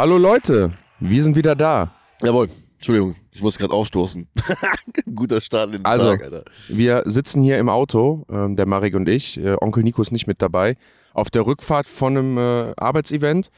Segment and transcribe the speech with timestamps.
[0.00, 1.92] Hallo Leute, wir sind wieder da.
[2.22, 2.48] Jawohl.
[2.76, 4.26] Entschuldigung, ich muss gerade aufstoßen.
[5.14, 6.44] Guter Start in den Also, Tag, Alter.
[6.68, 9.38] Wir sitzen hier im Auto, ähm, der Marek und ich.
[9.38, 10.78] Äh, Onkel Nico ist nicht mit dabei.
[11.12, 13.50] Auf der Rückfahrt von einem äh, Arbeitsevent.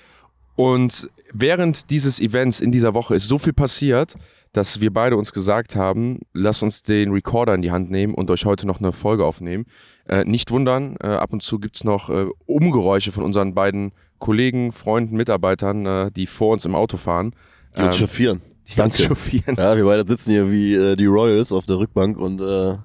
[0.56, 4.16] Und während dieses Events in dieser Woche ist so viel passiert,
[4.52, 8.28] dass wir beide uns gesagt haben, lass uns den Recorder in die Hand nehmen und
[8.32, 9.64] euch heute noch eine Folge aufnehmen.
[10.08, 14.70] Äh, nicht wundern, äh, ab und zu gibt's noch äh, Umgeräusche von unseren beiden Kollegen,
[14.70, 17.34] Freunden, Mitarbeitern, äh, die vor uns im Auto fahren.
[17.76, 18.38] Die uns Ähm, chauffieren.
[18.68, 19.08] die uns Danke.
[19.08, 19.56] chauffieren.
[19.58, 22.76] Ja, wir beide sitzen hier wie äh, die Royals auf der Rückbank und äh,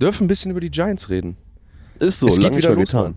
[0.00, 1.36] Dürfen ein bisschen über die Giants reden.
[1.98, 3.02] ist so, Es geht wieder los, getan.
[3.02, 3.14] Mann.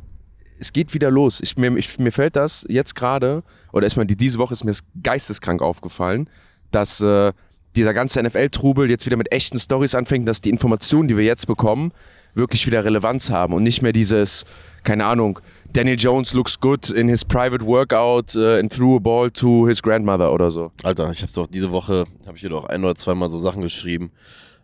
[0.59, 1.39] es geht wieder los.
[1.44, 4.71] Ich, mir, ich, mir fällt das jetzt gerade, oder erstmal die, diese Woche ist mir
[4.71, 6.27] das geisteskrank aufgefallen,
[6.71, 7.31] dass äh,
[7.75, 11.47] dieser ganze NFL-Trubel jetzt wieder mit echten Stories anfängt, dass die Informationen, die wir jetzt
[11.47, 11.91] bekommen,
[12.33, 14.45] wirklich wieder Relevanz haben und nicht mehr dieses,
[14.83, 15.39] keine Ahnung,
[15.73, 19.81] Daniel Jones looks good in his private workout äh, and threw a ball to his
[19.81, 20.72] grandmother oder so.
[20.83, 23.61] Alter, ich habe doch diese Woche, habe ich dir doch ein oder zweimal so Sachen
[23.61, 24.11] geschrieben,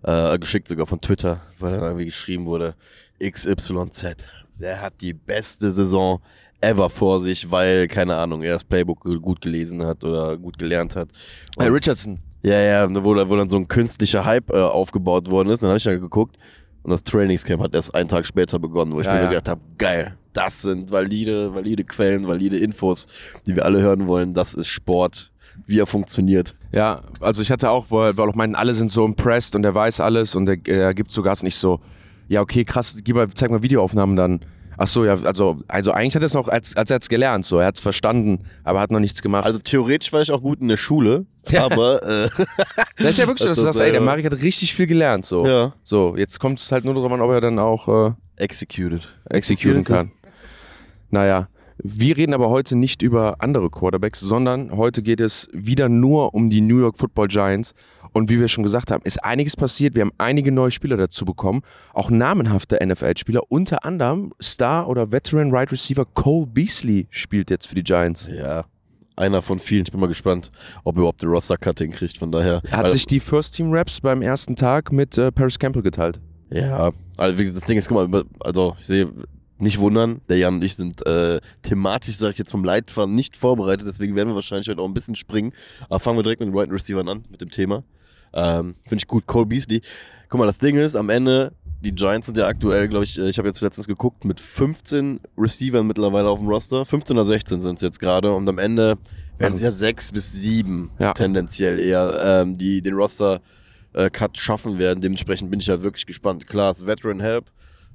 [0.04, 2.76] äh, geschickt sogar von Twitter, weil dann irgendwie geschrieben wurde,
[3.22, 4.16] XYZ,
[4.60, 6.20] der hat die beste Saison
[6.62, 10.96] ever vor sich, weil, keine Ahnung, er das Playbook gut gelesen hat oder gut gelernt
[10.96, 11.10] hat.
[11.56, 12.20] Und- Hey, Richardson.
[12.44, 15.62] Ja, ja, wo, wo dann so ein künstlicher Hype äh, aufgebaut worden ist.
[15.64, 16.38] Dann habe ich dann geguckt
[16.84, 19.30] und das Trainingscamp hat erst einen Tag später begonnen, wo ich Ja, mir ja.
[19.30, 23.08] gedacht habe, geil, das sind valide, valide Quellen, valide Infos,
[23.46, 24.34] die wir alle hören wollen.
[24.34, 25.32] Das ist Sport,
[25.66, 26.54] wie er funktioniert.
[26.72, 29.74] Ja, also ich hatte auch, weil, weil auch meinten, alle sind so impressed und er
[29.76, 31.80] weiß alles und er, er gibt sogar nicht so,
[32.30, 34.42] ja, okay, krass, gib mal, zeig mal Videoaufnahmen dann.
[34.78, 37.46] Ach so, ja, also, also eigentlich hat er es noch, als, als er es gelernt,
[37.46, 39.46] so, er hat es verstanden, aber hat noch nichts gemacht.
[39.46, 41.26] Also theoretisch war ich auch gut in der Schule,
[41.58, 42.30] aber äh,
[42.98, 44.88] das ist ja wirklich so, dass du also, sagst, ey, der Marek hat richtig viel
[44.88, 45.46] gelernt, so.
[45.48, 49.08] ja, So, jetzt kommt es halt nur darauf an, ob er dann auch äh, executed.
[49.30, 50.12] exekutieren kann.
[51.10, 51.48] Naja,
[51.84, 56.50] wir reden aber heute nicht über andere Quarterbacks, sondern heute geht es wieder nur um
[56.50, 57.74] die New York Football Giants.
[58.14, 59.94] Und wie wir schon gesagt haben, ist einiges passiert.
[59.96, 61.62] Wir haben einige neue Spieler dazu bekommen,
[61.94, 63.42] auch namenhafte NFL-Spieler.
[63.50, 68.28] Unter anderem Star oder Veteran Right Receiver Cole Beasley spielt jetzt für die Giants.
[68.34, 68.66] Ja,
[69.16, 69.84] einer von vielen.
[69.84, 70.52] Ich bin mal gespannt,
[70.84, 72.18] ob er überhaupt den Roster-Cutting kriegt.
[72.18, 72.62] Von daher.
[72.64, 76.20] Er hat Weil- sich die First-Team-Raps beim ersten Tag mit äh, Paris Campbell geteilt.
[76.50, 79.10] Ja, also das Ding ist, guck mal, also ich sehe,
[79.60, 83.36] nicht wundern, der Jan und ich sind äh, thematisch, sage ich jetzt vom Leitfaden, nicht
[83.36, 85.52] vorbereitet, deswegen werden wir wahrscheinlich heute auch ein bisschen springen.
[85.90, 87.84] Aber fangen wir direkt mit den Right Receivern an, mit dem Thema.
[88.34, 89.82] Ähm, Finde ich gut, Cole Beasley.
[90.30, 93.30] Guck mal, das Ding ist, am Ende, die Giants sind ja aktuell, glaube ich, äh,
[93.30, 96.86] ich habe jetzt letztens geguckt, mit 15 Receivern mittlerweile auf dem Roster.
[96.86, 98.98] 15 oder 16 sind es jetzt gerade und am Ende
[99.40, 99.80] werden es ja Waren's.
[99.80, 101.14] sechs bis sieben Ja.
[101.14, 103.42] tendenziell eher, ähm, die den Roster
[103.94, 105.00] äh, Cut schaffen werden.
[105.02, 106.46] Dementsprechend bin ich ja wirklich gespannt.
[106.48, 107.46] Klar, ist Veteran Help,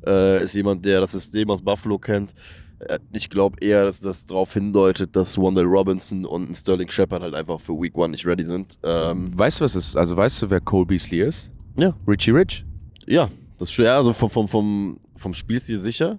[0.06, 2.32] äh, ist jemand, der das System aus Buffalo kennt.
[2.80, 7.22] Äh, ich glaube eher, dass das darauf hindeutet, dass Wandale Robinson und ein Sterling Shepard
[7.22, 8.78] halt einfach für Week One nicht ready sind.
[8.82, 9.96] Ähm, Weißt du, was ist?
[9.96, 11.50] Also weißt du, wer Cole Beasley ist?
[11.76, 12.64] ja, Richie Rich.
[13.06, 16.18] ja, das ist schwer, also vom, vom, vom, vom Spielstil sicher.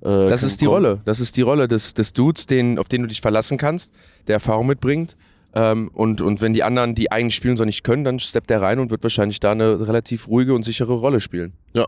[0.00, 0.86] Äh, Das ist die kommen.
[0.86, 1.00] Rolle.
[1.04, 3.92] Das ist die Rolle des, des Dudes, den, auf den du dich verlassen kannst,
[4.26, 5.16] der Erfahrung mitbringt.
[5.54, 8.62] Ähm, und, und wenn die anderen, die eigentlich spielen soll, nicht können, dann steppt er
[8.62, 11.52] rein und wird wahrscheinlich da eine relativ ruhige und sichere Rolle spielen.
[11.74, 11.84] Ja.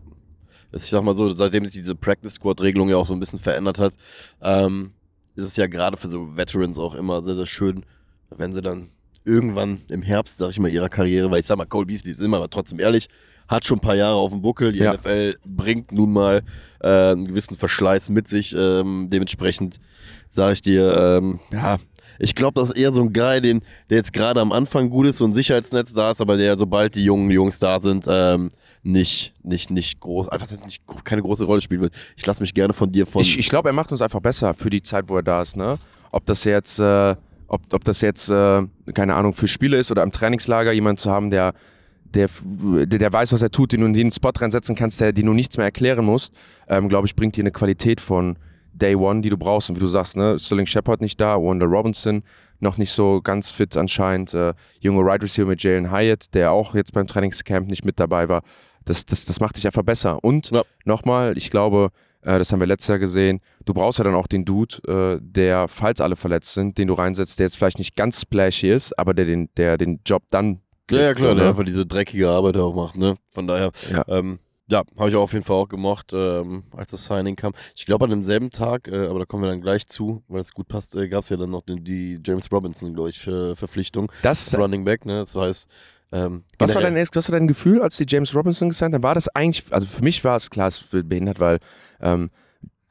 [0.74, 3.38] Ich sag mal so, seitdem sich diese Practice Squad Regelung ja auch so ein bisschen
[3.38, 3.94] verändert hat,
[4.42, 4.92] ähm,
[5.36, 7.84] ist es ja gerade für so Veterans auch immer sehr, sehr schön,
[8.30, 8.88] wenn sie dann
[9.24, 12.20] irgendwann im Herbst, sag ich mal, ihrer Karriere, weil ich sag mal, Cole Beasley ist
[12.20, 13.08] immer aber trotzdem ehrlich,
[13.48, 14.72] hat schon ein paar Jahre auf dem Buckel.
[14.72, 14.94] Die Ja.
[14.94, 16.42] NFL bringt nun mal
[16.80, 18.54] äh, einen gewissen Verschleiß mit sich.
[18.56, 19.78] Ähm, dementsprechend
[20.30, 21.78] sage ich dir, ähm, ja,
[22.18, 25.06] ich glaube, das ist eher so ein Guy, den, der jetzt gerade am Anfang gut
[25.06, 28.50] ist, so ein Sicherheitsnetz da ist, aber der, sobald die jungen Jungs da sind, ähm,
[28.84, 31.94] nicht, nicht, nicht groß, einfach nicht keine große Rolle spielen wird.
[32.16, 33.22] Ich lasse mich gerne von dir von.
[33.22, 35.56] Ich, ich glaube, er macht uns einfach besser für die Zeit, wo er da ist.
[35.56, 35.78] Ne?
[36.12, 37.16] Ob das jetzt, äh,
[37.48, 41.10] ob, ob das jetzt, äh, keine Ahnung, für Spiele ist oder im Trainingslager jemand zu
[41.10, 41.54] haben, der,
[42.04, 42.28] der,
[42.86, 45.32] der, weiß, was er tut, den du in den Spot reinsetzen kannst, der, den du
[45.32, 46.36] nichts mehr erklären musst,
[46.68, 48.36] ähm, glaube ich, bringt dir eine Qualität von
[48.74, 49.70] Day One, die du brauchst.
[49.70, 52.22] Und wie du sagst, ne, Sterling Shepard nicht da, Wanda Robinson
[52.60, 56.74] noch nicht so ganz fit anscheinend, äh, junge Right Receiver mit Jalen Hyatt, der auch
[56.74, 58.42] jetzt beim Trainingscamp nicht mit dabei war.
[58.84, 60.22] Das, das, das macht dich einfach besser.
[60.22, 60.62] Und Ja.
[60.84, 61.90] nochmal, ich glaube,
[62.22, 65.18] äh, das haben wir letztes Jahr gesehen, du brauchst ja dann auch den Dude, äh,
[65.22, 68.98] der, falls alle verletzt sind, den du reinsetzt, der jetzt vielleicht nicht ganz splashy ist,
[68.98, 70.60] aber der den, der den Job dann
[70.90, 71.50] ja, ja, kriegt, klar, so, der ne?
[71.50, 73.14] einfach diese dreckige Arbeit auch macht, ne?
[73.30, 74.04] Von daher, Ja.
[74.08, 74.38] ähm,
[74.70, 77.52] ja, habe ich auch auf jeden Fall auch gemocht, ähm, als das Signing kam.
[77.76, 80.52] Ich glaube an demselben Tag, äh, aber da kommen wir dann gleich zu, weil es
[80.52, 83.56] gut passt, äh, gab es ja dann noch den, die James Robinson, glaube ich, für
[83.56, 84.10] Verpflichtung.
[84.22, 85.18] Das, Running Back, ne?
[85.18, 85.68] Das heißt,
[86.14, 89.02] ähm, was, war dein, was war dein Gefühl, als die James Robinson gesigned haben?
[89.02, 91.58] War das eigentlich, also für mich war es klar, es wird behindert, weil
[92.00, 92.30] ähm,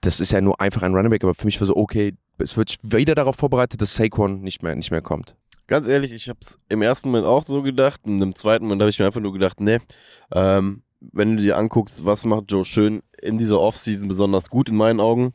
[0.01, 2.57] das ist ja nur einfach ein Running Back, aber für mich war so, okay, es
[2.57, 5.37] wird wieder darauf vorbereitet, dass Saquon nicht mehr, nicht mehr kommt.
[5.67, 8.81] Ganz ehrlich, ich habe es im ersten Moment auch so gedacht und im zweiten Moment
[8.81, 9.79] habe ich mir einfach nur gedacht, nee,
[10.33, 14.75] ähm, wenn du dir anguckst, was macht Joe Schön in dieser Offseason besonders gut in
[14.75, 15.33] meinen Augen,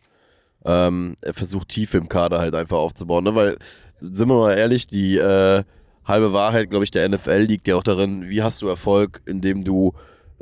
[0.66, 3.34] ähm, er versucht Tiefe im Kader halt einfach aufzubauen, ne?
[3.34, 3.56] weil,
[4.00, 5.64] sind wir mal ehrlich, die äh,
[6.08, 9.64] halbe Wahrheit, glaube ich, der NFL liegt ja auch darin, wie hast du Erfolg, indem
[9.64, 9.92] du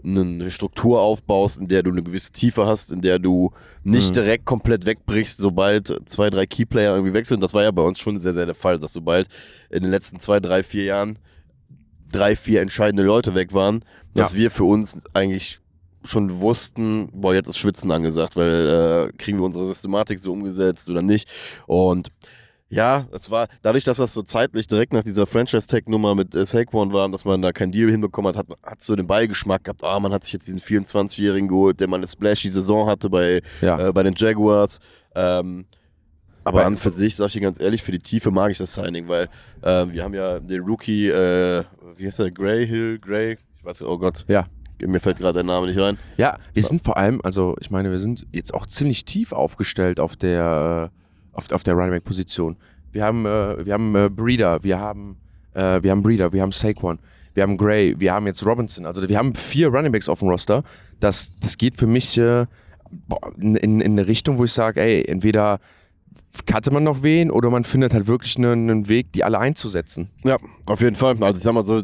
[0.04, 3.50] eine Struktur aufbaust, in der du eine gewisse Tiefe hast, in der du
[3.82, 4.14] nicht mhm.
[4.14, 7.40] direkt komplett wegbrichst, sobald zwei, drei Keyplayer irgendwie wechseln.
[7.40, 9.28] Das war ja bei uns schon sehr, sehr der Fall, dass sobald
[9.70, 11.18] in den letzten zwei, drei, vier Jahren
[12.12, 13.80] drei, vier entscheidende Leute weg waren,
[14.14, 14.38] dass ja.
[14.38, 15.60] wir für uns eigentlich
[16.04, 20.88] schon wussten, boah, jetzt ist Schwitzen angesagt, weil äh, kriegen wir unsere Systematik so umgesetzt
[20.88, 21.28] oder nicht.
[21.66, 22.12] Und
[22.68, 26.92] ja, es war dadurch, dass das so zeitlich direkt nach dieser Franchise-Tag-Nummer mit äh, Saquon
[26.92, 30.00] war, dass man da kein Deal hinbekommen hat, hat, hat so den Beigeschmack gehabt, ah,
[30.00, 33.88] man hat sich jetzt diesen 24-Jährigen geholt, der mal eine splashy Saison hatte bei, ja.
[33.88, 34.80] äh, bei den Jaguars.
[35.14, 35.66] Ähm,
[36.42, 38.74] aber an für sich, sag ich dir ganz ehrlich, für die Tiefe mag ich das
[38.74, 39.28] Signing, weil
[39.62, 41.64] äh, wir haben ja den Rookie, äh,
[41.96, 44.24] wie heißt der, Gray Hill, Gray, ich weiß oh Gott.
[44.28, 44.46] Ja.
[44.80, 45.98] Mir fällt gerade der Name nicht rein.
[46.18, 49.98] Ja, wir sind vor allem, also ich meine, wir sind jetzt auch ziemlich tief aufgestellt
[49.98, 51.05] auf der äh,
[51.36, 52.56] auf, auf der Running Back Position.
[52.92, 55.16] Wir haben, äh, wir haben äh, Breeder, wir haben,
[55.54, 56.98] äh, wir haben Breeder, wir haben Saquon,
[57.34, 58.86] wir haben Gray, wir haben jetzt Robinson.
[58.86, 60.64] Also wir haben vier Running Backs auf dem Roster.
[61.00, 62.46] Das, das geht für mich äh,
[63.38, 65.60] in, in eine Richtung, wo ich sage, ey, entweder
[66.52, 70.10] hatte man noch wen oder man findet halt wirklich einen, einen Weg, die alle einzusetzen.
[70.24, 71.16] Ja, auf jeden Fall.
[71.20, 71.82] Also ich sag mal so,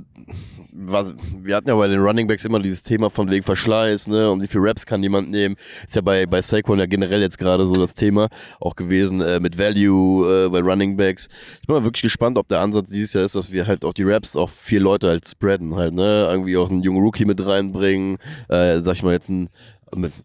[0.73, 4.31] was, wir hatten ja bei den Running Backs immer dieses Thema von wegen Verschleiß, ne,
[4.31, 5.57] und wie viel Raps kann jemand nehmen.
[5.87, 8.29] Ist ja bei, bei Saquon ja generell jetzt gerade so das Thema
[8.59, 11.29] auch gewesen, äh, mit Value äh, bei Running Backs.
[11.61, 13.93] Ich bin mal wirklich gespannt, ob der Ansatz dieses Jahr ist, dass wir halt auch
[13.93, 17.45] die Raps auch vier Leute halt spreaden halt, ne, irgendwie auch einen jungen Rookie mit
[17.45, 18.17] reinbringen,
[18.49, 19.49] äh, sag ich mal jetzt ein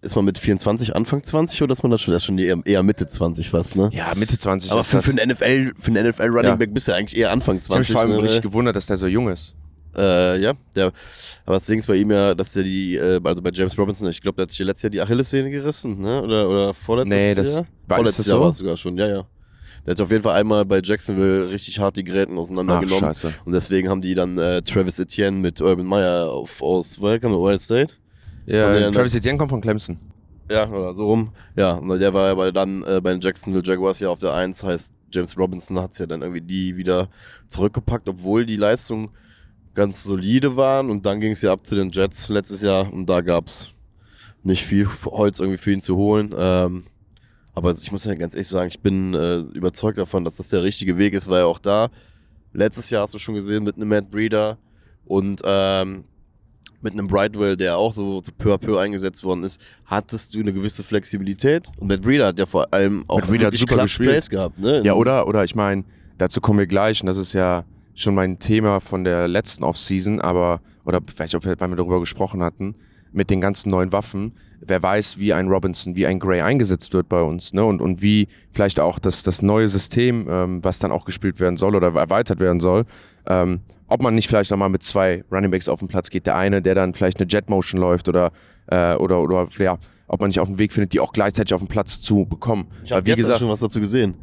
[0.01, 2.83] ist man mit 24 Anfang 20 oder ist man das schon, das schon eher, eher
[2.83, 3.89] Mitte 20 fast, ne?
[3.91, 4.71] Ja, Mitte 20.
[4.71, 7.61] Aber für, für einen NFL, für einen NFL Running Back bist du eigentlich eher Anfang
[7.61, 7.67] 20.
[7.67, 8.29] Ich habe mich vor allem ne?
[8.29, 9.55] richtig gewundert, dass der so jung ist.
[9.97, 10.91] Äh, ja, der,
[11.45, 14.09] aber das Ding ist bei ihm ja, dass er die, äh, also bei James Robinson,
[14.09, 16.21] ich glaube, der hat sich letztes Jahr die Achillessehne gerissen, ne?
[16.21, 17.67] Oder, oder vorletztes nee, das Jahr?
[17.87, 18.43] War vorletztes das Jahr so?
[18.43, 19.25] war es sogar schon, ja, ja.
[19.85, 23.05] Der hat auf jeden Fall einmal bei Jacksonville richtig hart die Gräten auseinandergenommen.
[23.05, 23.33] Ach, scheiße.
[23.45, 27.31] Und deswegen haben die dann äh, Travis Etienne mit Urban Meyer auf, aus, woher kam
[27.31, 27.93] der, Ohio State?
[28.45, 29.97] Ja, Travis Etienne kommt von Clemson.
[30.51, 31.31] Ja, oder so rum.
[31.55, 34.33] Ja, und der war ja bei, dann äh, bei den Jacksonville Jaguars ja auf der
[34.33, 37.09] 1, heißt James Robinson hat es ja dann irgendwie die wieder
[37.47, 39.11] zurückgepackt, obwohl die Leistung
[39.77, 40.89] ganz solide waren.
[40.89, 43.69] Und dann ging es ja ab zu den Jets letztes Jahr und da gab es
[44.43, 46.33] nicht viel Holz irgendwie für ihn zu holen.
[46.37, 46.83] Ähm,
[47.53, 50.63] aber ich muss ja ganz ehrlich sagen, ich bin äh, überzeugt davon, dass das der
[50.63, 51.89] richtige Weg ist, weil auch da,
[52.53, 54.57] letztes Jahr hast du schon gesehen, mit einem Matt Breeder
[55.05, 56.05] und ähm,
[56.81, 60.53] mit einem Brightwell, der auch so, peu à peu eingesetzt worden ist, hattest du eine
[60.53, 61.67] gewisse Flexibilität.
[61.77, 64.57] Und Matt Breeder hat ja vor allem auch Matt Breeder super Plays gehabt.
[64.57, 64.81] Ne?
[64.83, 65.83] Ja, oder, oder ich meine,
[66.17, 67.63] dazu kommen wir gleich und das ist ja
[67.97, 72.43] schon mein Thema von der letzten Offseason, aber, oder vielleicht auch, weil wir darüber gesprochen
[72.43, 72.75] hatten,
[73.11, 74.33] mit den ganzen neuen Waffen.
[74.61, 77.65] Wer weiß, wie ein Robinson, wie ein Gray eingesetzt wird bei uns, ne?
[77.65, 81.57] Und, und wie vielleicht auch das, das neue System, ähm, was dann auch gespielt werden
[81.57, 82.85] soll oder erweitert werden soll,
[83.25, 86.27] ähm, ob man nicht vielleicht nochmal mit zwei Runningbacks auf den Platz geht.
[86.27, 88.31] Der eine, der dann vielleicht eine Jet Motion läuft oder,
[88.67, 89.77] äh, oder, oder ja,
[90.07, 92.67] ob man nicht auf einen Weg findet, die auch gleichzeitig auf den Platz zu bekommen.
[92.83, 94.15] Ich habe gestern gesagt, schon was dazu gesehen.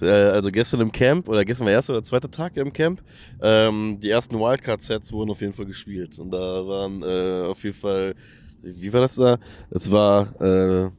[0.00, 3.02] Äh, also gestern im Camp, oder gestern war der erste oder zweite Tag im Camp,
[3.42, 6.18] ähm, die ersten Wildcard-Sets wurden auf jeden Fall gespielt.
[6.18, 8.14] Und da waren äh, auf jeden Fall,
[8.62, 9.38] wie war das da?
[9.70, 10.90] Es war, äh,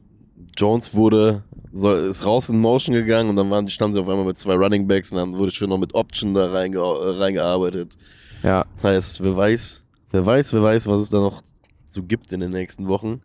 [0.56, 4.26] Jones wurde, soll, ist raus in Motion gegangen und dann waren, standen sie auf einmal
[4.26, 7.96] mit zwei Running Backs und dann wurde schön noch mit Option da reinge, reingearbeitet.
[8.42, 8.64] Ja.
[8.82, 11.42] Heißt, wer weiß, wer weiß, wer weiß, was es da noch
[11.88, 13.20] so gibt in den nächsten Wochen.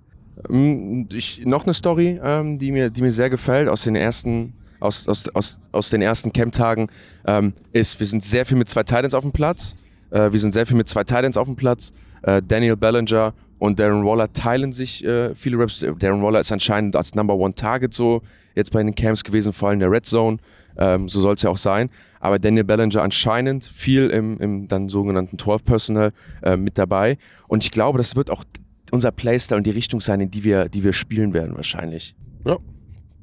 [0.50, 4.54] Ähm, ich, noch eine Story, ähm, die, mir, die mir sehr gefällt aus den ersten
[4.80, 6.88] aus, aus, aus, aus den ersten Camp-Tagen
[7.26, 9.76] ähm, ist, wir sind sehr viel mit zwei Titans auf dem Platz.
[10.12, 11.92] Äh, wir sind sehr viel mit zwei Titans auf dem Platz.
[12.24, 15.80] Äh, Daniel Bellinger und Darren Waller teilen sich äh, viele Reps.
[15.80, 18.22] Darren Waller ist anscheinend als Number One Target so
[18.56, 20.38] jetzt bei den Camps gewesen, vor allem in der Red Zone.
[20.78, 21.90] Ähm, so soll es ja auch sein.
[22.20, 26.12] Aber Daniel Bellinger anscheinend viel im, im dann sogenannten 12 Personal
[26.44, 27.18] äh, mit dabei.
[27.48, 28.44] Und ich glaube, das wird auch
[28.92, 32.16] unser Playstyle und die Richtung sein, in die wir, die wir spielen werden wahrscheinlich.
[32.46, 32.58] Ja,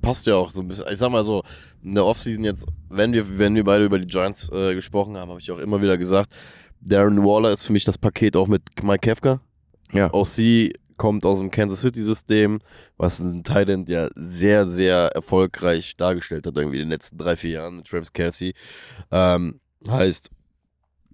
[0.05, 0.87] passt ja auch so ein bisschen.
[0.93, 1.43] Ich sag mal so,
[1.83, 5.31] in der Offseason jetzt, wenn wir, wenn wir beide über die Giants äh, gesprochen haben,
[5.31, 6.33] habe ich auch immer wieder gesagt,
[6.81, 9.41] Darren Waller ist für mich das Paket auch mit Mike Kefka.
[9.93, 10.13] Ja.
[10.13, 12.61] Auch sie kommt aus dem Kansas City-System,
[12.99, 17.51] was ein Thailand ja sehr, sehr erfolgreich dargestellt hat, irgendwie in den letzten drei, vier
[17.51, 18.55] Jahren mit Travis Kelsey.
[19.11, 20.31] Ähm, heißt,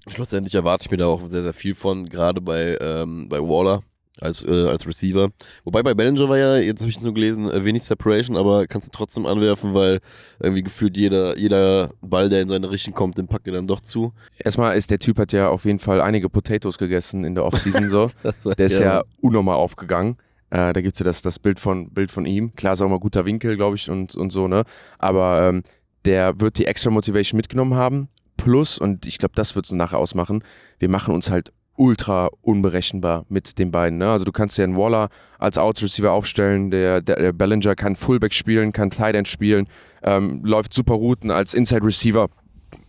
[0.08, 3.82] schlussendlich erwarte ich mir da auch sehr, sehr viel von, gerade bei, ähm, bei Waller.
[4.20, 5.30] Als, äh, als Receiver.
[5.64, 8.88] Wobei bei Bellinger war ja, jetzt habe ich nur gelesen, äh, wenig Separation, aber kannst
[8.88, 10.00] du trotzdem anwerfen, weil
[10.40, 13.80] irgendwie gefühlt jeder, jeder Ball, der in seine Richtung kommt, den packt er dann doch
[13.80, 14.12] zu.
[14.38, 17.88] Erstmal ist der Typ hat ja auf jeden Fall einige Potatoes gegessen in der Offseason
[17.88, 18.10] so.
[18.58, 20.16] Der ist ja, unnormal aufgegangen.
[20.50, 22.54] Äh, da gibt es ja das, das Bild, von, Bild von ihm.
[22.54, 24.64] Klar ist auch mal guter Winkel, glaube ich, und, und so, ne?
[24.98, 25.62] Aber ähm,
[26.04, 28.08] der wird die extra Motivation mitgenommen haben.
[28.36, 30.42] Plus, und ich glaube, das wird es nachher ausmachen,
[30.78, 33.98] wir machen uns halt ultra unberechenbar mit den beiden.
[33.98, 34.10] Ne?
[34.10, 35.08] Also du kannst ja einen Waller
[35.38, 39.66] als Outs Receiver aufstellen, der, der, der Bellinger kann Fullback spielen, kann Tight End spielen,
[40.02, 42.28] ähm, läuft super Routen als Inside Receiver,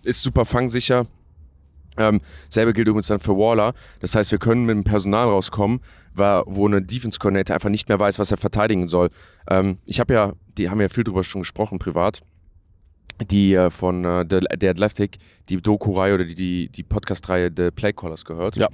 [0.03, 1.07] ist super fangsicher.
[1.97, 2.19] Ähm,
[2.49, 3.73] selbe gilt übrigens dann für Waller.
[4.01, 5.79] Das heißt, wir können mit dem Personal rauskommen,
[6.13, 9.09] wo eine Defense Coordinator einfach nicht mehr weiß, was er verteidigen soll.
[9.49, 12.21] Ähm, ich habe ja, die haben ja viel drüber schon gesprochen privat
[13.29, 15.17] die äh, von äh, The, The Athletic,
[15.49, 18.55] die Doku-Reihe oder die, die, die Podcast-Reihe The Playcallers gehört.
[18.55, 18.69] Ja.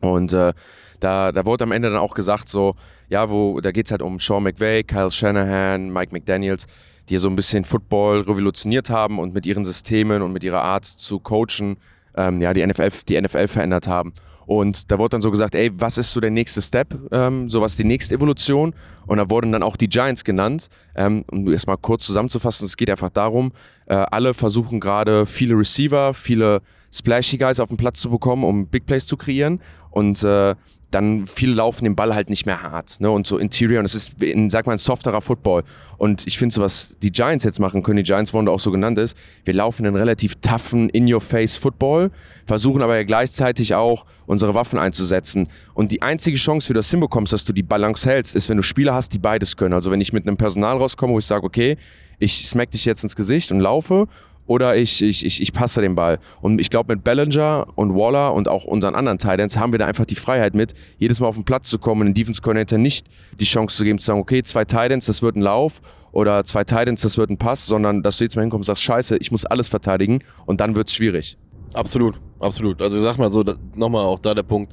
[0.00, 0.52] Und äh,
[1.00, 2.74] da, da wurde am Ende dann auch gesagt, so,
[3.08, 6.66] ja, wo, da geht es halt um Sean McVay, Kyle Shanahan, Mike McDaniels,
[7.08, 10.84] die so ein bisschen Football revolutioniert haben und mit ihren Systemen und mit ihrer Art
[10.84, 11.76] zu coachen,
[12.16, 14.12] ähm, ja, die NFL, die NFL verändert haben.
[14.46, 16.98] Und da wurde dann so gesagt, ey, was ist so der nächste Step?
[17.10, 18.74] Ähm, so was die nächste Evolution?
[19.06, 20.68] Und da wurden dann auch die Giants genannt.
[20.94, 23.52] Ähm, um es mal kurz zusammenzufassen, es geht einfach darum,
[23.86, 28.66] äh, alle versuchen gerade viele Receiver, viele Splashy Guys auf den Platz zu bekommen, um
[28.66, 29.60] Big Plays zu kreieren.
[29.90, 30.54] Und äh,
[30.92, 33.00] dann viele laufen den Ball halt nicht mehr hart.
[33.00, 33.10] Ne?
[33.10, 35.64] Und so Interior, und es ist, in, sag mal, ein softerer Football.
[35.96, 38.70] Und ich finde so, was die Giants jetzt machen können, die Giants wurden auch so
[38.70, 42.10] genannt ist, wir laufen einen relativ toughen, in-your-face Football,
[42.46, 45.48] versuchen aber ja gleichzeitig auch unsere Waffen einzusetzen.
[45.74, 48.58] Und die einzige Chance, wie du das hinbekommst, dass du die Balance hältst, ist, wenn
[48.58, 49.74] du Spieler hast, die beides können.
[49.74, 51.78] Also wenn ich mit einem Personal rauskomme, wo ich sage, okay,
[52.18, 54.06] ich smack dich jetzt ins Gesicht und laufe
[54.46, 56.18] oder ich, ich, ich, ich passe den Ball.
[56.40, 59.86] Und ich glaube, mit Bellinger und Waller und auch unseren anderen Titans haben wir da
[59.86, 62.78] einfach die Freiheit mit, jedes Mal auf den Platz zu kommen und den Defense Coordinator
[62.78, 63.06] nicht
[63.38, 65.80] die Chance zu geben, zu sagen, okay, zwei Titans, das wird ein Lauf
[66.10, 68.82] oder zwei Titans, das wird ein Pass, sondern dass du jetzt mal hinkommst und sagst,
[68.82, 71.38] scheiße, ich muss alles verteidigen und dann wird es schwierig.
[71.72, 72.82] Absolut, absolut.
[72.82, 73.44] Also ich sag mal so,
[73.74, 74.72] nochmal auch da der Punkt,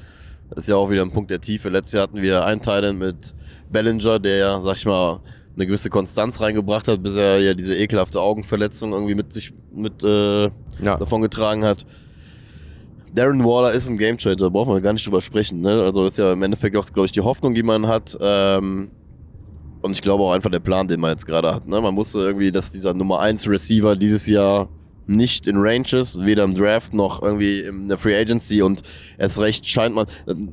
[0.49, 1.69] das ist ja auch wieder ein Punkt der Tiefe.
[1.69, 3.33] Letztes Jahr hatten wir einen Titan mit
[3.71, 5.19] Bellinger, der sag ich mal,
[5.59, 10.03] eine gewisse Konstanz reingebracht hat, bis er ja diese ekelhafte Augenverletzung irgendwie mit sich mit
[10.03, 10.97] äh, ja.
[10.97, 11.85] davon getragen hat.
[13.13, 15.61] Darren Waller ist ein Gamechanger, da brauchen wir gar nicht drüber sprechen.
[15.61, 15.81] Ne?
[15.81, 18.17] Also das ist ja im Endeffekt auch, glaube ich, die Hoffnung, die man hat.
[18.21, 18.91] Ähm,
[19.81, 21.67] und ich glaube auch einfach der Plan, den man jetzt gerade hat.
[21.67, 21.81] Ne?
[21.81, 24.69] Man musste irgendwie, dass dieser Nummer 1 Receiver dieses Jahr
[25.09, 28.83] nicht in Ranges, weder im Draft noch irgendwie in der Free Agency und
[29.17, 30.05] erst recht scheint man,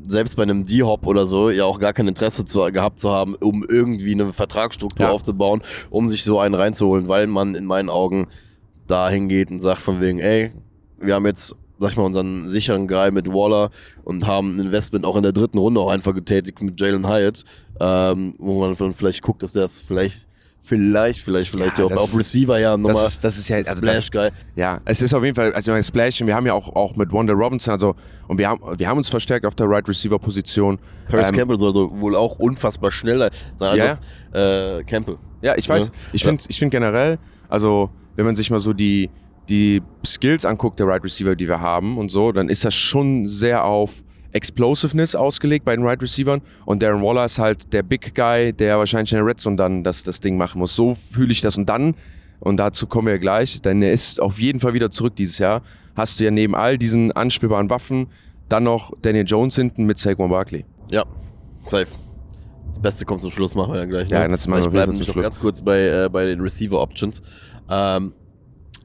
[0.08, 3.34] selbst bei einem D-Hop oder so, ja auch gar kein Interesse zu, gehabt zu haben,
[3.36, 5.12] um irgendwie eine Vertragsstruktur ja.
[5.12, 8.28] aufzubauen, um sich so einen reinzuholen, weil man in meinen Augen
[8.86, 10.52] da hingeht und sagt von wegen, ey,
[10.98, 13.70] wir haben jetzt sag ich mal, unseren sicheren Guy mit Waller
[14.04, 17.44] und haben ein Investment auch in der dritten Runde auch einfach getätigt mit Jalen Hyatt,
[17.78, 20.25] ähm, wo man dann vielleicht guckt, dass der es vielleicht
[20.66, 23.04] Vielleicht, vielleicht, vielleicht ja, auch auf Receiver ja nochmal.
[23.04, 24.30] Das ist, das ist ja also Splash Guy.
[24.56, 26.74] Ja, es ist auf jeden Fall, also ich meine, Splash und wir haben ja auch,
[26.74, 27.94] auch mit Wanda Robinson, also
[28.26, 30.80] und wir haben, wir haben uns verstärkt auf der Right Receiver Position.
[31.08, 34.00] Paris ähm, Campbell soll so wohl auch unfassbar schneller sein als
[34.34, 34.78] ja.
[34.78, 35.18] äh, Campbell.
[35.40, 35.86] Ja, ich weiß.
[35.86, 35.92] Ja.
[36.12, 39.08] Ich finde ich find generell, also wenn man sich mal so die,
[39.48, 43.28] die Skills anguckt der Right Receiver, die wir haben und so, dann ist das schon
[43.28, 44.02] sehr auf
[44.32, 48.78] Explosiveness ausgelegt bei den Right Receivern und Darren Waller ist halt der Big Guy, der
[48.78, 50.74] wahrscheinlich in der Red Zone dann das, das Ding machen muss.
[50.74, 51.94] So fühle ich das und dann,
[52.40, 55.62] und dazu kommen wir gleich, denn er ist auf jeden Fall wieder zurück dieses Jahr,
[55.94, 58.08] hast du ja neben all diesen anspielbaren Waffen
[58.48, 60.64] dann noch Daniel Jones hinten mit Saquon Barkley.
[60.90, 61.04] Ja,
[61.64, 61.88] safe.
[62.68, 64.08] Das Beste kommt zum Schluss, machen wir dann gleich.
[64.10, 64.16] Ne?
[64.16, 67.22] Ja, das machen wir Ich bleibe noch ganz kurz bei, äh, bei den Receiver Options.
[67.70, 68.12] Ähm,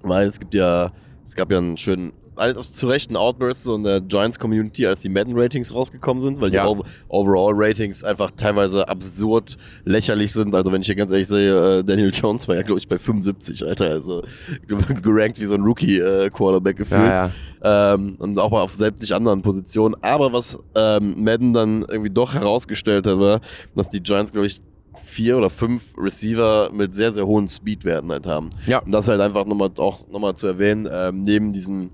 [0.02, 0.92] weil es gibt ja,
[1.26, 5.02] es gab ja einen schönen alles zu Recht ein Outburst so in der Giants-Community, als
[5.02, 6.68] die Madden-Ratings rausgekommen sind, weil ja.
[6.68, 10.54] die Overall-Ratings einfach teilweise absurd lächerlich sind.
[10.56, 12.98] Also wenn ich hier ganz ehrlich sehe, äh, Daniel Jones war ja, glaube ich, bei
[12.98, 13.86] 75, Alter.
[13.86, 14.24] Also
[14.68, 17.02] gerankt wie so ein Rookie-Quarterback gefühlt.
[17.02, 17.32] Ja,
[17.64, 17.94] ja.
[17.94, 19.96] Ähm, und auch mal auf sämtlich anderen Positionen.
[20.02, 23.42] Aber was ähm, Madden dann irgendwie doch herausgestellt hat, war,
[23.76, 24.62] dass die Giants, glaube ich,
[24.96, 28.50] vier oder fünf Receiver mit sehr, sehr hohen Speedwerten halt haben.
[28.66, 28.80] Ja.
[28.80, 31.92] Und das halt einfach nochmal auch nochmal zu erwähnen, ähm, neben diesem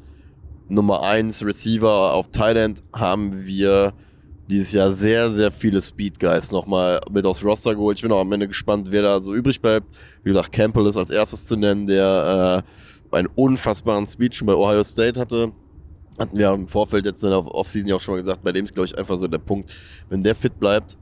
[0.69, 3.93] Nummer 1 Receiver auf Thailand haben wir
[4.50, 7.97] dieses Jahr sehr, sehr viele Speed Guys nochmal mit aufs Roster geholt.
[7.97, 9.88] Ich bin auch am Ende gespannt, wer da so übrig bleibt.
[10.24, 12.63] Wie gesagt, Campbell ist als erstes zu nennen, der
[13.12, 15.51] äh, einen unfassbaren Speed schon bei Ohio State hatte.
[16.17, 18.65] Hatten wir im Vorfeld jetzt in der Offseason ja auch schon mal gesagt, bei dem
[18.65, 19.69] ist, glaube ich, einfach so der Punkt,
[20.09, 20.97] wenn der fit bleibt,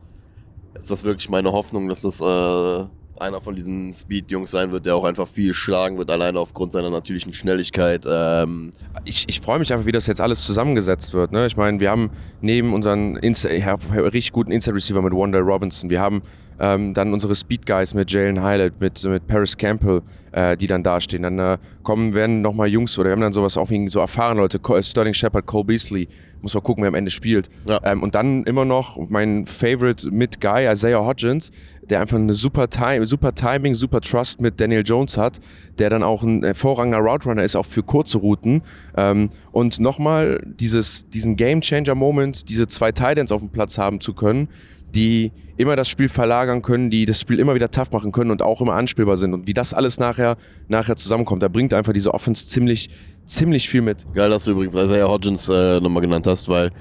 [0.73, 2.85] ist das wirklich meine Hoffnung, dass das äh,
[3.17, 6.89] einer von diesen Speed-Jungs sein wird, der auch einfach viel schlagen wird, alleine aufgrund seiner
[6.89, 8.05] natürlichen Schnelligkeit.
[8.09, 8.71] Ähm,
[9.05, 11.31] ich, ich freue mich einfach, wie das jetzt alles zusammengesetzt wird.
[11.31, 11.45] Ne?
[11.45, 12.09] Ich meine, wir haben
[12.41, 16.21] neben unseren Insta richtig guten Inside-Receiver mit Wanda Robinson, wir haben
[16.59, 20.83] ähm, dann unsere Speed Guys mit Jalen Highlight, mit, mit Paris Campbell, äh, die dann
[20.83, 21.23] dastehen.
[21.23, 24.41] Dann äh, kommen, werden nochmal Jungs oder wir haben dann sowas auch wie so erfahrene
[24.41, 26.07] Leute, Sterling Shepard, Cole Beasley,
[26.41, 27.49] muss man gucken, wer am Ende spielt.
[27.65, 27.79] Ja.
[27.83, 31.51] Ähm, und dann immer noch mein Favorite mit Guy, Isaiah Hodgins,
[31.89, 35.39] der einfach eine super, Time, super Timing, super Trust mit Daniel Jones hat,
[35.79, 38.61] der dann auch ein hervorragender Route Runner ist, auch für kurze Routen.
[38.95, 43.99] Ähm, und nochmal dieses, diesen Game Changer Moment, diese zwei Titans auf dem Platz haben
[43.99, 44.49] zu können,
[44.93, 48.41] die immer das Spiel verlagern können, die das Spiel immer wieder tough machen können und
[48.41, 49.33] auch immer anspielbar sind.
[49.33, 50.37] Und wie das alles nachher,
[50.67, 52.89] nachher zusammenkommt, da bringt einfach diese Offense ziemlich,
[53.25, 54.05] ziemlich viel mit.
[54.13, 56.71] Geil, dass du übrigens Isaiah Hodgins äh, nochmal genannt hast, weil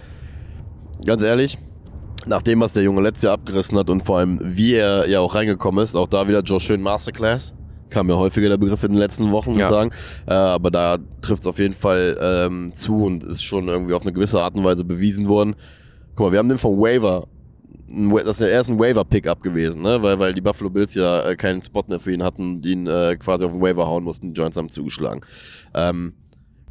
[1.04, 1.58] ganz ehrlich,
[2.26, 5.20] nach dem, was der Junge letztes Jahr abgerissen hat und vor allem wie er ja
[5.20, 7.54] auch reingekommen ist, auch da wieder Joe Schön Masterclass.
[7.90, 9.66] Kam ja häufiger der Begriff in den letzten Wochen ja.
[9.66, 9.90] und Tagen.
[10.26, 14.02] Äh, aber da trifft es auf jeden Fall ähm, zu und ist schon irgendwie auf
[14.02, 15.54] eine gewisse Art und Weise bewiesen worden.
[16.16, 17.28] Guck mal, wir haben den von Waiver
[18.24, 20.02] das ist ja erst ein Waiver-Pickup gewesen, ne?
[20.02, 22.86] weil, weil die Buffalo Bills ja äh, keinen Spot mehr für ihn hatten, die ihn
[22.86, 25.20] äh, quasi auf den Waiver hauen mussten, die Giants haben zugeschlagen.
[25.74, 26.14] Ähm,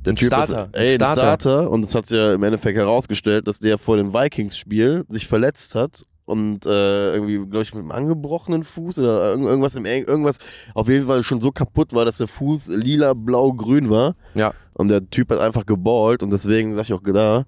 [0.05, 0.69] der ein typ Starter.
[0.73, 1.21] ist ey, ein Starter.
[1.21, 5.27] Starter und es hat sich ja im Endeffekt herausgestellt, dass der vor dem Vikings-Spiel sich
[5.27, 10.39] verletzt hat und äh, irgendwie, glaube ich, mit einem angebrochenen Fuß oder irgendwas im irgendwas
[10.73, 14.15] auf jeden Fall schon so kaputt war, dass der Fuß lila, blau, grün war.
[14.35, 14.53] Ja.
[14.73, 17.45] Und der Typ hat einfach geballt und deswegen sag ich auch da,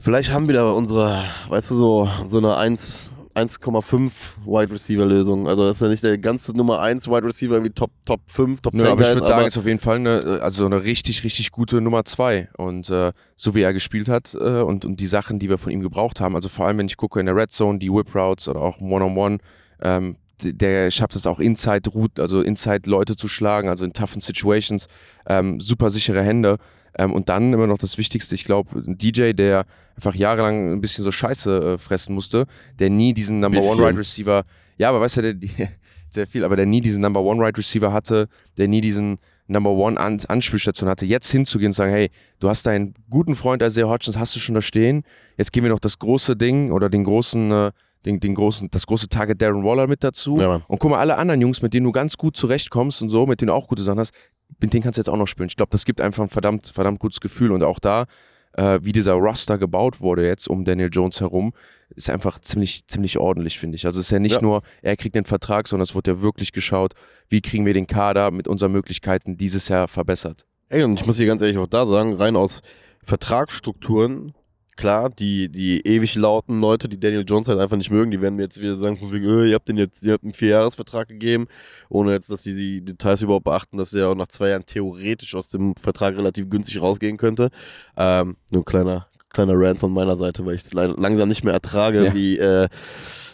[0.00, 4.12] vielleicht haben wir da unsere, weißt du, so, so eine 1, 1,5
[4.46, 5.48] Wide Receiver Lösung.
[5.48, 8.60] Also das ist ja nicht der ganze Nummer 1 Wide Receiver irgendwie Top, Top 5,
[8.60, 8.84] Top 10.
[8.84, 11.80] Ja, aber ich würde sagen, ist auf jeden Fall eine, also eine richtig, richtig gute
[11.80, 12.50] Nummer 2.
[12.56, 15.72] Und äh, so wie er gespielt hat äh, und, und die Sachen, die wir von
[15.72, 18.14] ihm gebraucht haben, also vor allem, wenn ich gucke in der Red Zone, die Whip
[18.14, 19.38] Routes oder auch One-on-One, -on -One,
[19.82, 24.20] ähm, der schafft es auch Inside Route, also Inside Leute zu schlagen, also in toughen
[24.20, 24.88] Situations,
[25.26, 26.58] ähm, super sichere Hände.
[26.96, 30.80] Ähm, und dann immer noch das Wichtigste, ich glaube, ein DJ, der einfach jahrelang ein
[30.80, 32.46] bisschen so Scheiße äh, fressen musste,
[32.78, 33.80] der nie diesen Number bisschen.
[33.80, 34.44] One Ride Receiver,
[34.78, 35.68] ja, aber weißt du, der,
[36.10, 39.70] sehr viel, aber der nie diesen Number One Ride Receiver hatte, der nie diesen Number
[39.70, 43.88] One An Anspielstation hatte, jetzt hinzugehen und sagen, hey, du hast deinen guten Freund Isaiah
[43.88, 45.02] Hodgins, hast du schon da stehen,
[45.36, 47.72] jetzt gehen wir noch das große Ding oder den großen, äh,
[48.04, 50.40] den, den großen, das große Target Darren Waller mit dazu.
[50.40, 53.26] Ja, und guck mal, alle anderen Jungs, mit denen du ganz gut zurechtkommst und so,
[53.26, 54.14] mit denen du auch gute Sachen hast,
[54.60, 55.48] mit denen kannst du jetzt auch noch spielen.
[55.48, 57.52] Ich glaube, das gibt einfach ein verdammt, verdammt gutes Gefühl.
[57.52, 58.04] Und auch da,
[58.52, 61.52] äh, wie dieser Roster gebaut wurde jetzt um Daniel Jones herum,
[61.96, 63.86] ist einfach ziemlich, ziemlich ordentlich, finde ich.
[63.86, 64.42] Also es ist ja nicht ja.
[64.42, 66.94] nur, er kriegt den Vertrag, sondern es wird ja wirklich geschaut,
[67.28, 70.46] wie kriegen wir den Kader mit unseren Möglichkeiten dieses Jahr verbessert.
[70.68, 72.62] Ey, und ich muss hier ganz ehrlich auch da sagen, rein aus
[73.04, 74.34] Vertragsstrukturen
[74.76, 78.36] klar, die, die ewig lauten Leute, die Daniel Jones halt einfach nicht mögen, die werden
[78.36, 81.46] mir jetzt wieder sagen, äh, ihr habt den jetzt, ihr habt einen Vierjahresvertrag gegeben,
[81.88, 85.34] ohne jetzt, dass die die Details überhaupt beachten, dass er auch nach zwei Jahren theoretisch
[85.34, 87.50] aus dem Vertrag relativ günstig rausgehen könnte.
[87.96, 91.52] Ähm, nur ein kleiner, kleiner Rant von meiner Seite, weil ich es langsam nicht mehr
[91.52, 92.14] ertrage, ja.
[92.14, 92.68] wie, äh,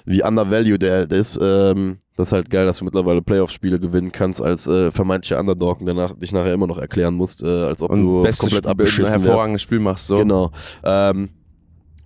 [0.04, 1.38] wie undervalued der halt ist.
[1.40, 5.80] Ähm, das ist halt geil, dass du mittlerweile Playoff-Spiele gewinnen kannst als äh, vermeintlicher Underdog
[5.80, 9.14] und danach dich nachher immer noch erklären musst, äh, als ob und du komplett abgeschissen
[9.14, 10.06] ein hervorragendes Spiel machst.
[10.06, 10.16] So.
[10.16, 10.50] Genau.
[10.84, 11.30] Ähm,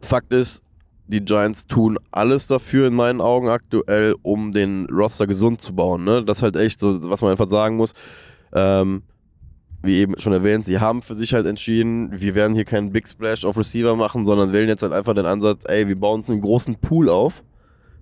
[0.03, 0.63] Fakt ist,
[1.07, 6.05] die Giants tun alles dafür in meinen Augen aktuell, um den Roster gesund zu bauen.
[6.05, 6.25] Ne?
[6.25, 7.93] Das ist halt echt so, was man einfach sagen muss.
[8.53, 9.03] Ähm,
[9.85, 13.09] wie eben schon erwähnt, sie haben für sich halt entschieden, wir werden hier keinen Big
[13.09, 16.31] Splash auf Receiver machen, sondern wählen jetzt halt einfach den Ansatz, ey, wir bauen uns
[16.31, 17.43] einen großen Pool auf,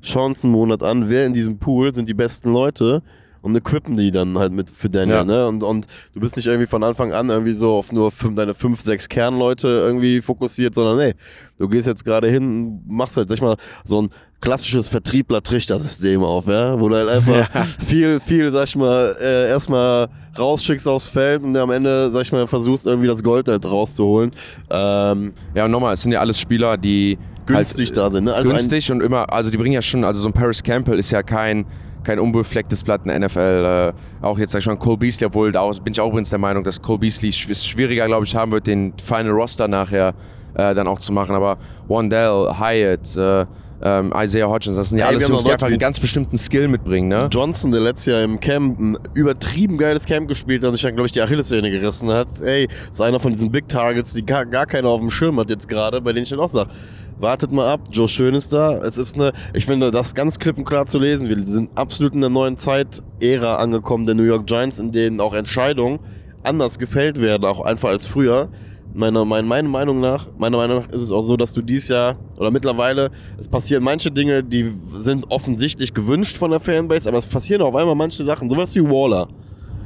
[0.00, 3.02] schauen uns einen Monat an, wer in diesem Pool sind die besten Leute
[3.42, 5.24] und equippen die dann halt mit für Daniel, ja.
[5.24, 5.48] ne?
[5.48, 8.54] Und, und du bist nicht irgendwie von Anfang an irgendwie so auf nur fünf, deine
[8.54, 11.14] fünf, sechs Kernleute irgendwie fokussiert, sondern nee,
[11.58, 14.10] du gehst jetzt gerade hin, machst halt, sag ich mal, so ein
[14.42, 17.62] klassisches Vertriebler-Trichter-System auf, ja, wo du halt einfach ja.
[17.86, 22.32] viel, viel, sag ich mal, äh, erstmal rausschickst aufs Feld und am Ende, sag ich
[22.32, 24.32] mal, versuchst irgendwie das Gold halt rauszuholen.
[24.68, 28.34] Ähm, ja, und nochmal, es sind ja alles Spieler, die günstig halt, da sind, ne?
[28.34, 31.10] Also günstig und immer, also die bringen ja schon, also so ein Paris Campbell ist
[31.10, 31.64] ja kein
[32.02, 33.94] kein unbeflecktes Blatt in der NFL.
[33.94, 36.40] Äh, auch jetzt sag ich mal Cole Beasley, obwohl da bin ich auch übrigens der
[36.40, 40.14] Meinung, dass Cole Beasley es schwieriger, glaube ich, haben wird, den Final Roster nachher
[40.54, 41.36] äh, dann auch zu machen.
[41.36, 43.46] Aber Wandell, Hyatt, äh,
[43.82, 46.68] ähm, Isaiah Hodgins, das sind ja Ey, alles Jungs, die einfach einen ganz bestimmten Skill
[46.68, 47.08] mitbringen.
[47.08, 47.28] Ne?
[47.30, 51.06] Johnson, der letztes Jahr im Camp ein übertrieben geiles Camp gespielt hat, sich dann, glaube
[51.06, 52.28] ich, die Achillessehne gerissen hat.
[52.42, 55.50] Ey, ist einer von diesen Big Targets, die gar, gar keiner auf dem Schirm hat
[55.50, 56.70] jetzt gerade, bei denen ich dann auch sage,
[57.18, 58.78] wartet mal ab, Joe Schön ist da.
[58.78, 61.28] Es ist eine, ich finde das ganz klipp und klar zu lesen.
[61.28, 65.34] Wir sind absolut in der neuen Zeit-Ära angekommen der New York Giants, in denen auch
[65.34, 65.98] Entscheidungen
[66.44, 68.48] anders gefällt werden, auch einfach als früher.
[68.94, 71.88] Meiner, meiner, meiner Meinung nach, meiner Meinung nach ist es auch so, dass du dies
[71.88, 77.18] Jahr oder mittlerweile, es passieren manche Dinge, die sind offensichtlich gewünscht von der Fanbase, aber
[77.18, 79.28] es passieren auf einmal manche Sachen, sowas wie Waller.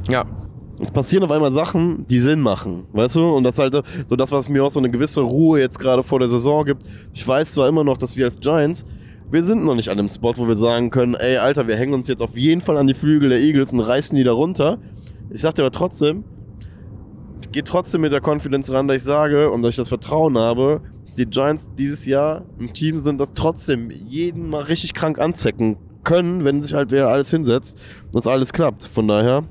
[0.09, 0.25] Ja.
[0.81, 3.29] Es passieren auf einmal Sachen, die Sinn machen, weißt du?
[3.29, 6.03] Und das ist halt so das, was mir auch so eine gewisse Ruhe jetzt gerade
[6.03, 6.83] vor der Saison gibt.
[7.15, 8.85] Ich weiß zwar immer noch, dass wir als Giants,
[9.31, 11.95] wir sind noch nicht an dem Spot, wo wir sagen können, ey, Alter, wir hängen
[11.95, 14.79] uns jetzt auf jeden Fall an die Flügel der Eagles und reißen die da runter.
[15.31, 16.25] Ich sag dir aber trotzdem,
[17.53, 20.81] geht trotzdem mit der Confidence ran, dass ich sage und dass ich das Vertrauen habe,
[21.05, 25.77] dass die Giants dieses Jahr ein Team sind, das trotzdem jeden mal richtig krank anzecken
[26.05, 27.79] können, wenn sich halt wer alles hinsetzt,
[28.13, 28.85] dass alles klappt.
[28.85, 29.45] Von daher.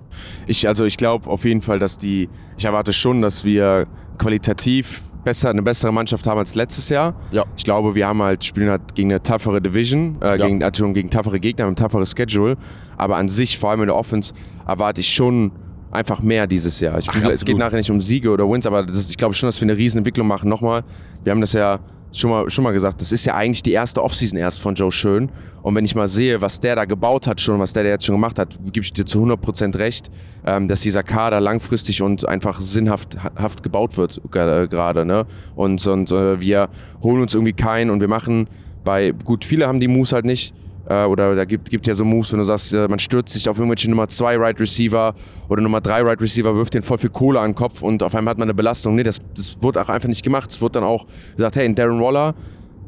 [0.48, 5.02] Ich, also ich glaube auf jeden Fall, dass die, ich erwarte schon, dass wir qualitativ
[5.26, 7.16] besser, eine bessere Mannschaft haben als letztes Jahr.
[7.32, 7.44] Ja.
[7.58, 10.48] Ich glaube, wir haben halt, spielen halt gegen eine toughere Division, äh, Ja.
[10.48, 12.58] gegen, also gegen toughere Gegner, ein tougheres Schedule.
[12.98, 14.34] Aber an sich, vor allem in der Offense,
[14.68, 15.52] erwarte ich schon
[15.96, 17.00] einfach mehr dieses Jahr.
[17.00, 19.48] Ich, Ach, es geht nachher nicht um Siege oder Wins, aber das ich glaube schon,
[19.48, 20.50] dass wir eine riesen Entwicklung machen.
[20.50, 20.84] Nochmal,
[21.24, 21.80] wir haben das ja
[22.12, 24.92] schon mal, schon mal gesagt, das ist ja eigentlich die erste Offseason erst von Joe
[24.92, 25.30] Schön.
[25.64, 28.06] Und wenn ich mal sehe, was der da gebaut hat schon, was der da jetzt
[28.06, 30.10] schon gemacht hat, gebe ich dir zu 100% recht,
[30.46, 35.06] ähm, dass dieser Kader langfristig und einfach sinnhaft haft gebaut wird ge- gerade.
[35.06, 35.26] Ne?
[35.56, 36.70] Und, und äh, wir
[37.04, 38.48] holen uns irgendwie keinen und wir machen
[38.86, 40.54] bei, gut, viele haben die Moves halt nicht,
[40.88, 43.48] äh, oder da gibt, gibt ja so Moves, wenn du sagst, äh, man stürzt sich
[43.50, 45.14] auf irgendwelche Nummer 2 Right Receiver
[45.50, 48.14] oder Nummer 3 Right Receiver, wirft den voll viel Kohle an den Kopf und auf
[48.16, 48.96] einmal hat man eine Belastung.
[48.96, 50.50] Nee, das, das wurde auch einfach nicht gemacht.
[50.52, 52.36] Es wurde dann auch gesagt, hey, ein Darren Waller,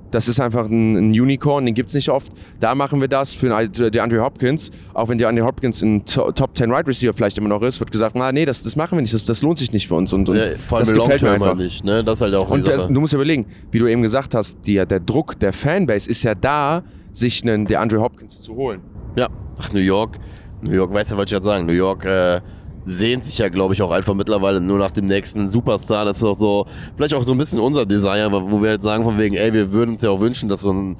[0.10, 2.31] das ist einfach ein, ein Unicorn, den gibt's nicht oft.
[2.62, 4.71] Da machen wir das für einen der Andre Hopkins.
[4.93, 7.81] Auch wenn der Andre Hopkins ein To- Top 10 Right Receiver vielleicht immer noch ist,
[7.81, 9.95] wird gesagt, na nee, das, das machen wir nicht, das, das lohnt sich nicht für
[9.95, 10.13] uns.
[10.13, 11.55] Und, und Ja, vor allem das gefällt mir einfach.
[11.55, 12.05] nicht, ne?
[12.05, 14.60] Das ist halt auch die Und der, du musst überlegen, wie du eben gesagt hast,
[14.65, 16.83] die, der Druck der Fanbase ist ja da,
[17.17, 18.82] sich einen der Andre Hopkins zu holen.
[19.15, 19.27] Ja.
[19.60, 20.19] Ach, New York.
[20.62, 21.65] New York, weißt du, was ich jetzt sagen?
[21.65, 22.41] New York äh,
[22.84, 26.06] sehnt sich ja, glaube ich, auch einfach mittlerweile nur nach dem nächsten Superstar.
[26.06, 29.03] Das ist auch so, vielleicht auch so ein bisschen unser Desire, wo wir halt sagen
[29.03, 30.97] von wegen, ey, wir würden uns ja auch wünschen, dass so ein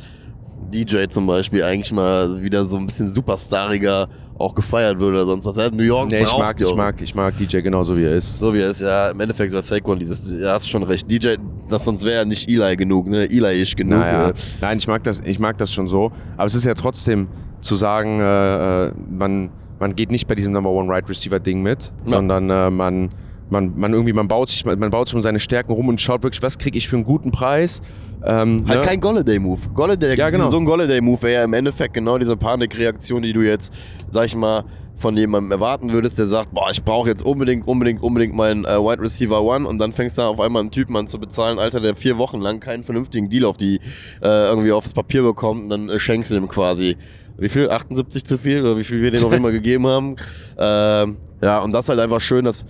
[0.73, 4.08] DJ zum Beispiel eigentlich mal wieder so ein bisschen superstariger
[4.39, 5.58] auch gefeiert würde oder sonst was.
[5.58, 8.39] Ja, New York Nee, ich mag, ich mag, ich mag DJ genauso wie er ist.
[8.39, 11.10] So wie er ist, ja, im Endeffekt war Saquon dieses, ja, hast du schon recht.
[11.10, 11.36] DJ,
[11.69, 13.30] das sonst wäre nicht Eli genug, ne?
[13.30, 14.00] Eli-ish genug.
[14.00, 14.34] Naja, äh.
[14.62, 16.12] nein, ich mag das, ich mag das schon so.
[16.36, 17.28] Aber es ist ja trotzdem
[17.60, 21.62] zu sagen, äh, äh, man, man geht nicht bei diesem Number One Right Receiver Ding
[21.62, 22.12] mit, Ja.
[22.17, 23.10] sondern äh, man,
[23.50, 26.23] man, man irgendwie, man baut sich, man baut sich um seine Stärken rum und schaut
[26.23, 27.82] wirklich, was kriege ich für einen guten Preis.
[28.23, 28.86] Ähm, Halt ne?
[28.86, 29.60] kein Golladay-Move.
[29.73, 30.49] Golladay, Ja, genau.
[30.49, 33.73] So ein Golladay-Move wäre ja im Endeffekt genau diese Panikreaktion, die du jetzt,
[34.10, 34.63] sag ich mal,
[34.97, 38.80] von jemandem erwarten würdest, der sagt, boah, ich brauche jetzt unbedingt, unbedingt, unbedingt meinen äh,
[38.80, 41.80] Wide Receiver One und dann fängst du auf einmal einen Typen an zu bezahlen, Alter,
[41.80, 43.75] der vier Wochen lang keinen vernünftigen Deal auf die,
[44.23, 46.97] äh, irgendwie aufs Papier bekommt und dann äh, schenkst du dem quasi.
[47.38, 47.69] Wie viel?
[47.69, 48.62] 78 zu viel?
[48.62, 50.15] Oder wie viel wir dir noch immer gegeben haben?
[50.58, 52.65] Ähm, ja, und das ist halt einfach schön, dass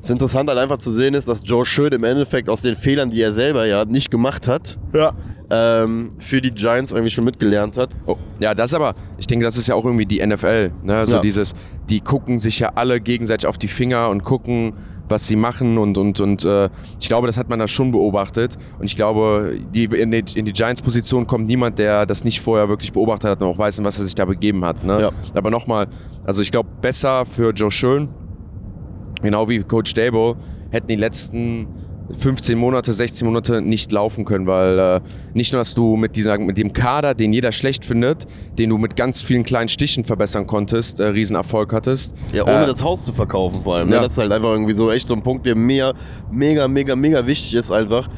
[0.00, 3.10] das Interessante halt einfach zu sehen ist, dass Joe Schön im Endeffekt aus den Fehlern,
[3.10, 5.12] die er selber ja nicht gemacht hat, Ja.
[5.50, 7.90] ähm, für die Giants irgendwie schon mitgelernt hat.
[8.06, 10.70] Oh, ja, das aber, ich denke, das ist ja auch irgendwie die NFL.
[10.82, 11.04] Ne?
[11.06, 11.20] So Ja.
[11.20, 11.54] dieses,
[11.88, 14.74] die gucken sich ja alle gegenseitig auf die Finger und gucken,
[15.08, 16.68] was sie machen und, und, und äh,
[17.00, 20.44] ich glaube, das hat man da schon beobachtet und ich glaube, die, in die, in
[20.44, 23.86] die Giants-Position kommt niemand, der das nicht vorher wirklich beobachtet hat und auch weiß, in
[23.86, 24.84] was er sich da begeben hat.
[24.84, 25.00] Ne?
[25.00, 25.10] Ja.
[25.34, 25.88] Aber nochmal,
[26.26, 28.10] also ich glaube, besser für Joe Schön,
[29.22, 30.36] genau wie Coach Dable,
[30.70, 31.66] hätten die letzten
[32.16, 35.00] 15 Monate, 16 Monate nicht laufen können, weil äh,
[35.34, 38.26] nicht nur, dass du mit, dieser, mit dem Kader, den jeder schlecht findet,
[38.58, 42.14] den du mit ganz vielen kleinen Stichen verbessern konntest, äh, Riesenerfolg hattest.
[42.32, 43.88] Ja, ohne Äh, das Haus zu verkaufen vor allem.
[43.88, 43.96] Ne?
[43.96, 44.02] Ja.
[44.02, 45.94] Das ist halt einfach irgendwie so echt so ein Punkt, der mir
[46.30, 48.08] mega, mega, mega wichtig ist einfach.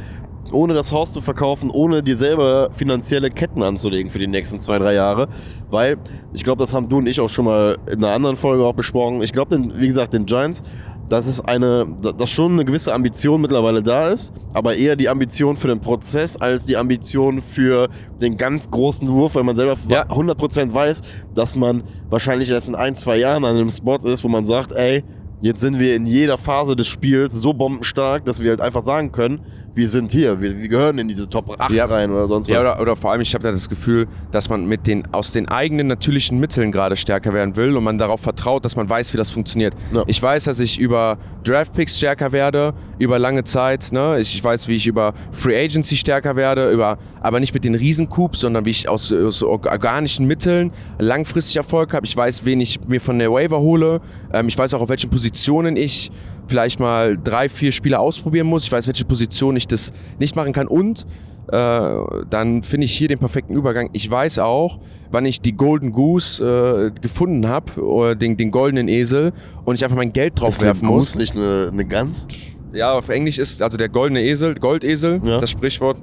[0.53, 4.79] Ohne das Haus zu verkaufen, ohne dir selber finanzielle Ketten anzulegen für die nächsten zwei,
[4.79, 5.29] drei Jahre.
[5.71, 5.97] Weil,
[6.33, 8.75] ich glaube, das haben du und ich auch schon mal in einer anderen Folge auch
[8.75, 9.23] besprochen.
[9.23, 10.63] Ich glaube, wie gesagt, den Giants,
[11.09, 11.87] dass es eine,
[12.17, 16.37] dass schon eine gewisse Ambition mittlerweile da ist, aber eher die Ambition für den Prozess
[16.37, 17.89] als die Ambition für
[18.21, 20.05] den ganz großen Wurf, weil man selber Ja.
[20.05, 21.03] 100% weiß,
[21.35, 24.73] dass man wahrscheinlich erst in ein, zwei Jahren an einem Spot ist, wo man sagt,
[24.73, 25.03] ey,
[25.41, 29.11] jetzt sind wir in jeder Phase des Spiels so bombenstark, dass wir halt einfach sagen
[29.11, 29.41] können,
[29.75, 31.85] wir sind hier, wir, wir gehören in diese Top 8 Ja.
[31.85, 32.55] rein oder sonst was.
[32.55, 35.33] Ja, oder, oder vor allem, ich habe da das Gefühl, dass man mit den aus
[35.33, 39.13] den eigenen natürlichen Mitteln gerade stärker werden will und man darauf vertraut, dass man weiß,
[39.13, 39.75] wie das funktioniert.
[39.93, 40.03] Ja.
[40.07, 43.89] Ich weiß, dass ich über Draftpicks stärker werde, über lange Zeit.
[43.93, 44.19] Ne?
[44.21, 47.75] Ich, ich weiß, wie ich über Free Agency stärker werde, über, aber nicht mit den
[47.75, 52.07] Riesencoups, sondern wie ich aus, aus organischen Mitteln langfristig Erfolg habe.
[52.07, 54.01] Ich weiß, wen ich mir von der Waiver hole.
[54.33, 56.11] Ähm, ich weiß auch, auf welchen Positionen ich
[56.51, 58.65] vielleicht mal drei, vier Spiele ausprobieren muss.
[58.65, 60.67] Ich weiß, welche Position ich das nicht machen kann.
[60.67, 61.07] Und
[61.51, 61.91] äh,
[62.29, 63.89] dann finde ich hier den perfekten Übergang.
[63.93, 64.79] Ich weiß auch,
[65.11, 69.33] wann ich die Golden Goose äh, gefunden habe, oder den, den goldenen Esel,
[69.65, 71.13] und ich einfach mein Geld drauf ist werfen muss.
[71.13, 72.27] Goose nicht eine, eine Gans?
[72.73, 75.39] ja, auf Englisch ist also der goldene Esel, Goldesel, Ja.
[75.39, 75.97] das Sprichwort,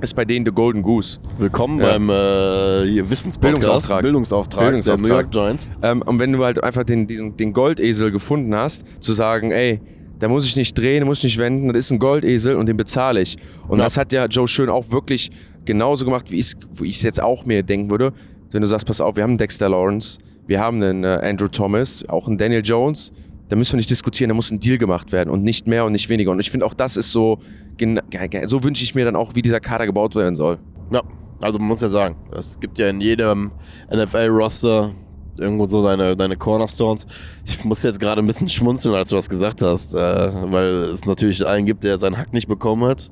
[0.00, 1.18] ist bei denen the Golden Goose.
[1.38, 1.92] Willkommen Ja.
[1.92, 3.40] beim äh, hier Wissenspodcast.
[3.40, 4.02] Bildungsauftrag.
[4.02, 5.02] Bildungsauftrag, Bildungsauftrag.
[5.02, 5.68] der New York Giants.
[5.82, 9.80] Ähm, und wenn du halt einfach den, diesen, den Goldesel gefunden hast, zu sagen, ey,
[10.20, 12.66] da muss ich nicht drehen, da muss ich nicht wenden, das ist ein Goldesel und
[12.66, 13.36] den bezahle ich.
[13.66, 13.84] Und Ja.
[13.84, 15.30] das hat ja Joe Schön auch wirklich
[15.64, 16.54] genauso gemacht, wie ich
[16.96, 18.12] es jetzt auch mir denken würde.
[18.50, 21.48] Wenn du sagst, pass auf, wir haben einen Dexter Lawrence, wir haben einen äh, Andrew
[21.48, 23.12] Thomas, auch einen Daniel Jones,
[23.48, 25.92] da müssen wir nicht diskutieren, da muss ein Deal gemacht werden und nicht mehr und
[25.92, 26.30] nicht weniger.
[26.30, 27.38] Und ich finde auch das ist so,
[27.78, 30.58] gena- ge- ge- so wünsche ich mir dann auch, wie dieser Kader gebaut werden soll.
[30.90, 31.02] Ja,
[31.40, 33.52] also man muss ja sagen, es gibt ja in jedem
[33.90, 34.92] NFL-Roster
[35.38, 37.06] irgendwo so deine, deine Cornerstones.
[37.44, 41.04] Ich muss jetzt gerade ein bisschen schmunzeln, als du was gesagt hast, äh, weil es
[41.04, 43.10] natürlich einen gibt, der seinen Hack nicht bekommen hat.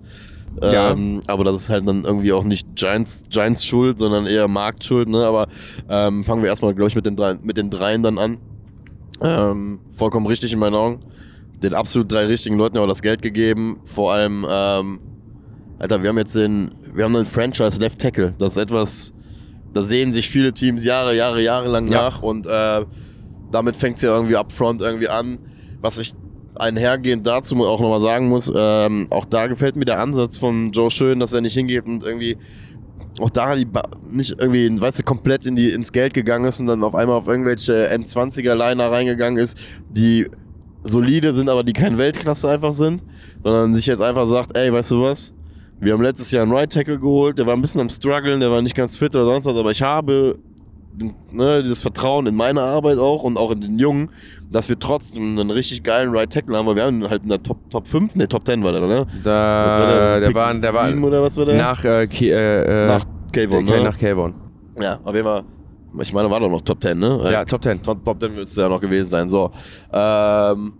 [0.60, 0.90] Ja.
[0.92, 5.06] Ähm, aber das ist halt dann irgendwie auch nicht Giants, Giants Schuld, sondern eher Marktschuld.
[5.08, 5.24] Ne?
[5.24, 5.48] Aber
[5.88, 8.38] ähm, fangen wir erstmal, glaube ich, mit den, drei, mit den dreien dann an.
[9.20, 11.00] Ähm, vollkommen richtig in meinen Augen.
[11.62, 13.80] Den absolut drei richtigen Leuten auch das Geld gegeben.
[13.84, 15.00] Vor allem, ähm,
[15.78, 18.34] Alter, wir haben jetzt den, wir haben einen Franchise Left Tackle.
[18.38, 19.14] Das ist etwas,
[19.72, 22.02] da sehen sich viele Teams Jahre, Jahre, Jahre lang Ja.
[22.02, 22.84] nach und äh,
[23.50, 25.38] damit fängt es ja irgendwie upfront irgendwie an.
[25.80, 26.12] Was ich
[26.58, 30.90] einhergehend dazu auch nochmal sagen muss, ähm, auch da gefällt mir der Ansatz von Joe
[30.90, 32.38] Schön, dass er nicht hingeht und irgendwie
[33.20, 36.60] auch da die ba nicht irgendwie, weißt du, komplett in die, ins Geld gegangen ist
[36.60, 39.58] und dann auf einmal auf irgendwelche N20er-Liner reingegangen ist,
[39.90, 40.28] die
[40.86, 43.02] solide sind, aber die kein Weltklasse einfach sind,
[43.42, 45.32] sondern sich jetzt einfach sagt, ey, weißt du was?
[45.80, 48.50] Wir haben letztes Jahr einen Right Tackle geholt, der war ein bisschen am struggeln, der
[48.50, 50.38] war nicht ganz fit oder sonst was, aber ich habe
[51.32, 54.10] ne, das Vertrauen in meine Arbeit auch und auch in den Jungen,
[54.50, 57.42] dass wir trotzdem einen richtig geilen Right Tackle haben, weil wir haben halt in der
[57.42, 59.06] Top, Top 5, ne, Top 10 war der, oder?
[59.22, 60.20] Da, Was war der?
[60.20, 61.56] der, Pick war, der war sieben oder was war der?
[61.56, 63.82] nach, äh, Ki, äh, äh, Nach Kayvon, ne?
[63.82, 64.34] nach Kayvon.
[64.80, 65.42] Ja, auf jeden Fall.
[66.00, 67.20] Ich meine, war doch noch Top 10, ne?
[67.30, 67.82] Ja, Top 10.
[67.82, 69.28] Top, Top 10 wird es ja noch gewesen sein.
[69.30, 69.50] So.
[69.92, 70.72] Ähm,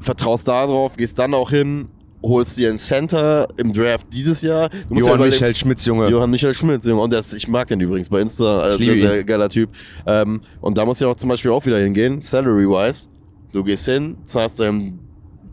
[0.00, 1.88] vertraust da drauf, gehst dann auch hin,
[2.22, 4.68] holst dir einen Center im Draft dieses Jahr.
[4.68, 6.08] Du Johann überlegen- Michael Schmitz, Junge.
[6.08, 7.00] Johann Michael Schmitz, Junge.
[7.02, 8.68] Und das, ich mag ihn übrigens bei Insta.
[8.68, 9.70] Äh, liebe sehr, sehr geiler Typ.
[10.06, 13.08] Ähm, und da muss ja auch zum Beispiel auch wieder hingehen, salary-wise.
[13.52, 14.98] Du gehst hin, zahlst deinem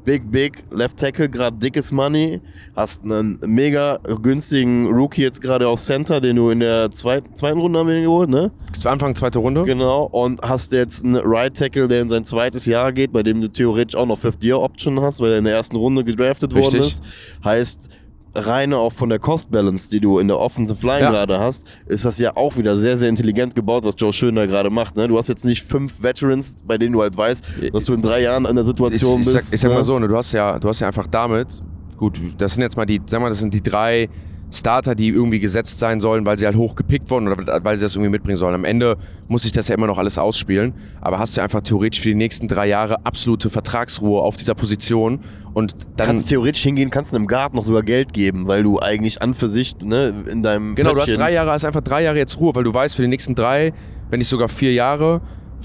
[0.06, 2.42] Big, Big Left Tackle gerade dickes Money,
[2.76, 7.60] hast einen mega günstigen Rookie jetzt gerade auf Center, den du in der zweiten, zweiten
[7.60, 8.52] Runde haben wir ihn geholt, ne?
[8.86, 9.64] Anfang zweite Runde.
[9.64, 10.06] Genau.
[10.06, 13.48] Und hast jetzt einen Right Tackle, der in sein zweites Jahr geht, bei dem du
[13.48, 16.88] theoretisch auch noch Fifth-Year-Option hast, weil er in der ersten Runde gedraftet worden Richtig.
[16.88, 17.04] ist.
[17.46, 17.90] Heißt,
[18.36, 21.12] reine auch von der Cost Balance, die du in der Offensive Line Ja.
[21.12, 24.70] gerade hast, ist das ja auch wieder sehr, sehr intelligent gebaut, was Joe Schöner gerade
[24.70, 24.96] macht.
[24.96, 25.08] Ne?
[25.08, 28.22] Du hast jetzt nicht fünf Veterans, bei denen du halt weißt, dass du in drei
[28.22, 29.48] Jahren in der ich, Situation ich, bist.
[29.48, 29.76] sag, ich sag ne?
[29.76, 31.62] mal so, ne, du hast ja, du hast ja einfach damit,
[31.98, 34.10] gut, das sind jetzt mal die, sag mal, das sind die drei
[34.54, 37.84] Starter, die irgendwie gesetzt sein sollen, weil sie halt hoch gepickt wurden oder weil sie
[37.84, 38.54] das irgendwie mitbringen sollen.
[38.54, 42.02] Am Ende muss sich das ja immer noch alles ausspielen, aber hast du einfach theoretisch
[42.02, 45.20] für die nächsten drei Jahre absolute Vertragsruhe auf dieser Position
[45.54, 49.22] und dann kannst theoretisch hingehen, kannst einem Guard noch sogar Geld geben, weil du eigentlich
[49.22, 52.04] an für sich ne, in deinem Genau, du hast Pöttchen- drei Jahre, hast einfach drei
[52.04, 53.74] Jahre jetzt Ruhe, weil du weißt, für die nächsten drei,
[54.10, 55.22] wenn nicht sogar vier Jahre,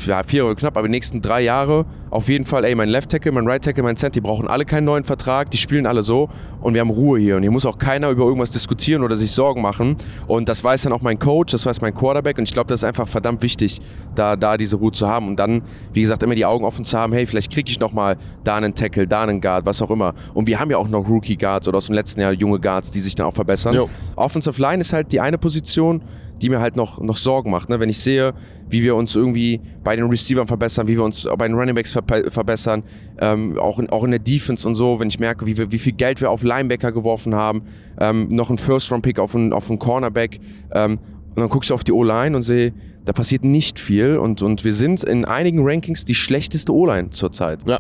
[0.07, 3.11] ja, vier oder knapp, aber die nächsten drei Jahre, auf jeden Fall, ey, mein Left
[3.11, 6.03] Tackle, mein Right Tackle, mein Center, die brauchen alle keinen neuen Vertrag, die spielen alle
[6.03, 6.29] so
[6.61, 9.31] und wir haben Ruhe hier und hier muss auch keiner über irgendwas diskutieren oder sich
[9.33, 12.55] Sorgen machen und das weiß dann auch mein Coach, das weiß mein Quarterback und ich
[12.55, 13.81] glaube, das ist einfach verdammt wichtig,
[14.15, 16.97] da, da diese Ruhe zu haben und dann, wie gesagt, immer die Augen offen zu
[16.97, 20.15] haben, hey, vielleicht kriege ich nochmal da einen Tackle, da einen Guard, was auch immer
[20.35, 22.91] und wir haben ja auch noch Rookie Guards oder aus dem letzten Jahr junge Guards,
[22.91, 23.75] die sich dann auch verbessern.
[23.75, 23.89] Jo.
[24.17, 26.03] Offensive Line ist halt die eine Position,
[26.41, 27.69] die mir halt noch, noch Sorgen macht.
[27.69, 27.81] Ne?
[27.81, 28.35] Wenn ich sehe,
[28.69, 32.05] wie wir uns irgendwie bei den Receivern verbessern, wie wir uns bei den Runningbacks ver
[32.31, 32.83] verbessern,
[33.21, 35.79] ähm, auch, in, auch in der Defense und so, wenn ich merke, wie, wir, wie
[35.79, 37.63] viel Geld wir auf Linebacker geworfen haben,
[37.99, 40.41] ähm, noch ein First-Round-Pick auf einen, auf einen Cornerback
[40.73, 40.99] ähm,
[41.29, 42.73] und dann gucke ich auf die O-Line und sehe,
[43.05, 47.69] da passiert nicht viel und, und wir sind in einigen Rankings die schlechteste O-Line zurzeit.
[47.69, 47.79] Ja.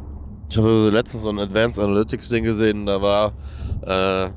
[0.50, 3.34] Ich habe letztens so ein Advanced Analytics Ding gesehen, da war
[3.82, 4.30] äh,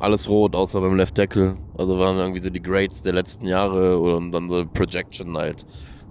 [0.00, 1.56] alles rot, außer beim Left Tackle.
[1.76, 5.64] Also waren irgendwie so die Grades der letzten Jahre oder und dann so Projection halt.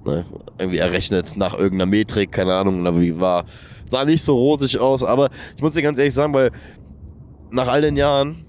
[0.05, 0.25] Ne,
[0.59, 3.45] irgendwie errechnet nach irgendeiner Metrik, keine Ahnung, aber wie war.
[3.89, 6.51] Sah nicht so rosig aus, aber ich muss dir ganz ehrlich sagen, weil
[7.51, 8.45] nach all den Jahren,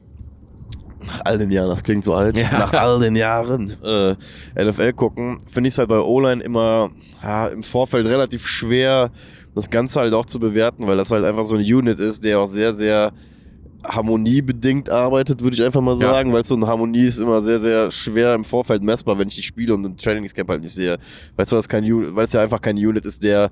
[1.07, 2.51] nach all den Jahren, das klingt so alt, Ja.
[2.59, 4.17] nach all den Jahren äh,
[4.65, 6.91] NFL gucken, finde ich es halt bei O-Line immer
[7.23, 9.11] ja, im Vorfeld relativ schwer,
[9.55, 12.41] das Ganze halt auch zu bewerten, weil das halt einfach so eine Unit ist, der
[12.41, 13.13] auch sehr, sehr
[13.85, 16.11] harmoniebedingt arbeitet, würde ich einfach mal Ja.
[16.11, 19.37] sagen, weil so eine Harmonie ist immer sehr, sehr schwer im Vorfeld messbar, wenn ich
[19.37, 20.99] die Spiele und den Trainingscamp halt nicht sehe.
[21.37, 23.51] Weißt du, weil es ja einfach kein Unit ist, der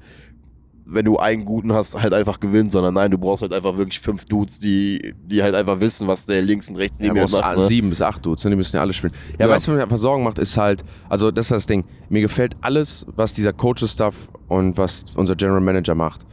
[0.85, 4.01] wenn du einen guten hast, halt einfach gewinnt, sondern nein, du brauchst halt einfach wirklich
[4.01, 7.33] fünf Dudes, die, die halt einfach wissen, was der links und rechts Ja, neben du
[7.33, 7.57] mir macht.
[7.57, 7.65] Ne?
[7.65, 8.51] sieben bis acht Dudes, ne?
[8.51, 9.13] die müssen ja alle spielen.
[9.39, 9.53] Ja, Ja.
[9.53, 11.85] weißt du, was mir einfach Sorgen macht, ist halt, also das ist das Ding.
[12.11, 14.15] Mir gefällt alles, was dieser Coaches-Stuff
[14.49, 16.27] und was unser General Manager macht.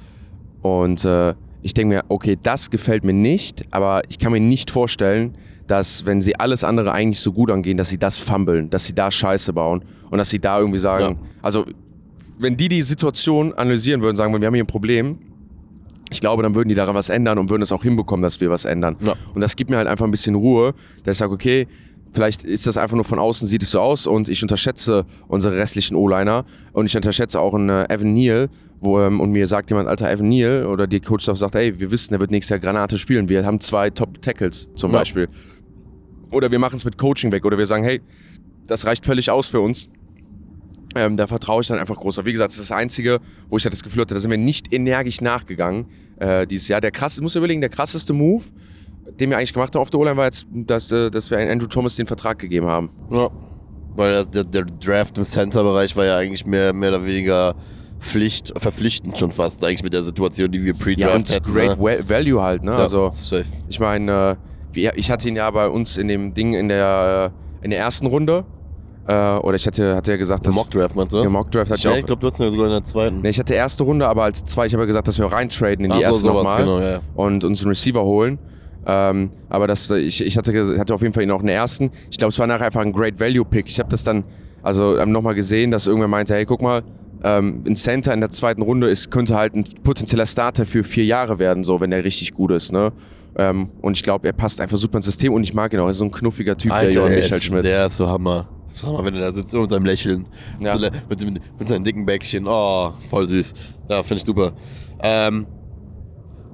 [0.61, 4.71] Und äh, ich denke mir, okay, das gefällt mir nicht, aber ich kann mir nicht
[4.71, 8.85] vorstellen, dass wenn sie alles andere eigentlich so gut angehen, dass sie das fummeln, dass
[8.85, 11.27] sie da Scheiße bauen und dass sie da irgendwie sagen, Ja.
[11.41, 11.65] also
[12.39, 15.17] wenn die die Situation analysieren würden, sagen würden, wir haben hier ein Problem,
[16.09, 18.49] ich glaube, dann würden die daran was ändern und würden es auch hinbekommen, dass wir
[18.49, 18.95] was ändern.
[19.01, 19.13] Ja.
[19.35, 21.67] Und das gibt mir halt einfach ein bisschen Ruhe, dass ich sage, okay,
[22.13, 25.55] vielleicht ist das einfach nur von außen, sieht es so aus und ich unterschätze unsere
[25.57, 28.49] restlichen O-Liner und ich unterschätze auch einen äh, Evan Neal,
[28.81, 31.91] wo, ähm, und mir sagt jemand, alter Evan Neal oder die Coach sagt, ey, wir
[31.91, 33.27] wissen, der wird nächstes Jahr Granate spielen.
[33.29, 34.99] Wir haben zwei Top-Tackles zum Ja.
[34.99, 35.27] Beispiel.
[36.31, 38.01] Oder wir machen es mit Coaching weg oder wir sagen, hey,
[38.67, 39.89] das reicht völlig aus für uns.
[40.95, 42.19] Ähm, da vertraue ich dann einfach groß.
[42.19, 44.31] Aber wie gesagt, das ist das Einzige, wo ich halt das Gefühl hatte, da sind
[44.31, 45.85] wir nicht energisch nachgegangen
[46.17, 46.81] äh, dieses Jahr.
[46.81, 48.43] Der krass, ich muss überlegen, der krasseste Move,
[49.19, 51.67] den wir eigentlich gemacht haben auf der O-Line, war jetzt, dass, äh, dass wir Andrew
[51.67, 52.89] Thomas den Vertrag gegeben haben.
[53.11, 53.29] Ja.
[53.95, 57.55] Weil der, der Draft im Center-Bereich war ja eigentlich mehr, mehr oder weniger
[57.99, 61.53] Pflicht, verpflichtend schon fast, eigentlich mit der Situation, die wir Ja, pre-draft und hatten.
[61.53, 62.09] Great ne?
[62.09, 62.71] Value halt, ne?
[62.71, 63.45] Ja, also, safe.
[63.67, 64.37] ich meine,
[64.73, 67.79] äh, ich hatte ihn ja bei uns in dem Ding in der, äh, in der
[67.79, 68.45] ersten Runde.
[69.07, 70.55] Äh, oder ich hatte, hatte ja gesagt, dass.
[70.55, 71.21] Mock-Draft meinst du?
[71.21, 71.97] Der Mock-Draft hatte ich ja, auch.
[71.97, 73.21] ich glaube, du hast ihn ja sogar in der zweiten.
[73.21, 75.85] Nee, ich hatte erste Runde, aber als zwei, ich habe ja gesagt, dass wir reintraden
[75.85, 77.01] in die Ach so, erste sowas, nochmal genau, ja.
[77.15, 78.37] und uns einen Receiver holen.
[78.85, 81.91] Ähm, aber das, ich, ich hatte, hatte auf jeden Fall ihn auch in der ersten.
[82.11, 83.67] Ich glaube, es war nachher einfach ein Great Value Pick.
[83.67, 84.23] Ich habe das dann
[84.61, 86.83] also ähm, nochmal gesehen, dass irgendwer meinte, hey, guck mal,
[87.23, 91.05] ähm, ein Center in der zweiten Runde ist, könnte halt ein potenzieller Starter für vier
[91.05, 92.71] Jahre werden, so wenn der richtig gut ist.
[92.71, 92.91] Ne?
[93.35, 95.85] Ähm, und ich glaube, er passt einfach super ins System und ich mag ihn auch.
[95.85, 97.63] Er ist so ein knuffiger Typ, der Johann Michael ist- Schmidt.
[97.63, 98.47] Der ist so Hammer.
[98.65, 100.27] Das ist Hammer, wenn er da sitzt und mit seinem Lächeln.
[100.59, 100.71] Ja.
[100.73, 102.45] So, mit, mit, mit seinem dicken Bäckchen.
[102.47, 103.53] Oh, voll süß.
[103.89, 104.53] Ja, finde ich super.
[105.01, 105.47] Ähm,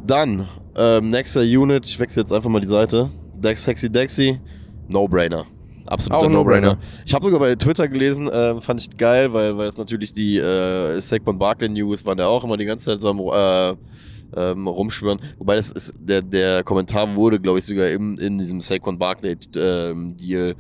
[0.05, 0.47] dann,
[0.77, 1.85] ähm, nächster Unit.
[1.85, 3.09] Ich wechsle jetzt einfach mal die Seite.
[3.35, 4.39] Dex Sexy Dexy.
[4.87, 5.45] No-Brainer.
[5.85, 6.77] Absoluter Auch No-Brainer.
[7.05, 10.37] Ich habe sogar bei Twitter gelesen, ähm, fand ich geil, weil, weil es natürlich die
[10.37, 13.75] äh, Saquon Barkley News waren ja auch immer die ganze Zeit so am äh,
[14.35, 15.19] ähm, rumschwören.
[15.37, 19.37] Wobei das ist, der, der Kommentar wurde, glaube ich, sogar im, in diesem Saquon Barkley
[19.55, 20.55] ähm, Deal,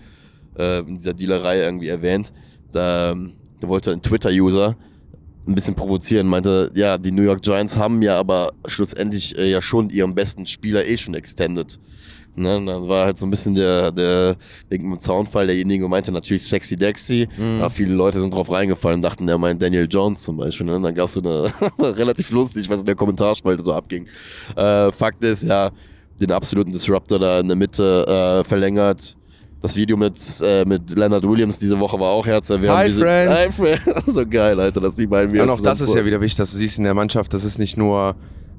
[0.57, 2.31] äh, in dieser Dealerei irgendwie erwähnt.
[2.71, 4.75] Da, ähm, da wollte ein Twitter-User
[5.47, 9.61] ein bisschen provozieren, meinte, ja, die New York Giants haben ja aber schlussendlich äh, ja
[9.61, 11.79] schon ihren besten Spieler eh schon extended.
[12.37, 14.35] Ne, und dann war halt so ein bisschen der, der
[14.67, 17.29] wegen dem Zaunfall derjenige und meinte natürlich Sexy Dexy.
[17.37, 17.59] Mhm.
[17.59, 20.65] Ja, viele Leute sind drauf reingefallen und dachten, der meint Daniel Jones zum Beispiel.
[20.65, 20.75] Ne?
[20.75, 24.05] Und dann gab es so eine relativ lustig, was in der Kommentarspalte so abging.
[24.55, 25.71] Äh, Fakt ist, ja,
[26.19, 29.15] den absoluten Disruptor da in der Mitte äh, verlängert.
[29.61, 32.83] Das Video mit, äh, mit Leonard Williams diese Woche war auch herzerwärmend.
[32.83, 33.29] Hi, Friend.
[33.29, 33.81] Hi, Friend.
[34.07, 36.51] so geil, Alter, dass die beiden wieder Und auch das ist ja wieder wichtig, dass
[36.51, 38.15] du siehst in der Mannschaft, das ist nicht nur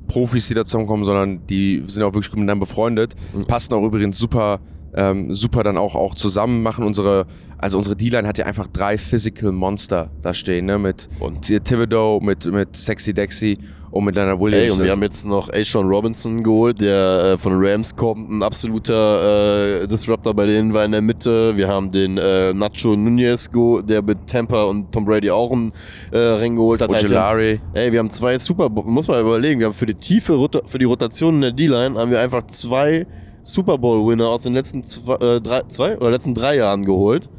[0.09, 3.15] Profis, die da zusammenkommen, sondern die sind auch wirklich gut miteinander befreundet.
[3.47, 4.61] Passen auch übrigens super,
[4.95, 7.27] ähm, super dann auch, auch zusammen, machen unsere,
[7.59, 10.79] also unsere D-Line hat ja einfach drei Physical Monster da stehen, ne?
[10.79, 13.59] Mit Und- Thibodeau, mit, mit Sexy Dexy
[13.97, 14.65] und mit Leonard Williams.
[14.65, 18.31] Ey, und wir haben jetzt noch Ashawn Robinson geholt, der äh, von den Rams kommt,
[18.31, 21.57] ein absoluter äh, Disruptor bei denen war in der Mitte.
[21.57, 23.49] Wir haben den äh, Nacho Nunez,
[23.89, 25.73] der mit Tampa und Tom Brady auch einen
[26.13, 26.91] äh, Ring geholt hat.
[26.91, 27.61] Ojulari.
[27.75, 30.79] Ey, wir haben zwei Super, Bowl- muss man überlegen, wir haben für die tiefe, für
[30.79, 33.07] die Rotation in der D-Line haben wir einfach zwei
[33.43, 37.31] Super Bowl-Winner aus den letzten zwei, äh, drei, zwei oder letzten drei Jahren geholt.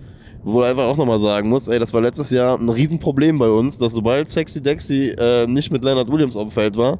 [0.49, 3.49] Wo du einfach auch nochmal sagen muss, ey, das war letztes Jahr ein Riesenproblem bei
[3.49, 6.99] uns, dass sobald Sexy Dexy äh, nicht mit Leonard Williams auf dem Feld war,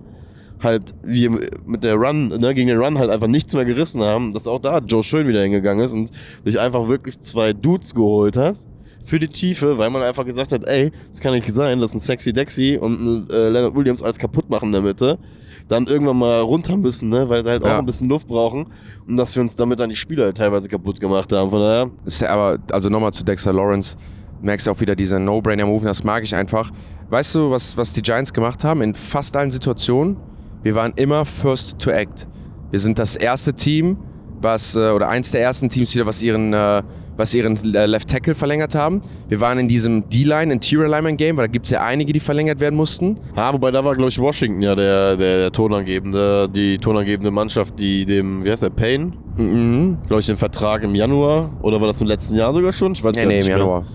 [0.62, 1.32] halt wir
[1.66, 4.60] mit der Run, ne, gegen den Run halt einfach nichts mehr gerissen haben, dass auch
[4.60, 6.12] da Joe Schön wieder hingegangen ist und
[6.44, 8.58] sich einfach wirklich zwei Dudes geholt hat
[9.06, 12.02] für die Tiefe, weil man einfach gesagt hat, ey, das kann nicht sein, dass ein
[12.02, 15.20] Sexy Dexy und ein äh, Leonard Williams alles kaputt machen in der Mitte,
[15.68, 17.76] dann irgendwann mal runter müssen, ne, weil sie halt Ja.
[17.76, 18.68] auch ein bisschen Luft brauchen
[19.08, 21.50] und dass wir uns damit dann die Spieler halt teilweise kaputt gemacht haben.
[21.50, 23.98] Von daher, Ist ja aber, also nochmal zu Dexter Lawrence,
[24.42, 26.72] merkst du auch wieder dieser No-Brainer-Move, das mag ich einfach.
[27.10, 30.18] Weißt du, was, was die Giants gemacht haben in fast allen Situationen?
[30.64, 32.28] Wir waren immer first to act.
[32.72, 33.98] Wir sind das erste Team,
[34.42, 36.84] was, äh, oder eins der ersten Teams wieder, was ihren, äh,
[37.18, 39.02] was ihren äh, Left Tackle verlängert haben.
[39.28, 42.20] Wir waren in diesem D-Line, Interior Alignment Game, weil da gibt es ja einige, die
[42.20, 43.18] verlängert werden mussten.
[43.36, 47.80] ah, wobei da war, glaube ich, Washington ja der, der, der tonangebende, die tonangebende Mannschaft,
[47.80, 49.14] die dem, wie heißt der, Payne?
[49.38, 49.98] Mhm.
[50.08, 52.94] glaube ich, den Vertrag im Januar oder war das im letzten Jahr sogar schon?
[52.94, 53.58] Ich weiß Nee, gar nee, im nicht mehr.
[53.58, 53.86] Januar.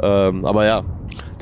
[0.00, 0.82] Ähm, aber ja,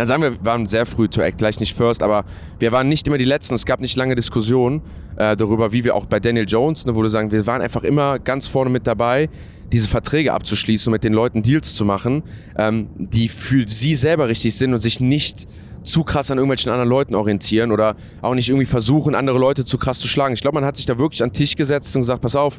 [0.01, 2.24] Dann sagen wir, wir waren sehr früh to act, vielleicht nicht first, aber
[2.59, 3.55] wir waren nicht immer die Letzten.
[3.55, 4.80] Es gab nicht lange Diskussionen
[5.16, 7.82] äh, darüber, wie wir auch bei Daniel Jones, ne, wo du sagen, wir waren einfach
[7.82, 9.28] immer ganz vorne mit dabei,
[9.70, 12.22] diese Verträge abzuschließen und mit den Leuten Deals zu machen,
[12.57, 15.46] ähm, die für sie selber richtig sind und sich nicht
[15.82, 19.76] zu krass an irgendwelchen anderen Leuten orientieren oder auch nicht irgendwie versuchen, andere Leute zu
[19.76, 20.32] krass zu schlagen.
[20.32, 22.59] Ich glaube, man hat sich da wirklich an den Tisch gesetzt und gesagt, pass auf,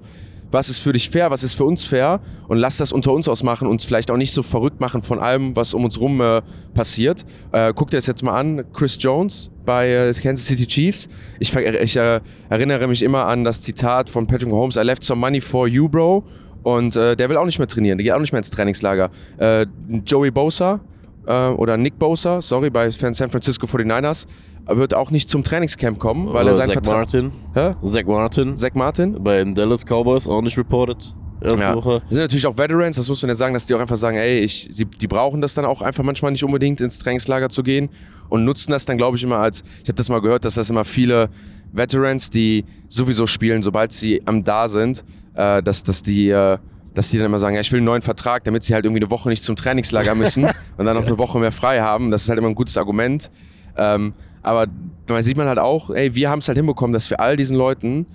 [0.51, 3.27] was ist für dich fair, was ist für uns fair und lass das unter uns
[3.27, 6.41] ausmachen, uns vielleicht auch nicht so verrückt machen von allem, was um uns rum äh,
[6.73, 7.25] passiert.
[7.51, 11.07] Äh, guck dir das jetzt mal an, Chris Jones bei äh, Kansas City Chiefs.
[11.39, 15.19] Ich, ich äh, erinnere mich immer an das Zitat von Patrick Mahomes, I left some
[15.19, 16.23] money for you, bro.
[16.63, 19.09] Und äh, der will auch nicht mehr trainieren, der geht auch nicht mehr ins Trainingslager.
[19.37, 19.65] Äh,
[20.05, 20.79] Joey Bosa
[21.25, 24.27] äh, oder Nick Bosa, sorry, bei San Francisco 49ers,
[24.67, 26.97] wird auch nicht zum Trainingscamp kommen, weil er seinen Zach Vertrag...
[26.97, 27.31] Martin.
[27.53, 27.75] Hä?
[27.83, 28.57] Zach Martin.
[28.57, 29.23] Zach Martin?
[29.23, 31.15] Bei den Dallas Cowboys auch nicht reported.
[31.43, 31.75] Erste Ja.
[31.75, 32.01] Woche.
[32.01, 34.17] Das sind natürlich auch Veterans, das muss man ja sagen, dass die auch einfach sagen,
[34.17, 37.63] ey, ich, sie, die brauchen das dann auch einfach manchmal nicht unbedingt ins Trainingslager zu
[37.63, 37.89] gehen
[38.29, 40.69] und nutzen das dann, glaube ich, immer als, ich habe das mal gehört, dass das
[40.69, 41.29] immer viele
[41.71, 45.03] Veterans, die sowieso spielen, sobald sie am da sind,
[45.33, 46.57] äh, dass, dass die äh,
[46.93, 49.01] dass die dann immer sagen, ja, ich will einen neuen Vertrag, damit sie halt irgendwie
[49.01, 50.43] eine Woche nicht zum Trainingslager müssen
[50.77, 52.11] und dann noch eine Woche mehr frei haben.
[52.11, 53.31] Das ist halt immer ein gutes Argument.
[53.77, 54.67] Ähm, aber
[55.05, 57.57] da sieht man halt auch, ey, wir haben es halt hinbekommen, dass wir all diesen
[57.57, 58.05] Leuten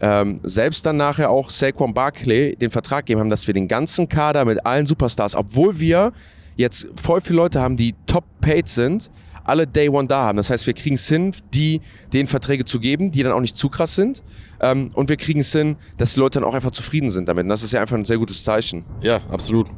[0.00, 4.08] ähm, selbst dann nachher auch Saquon Barkley den Vertrag geben haben, dass wir den ganzen
[4.08, 6.12] Kader mit allen Superstars, obwohl wir
[6.56, 9.10] jetzt voll viele Leute haben, die top paid sind,
[9.44, 10.36] alle Day One da haben.
[10.36, 11.80] Das heißt, wir kriegen es hin, die
[12.12, 14.22] den Verträge zu geben, die dann auch nicht zu krass sind.
[14.60, 17.44] Ähm, und wir kriegen es hin, dass die Leute dann auch einfach zufrieden sind damit.
[17.44, 18.84] Und das ist ja einfach ein sehr gutes Zeichen.
[19.02, 19.68] Ja, absolut.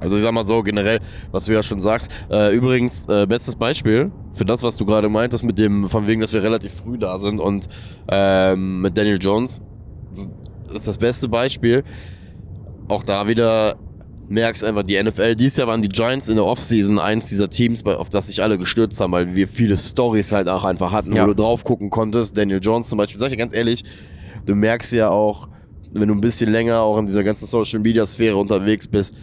[0.00, 2.10] Also ich sag mal so, generell, was du ja schon sagst.
[2.30, 6.20] Äh, übrigens, äh, bestes Beispiel für das, was du gerade meintest, mit dem, von wegen,
[6.20, 7.68] dass wir relativ früh da sind und
[8.08, 9.62] ähm, mit Daniel Jones,
[10.66, 11.82] das ist das beste Beispiel.
[12.88, 13.76] Auch da wieder
[14.28, 15.36] merkst einfach die NFL.
[15.36, 18.58] Dieses Jahr waren die Giants in der Offseason eins dieser Teams, auf das sich alle
[18.58, 21.22] gestürzt haben, weil wir viele Stories halt auch einfach hatten, Ja.
[21.22, 22.36] wo du drauf gucken konntest.
[22.36, 23.18] Daniel Jones zum Beispiel.
[23.20, 23.84] Sag ich dir ganz ehrlich,
[24.44, 25.48] du merkst ja auch,
[25.92, 29.16] wenn du ein bisschen länger auch in dieser ganzen Social Media Sphäre unterwegs bist,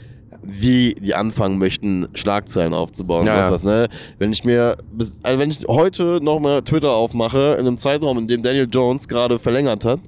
[0.46, 3.26] wie die anfangen möchten, Schlagzeilen aufzubauen.
[3.26, 3.88] Ja, was, ne?
[4.20, 8.28] Wenn ich mir, bis, also wenn ich heute nochmal Twitter aufmache, in einem Zeitraum, in
[8.28, 10.00] dem Daniel Jones gerade verlängert hat,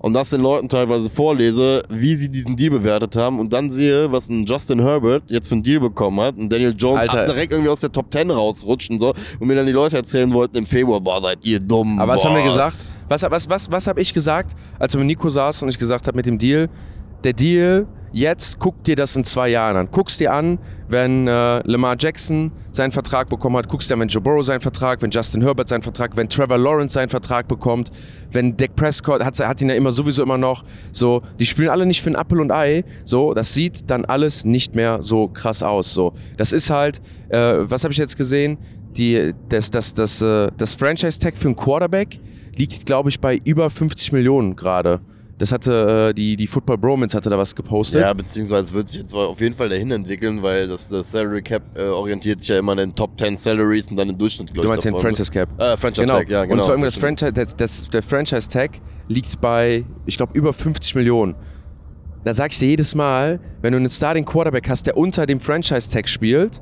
[0.00, 4.12] und das den Leuten teilweise vorlese, wie sie diesen Deal bewertet haben und dann sehe,
[4.12, 7.20] was ein Justin Herbert jetzt für einen Deal bekommen hat und Daniel Jones Alter.
[7.22, 9.96] ab- direkt irgendwie aus der Top 10 rausrutscht und so und mir dann die Leute
[9.96, 11.98] erzählen wollten im Februar, boah, seid ihr dumm.
[11.98, 12.28] Aber was boah.
[12.30, 12.76] haben wir gesagt?
[13.08, 16.06] Was, was, was, was habe ich gesagt, als wir mit Nico saßen und ich gesagt
[16.06, 16.68] habe mit dem Deal?
[17.24, 19.88] Der Deal, jetzt guck dir das in zwei Jahren an.
[19.90, 23.68] Guck's dir an, wenn äh, Lamar Jackson seinen Vertrag bekommen hat.
[23.68, 26.58] Guck's dir an, wenn Joe Burrow seinen Vertrag, wenn Justin Herbert seinen Vertrag, wenn Trevor
[26.58, 27.90] Lawrence seinen Vertrag bekommt,
[28.32, 30.64] wenn Dak Prescott, hat, hat ihn ja immer sowieso immer noch.
[30.92, 32.84] So, die spielen alle nicht für ein Apfel und Ei.
[33.04, 35.92] So, das sieht dann alles nicht mehr so krass aus.
[35.92, 38.58] So, das ist halt, äh, was habe ich jetzt gesehen?
[38.96, 42.18] Die, das, das, das, äh, das Franchise-Tag für einen Quarterback
[42.56, 45.00] liegt, glaube ich, bei über 50 Millionen gerade.
[45.38, 48.00] Das hatte äh, die, die Football Bromance hatte da was gepostet.
[48.00, 51.62] Ja, beziehungsweise wird sich jetzt auf jeden Fall dahin entwickeln, weil das, das Salary Cap
[51.76, 54.66] äh, orientiert sich ja immer an den Top 10 Salaries und dann im Durchschnitt, glaube
[54.66, 54.96] du meinst den.
[54.96, 55.48] Franchise Cap.
[55.60, 56.18] Äh, Franchise Genau.
[56.18, 56.54] Tag, ja, genau.
[56.54, 60.52] Und zwar irgendwie das Franchise, das, das, der Franchise Tag liegt bei, ich glaube, über
[60.52, 61.36] 50 Millionen.
[62.24, 65.38] Da sag ich dir jedes Mal, wenn du einen Starting Quarterback hast, der unter dem
[65.38, 66.60] Franchise Tag spielt,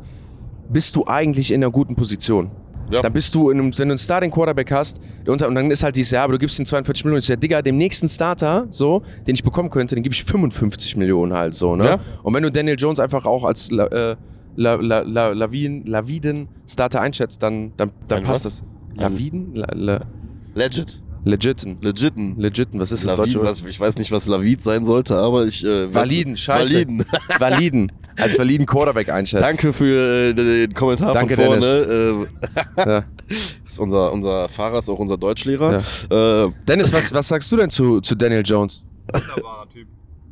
[0.68, 2.50] bist du eigentlich in einer guten Position.
[2.90, 3.00] Ja.
[3.02, 5.82] Dann bist du, in einem, wenn du einen Starting Quarterback hast, unter, und dann ist
[5.82, 7.20] halt dieses Jahr, aber du gibst ihm 42 Millionen.
[7.20, 10.96] Ich sag, Digga, dem nächsten Starter, so, den ich bekommen könnte, den gebe ich 55
[10.96, 11.84] Millionen halt so, ne?
[11.84, 11.98] Ja.
[12.22, 14.16] Und wenn du Daniel Jones einfach auch als äh,
[14.56, 18.62] La, La, La, Lavin, Laviden-Starter einschätzt, dann, dann, dann Ein passt was?
[18.96, 19.02] das.
[19.02, 19.54] Laviden?
[19.54, 20.00] La, la,
[20.54, 21.02] Legit.
[21.26, 21.78] Legiten.
[21.80, 22.36] Legiten.
[22.38, 25.46] Legiten, was ist das Lavid, deutsche was, ich weiß nicht, was Lavid sein sollte, aber
[25.46, 25.64] ich.
[25.64, 26.74] Äh, Validen, scheiße.
[26.74, 27.04] Validen.
[27.38, 27.92] Validen.
[28.18, 29.44] Als validen Quarterback einschätzt.
[29.44, 32.26] Danke für äh, den Kommentar Danke, von vorne.
[32.76, 33.04] Äh, Ja.
[33.66, 35.82] ist unser, unser Fahrer ist auch unser Deutschlehrer.
[36.10, 38.82] Äh, Dennis, was, was sagst du denn zu, zu Daniel Jones?
[39.12, 39.86] Wunderbarer Typ.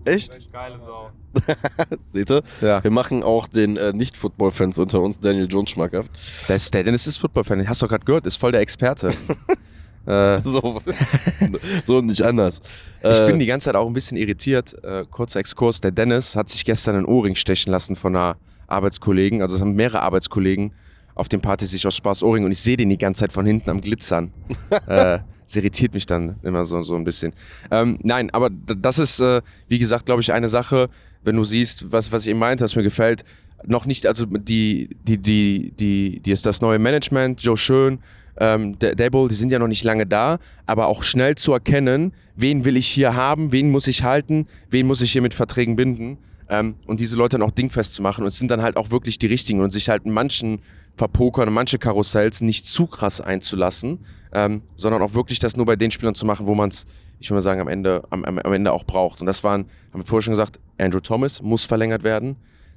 [0.07, 0.35] echt?
[0.35, 1.11] Echt geile Sau.
[2.13, 2.43] Seht ihr?
[2.63, 2.83] Ja.
[2.83, 6.11] Wir machen auch den äh, Nicht-Football-Fans unter uns Daniel Jones schmackhaft.
[6.49, 7.69] Der, ist, der Dennis ist Football-Fan.
[7.69, 9.13] Hast du gerade gehört, ist voll der Experte.
[10.07, 10.81] Äh, So,
[11.85, 12.61] so nicht anders.
[13.03, 14.75] ich Äh, bin die ganze Zeit auch ein bisschen irritiert.
[14.85, 15.81] Äh, kurzer Exkurs.
[15.81, 18.37] Der Dennis hat sich gestern einen Ohrring stechen lassen von einer
[18.67, 19.43] Arbeitskollegen.
[19.43, 20.73] Also es haben mehrere Arbeitskollegen
[21.15, 23.47] auf dem Party sich aus Spaß Ohrring und ich sehe den die ganze Zeit von
[23.47, 24.33] hinten am Glitzern.
[24.87, 27.33] äh, das irritiert mich dann immer so, so ein bisschen.
[27.71, 30.89] Ähm, nein, aber das ist, äh, wie gesagt, glaube ich, eine Sache,
[31.23, 33.25] wenn du siehst, was, was ich eben meinte, was mir gefällt,
[33.67, 37.99] noch nicht, also die, die, die, die, die ist das neue Management, Joe Schön,
[38.39, 42.65] ähm, Dable, die sind ja noch nicht lange da, aber auch schnell zu erkennen, wen
[42.65, 46.19] will ich hier haben, wen muss ich halten, wen muss ich hier mit Verträgen binden
[46.49, 48.25] ähm, und diese Leute dann auch dingfest zu machen.
[48.25, 49.61] Und sind dann halt auch wirklich die richtigen.
[49.61, 50.61] Und sich halt in manchen
[50.97, 54.01] Verpokern und manche Karussells nicht zu krass einzulassen,
[54.33, 56.87] ähm, sondern auch wirklich das nur bei den Spielern zu machen, wo man es,
[57.19, 59.21] ich würde mal sagen, am Ende, am am Ende auch braucht.
[59.21, 62.37] Und das waren, haben wir vorher schon gesagt, Andrew Thomas muss verlängert werden,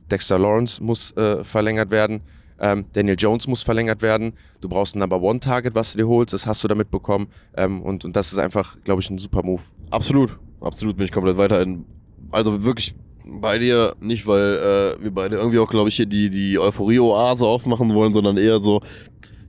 [0.09, 2.21] Dexter Lawrence muss äh, verlängert werden,
[2.59, 4.33] ähm, Daniel Jones muss verlängert werden.
[4.61, 7.27] Du brauchst ein Number One Target, was du dir holst, das hast du damit bekommen.
[7.55, 9.61] Ähm, und, und das ist einfach, glaube ich, ein super Move.
[9.91, 10.37] Absolut.
[10.61, 11.61] Absolut bin ich komplett weiter.
[11.61, 11.85] In,
[12.31, 12.95] also wirklich
[13.41, 14.55] bei dir nicht, weil
[14.99, 18.59] äh, wir beide irgendwie auch, glaube ich, hier die, die Euphorie-Oase aufmachen wollen, sondern eher
[18.59, 18.81] so,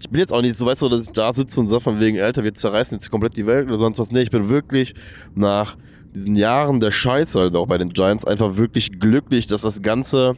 [0.01, 2.01] ich bin jetzt auch nicht so, weißt du, dass ich da sitze und sage von
[2.01, 4.13] wegen, Alter, wir zerreißen jetzt komplett die Welt oder sonst was.
[4.13, 4.95] Nee, ich bin wirklich
[5.35, 5.77] nach
[6.15, 10.37] diesen Jahren der Scheiße halt auch bei den Giants einfach wirklich glücklich, dass das Ganze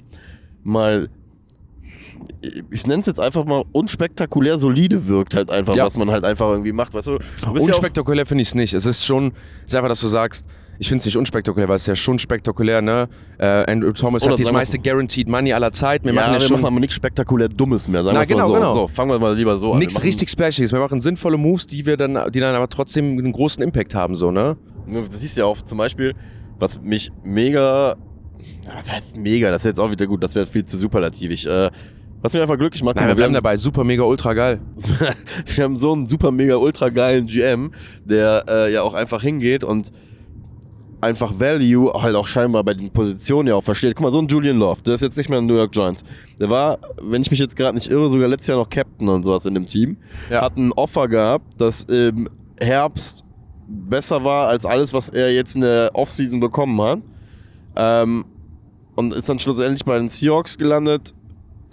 [0.63, 1.09] mal
[2.71, 5.87] ich nenne es jetzt einfach mal unspektakulär solide wirkt halt einfach, Ja.
[5.87, 7.19] was man halt einfach irgendwie macht, weißt du?
[7.19, 8.75] du bist ja Unspektakulär finde ich es nicht.
[8.75, 9.33] Es ist schon,
[9.67, 10.45] es ist einfach, dass du sagst,
[10.79, 13.09] ich finde es nicht unspektakulär, weil es ist ja schon spektakulär, ne?
[13.39, 16.05] Äh, Andrew Thomas Oder hat das meiste Guaranteed Money aller Zeit.
[16.05, 18.27] Wir ja, machen ja wir schon machen aber nichts spektakulär Dummes mehr, sagen wir mal
[18.27, 18.55] genau, so.
[18.55, 18.75] genau.
[18.75, 19.79] So, fangen wir mal lieber so an.
[19.79, 20.73] nichts richtig Splashiges.
[20.73, 24.15] Wir machen sinnvolle Moves, die wir dann, die dann aber trotzdem einen großen Impact haben,
[24.15, 24.57] so, ne?
[24.87, 26.15] Das siehst du ja auch zum Beispiel,
[26.59, 27.97] was mich mega.
[28.75, 29.51] Was heißt mega?
[29.51, 31.31] Das ist jetzt auch wieder gut, das wäre viel zu superlativ.
[31.31, 31.71] Ich, äh,
[32.23, 33.57] was mich einfach glücklich macht, Nein, wir bleiben haben, dabei.
[33.57, 34.61] Super, mega, ultra geil.
[35.47, 37.73] wir haben so einen super mega ultra geilen GM,
[38.05, 39.91] der äh, ja auch einfach hingeht und
[41.01, 43.97] einfach Value halt auch scheinbar bei den Positionen ja auch versteht.
[43.97, 46.05] Guck mal, so ein Julian Love, der ist jetzt nicht mehr in New York Giants.
[46.39, 49.25] Der war, wenn ich mich jetzt gerade nicht irre, sogar letztes Jahr noch Captain und
[49.25, 49.97] sowas in dem Team.
[50.29, 50.43] Ja.
[50.43, 52.29] Hat ein Offer gehabt, das im
[52.61, 53.25] Herbst
[53.67, 56.99] besser war als alles, was er jetzt in der Offseason bekommen hat.
[57.77, 58.25] Ähm,
[58.97, 61.15] und ist dann schlussendlich bei den Seahawks gelandet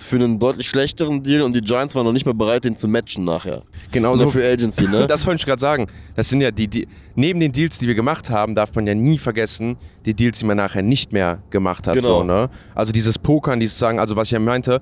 [0.03, 2.87] für einen deutlich schlechteren Deal und die Giants waren noch nicht mehr bereit, den zu
[2.87, 3.63] matchen nachher.
[3.91, 4.31] Genau Also so.
[4.31, 5.07] Free Agency, ne?
[5.07, 5.87] Das wollte ich gerade sagen.
[6.15, 8.95] Das sind ja die, die, neben den Deals, die wir gemacht haben, darf man ja
[8.95, 11.95] nie vergessen, die Deals, die man nachher nicht mehr gemacht hat.
[11.95, 12.07] Genau.
[12.19, 12.49] So, ne?
[12.75, 14.81] Also dieses Pokern, dieses sagen, also was ich ja meinte,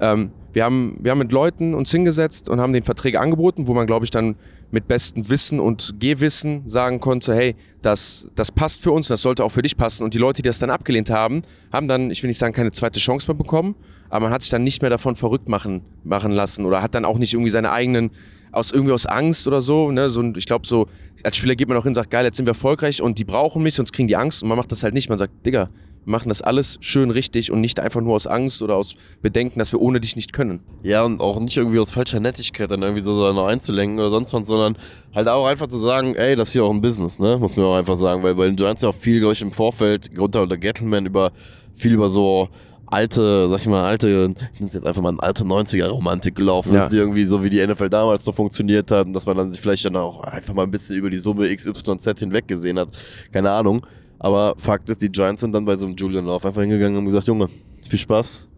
[0.00, 3.74] ähm, wir, haben, wir haben mit Leuten uns hingesetzt und haben den Verträge angeboten, wo
[3.74, 4.36] man, glaube ich, dann
[4.70, 9.44] mit bestem Wissen und Gehwissen sagen konnte, hey, das, das passt für uns, das sollte
[9.44, 10.02] auch für dich passen.
[10.04, 11.42] Und die Leute, die das dann abgelehnt haben,
[11.72, 13.76] haben dann, ich will nicht sagen, keine zweite Chance mehr bekommen,
[14.14, 17.04] aber man hat sich dann nicht mehr davon verrückt machen, machen lassen oder hat dann
[17.04, 18.12] auch nicht irgendwie seine eigenen,
[18.52, 20.86] aus irgendwie aus Angst oder so, ne, so ich glaube so,
[21.24, 23.24] als Spieler geht man auch hin und sagt, geil, jetzt sind wir erfolgreich und die
[23.24, 25.08] brauchen mich, sonst kriegen die Angst und man macht das halt nicht.
[25.08, 25.68] Man sagt, Digga,
[26.04, 29.58] wir machen das alles schön richtig und nicht einfach nur aus Angst oder aus Bedenken,
[29.58, 30.60] dass wir ohne dich nicht können.
[30.84, 34.32] Ja, und auch nicht irgendwie aus falscher Nettigkeit dann irgendwie so noch einzulenken oder sonst
[34.32, 34.78] was, sondern
[35.12, 37.36] halt auch einfach zu sagen, ey, das ist hier auch ein Business, ne?
[37.36, 39.50] Muss man auch einfach sagen, weil bei den Giants ja auch viel, glaube ich, im
[39.50, 41.32] Vorfeld, unter unter Gettleman über
[41.74, 42.48] viel über so
[42.94, 46.72] alte, sag ich mal, alte, ich nenne es jetzt einfach mal eine alte 90er-Romantik gelaufen
[46.72, 46.84] Ja.
[46.84, 49.52] ist, die irgendwie so wie die NFL damals noch funktioniert hat und dass man dann
[49.52, 52.88] sich vielleicht dann auch einfach mal ein bisschen über die Summe XYZ hinweg gesehen hat.
[53.32, 53.86] Keine Ahnung.
[54.18, 57.02] Aber Fakt ist, die Giants sind dann bei so einem Julian Love einfach hingegangen und
[57.02, 57.48] haben gesagt, Junge,
[57.88, 58.48] viel Spaß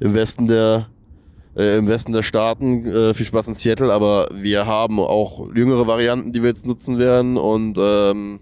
[0.00, 0.88] im Westen der
[1.54, 2.86] äh, im Westen der Staaten.
[2.86, 6.98] Äh, viel Spaß in Seattle, aber wir haben auch jüngere Varianten, die wir jetzt nutzen
[6.98, 8.40] werden und, ähm,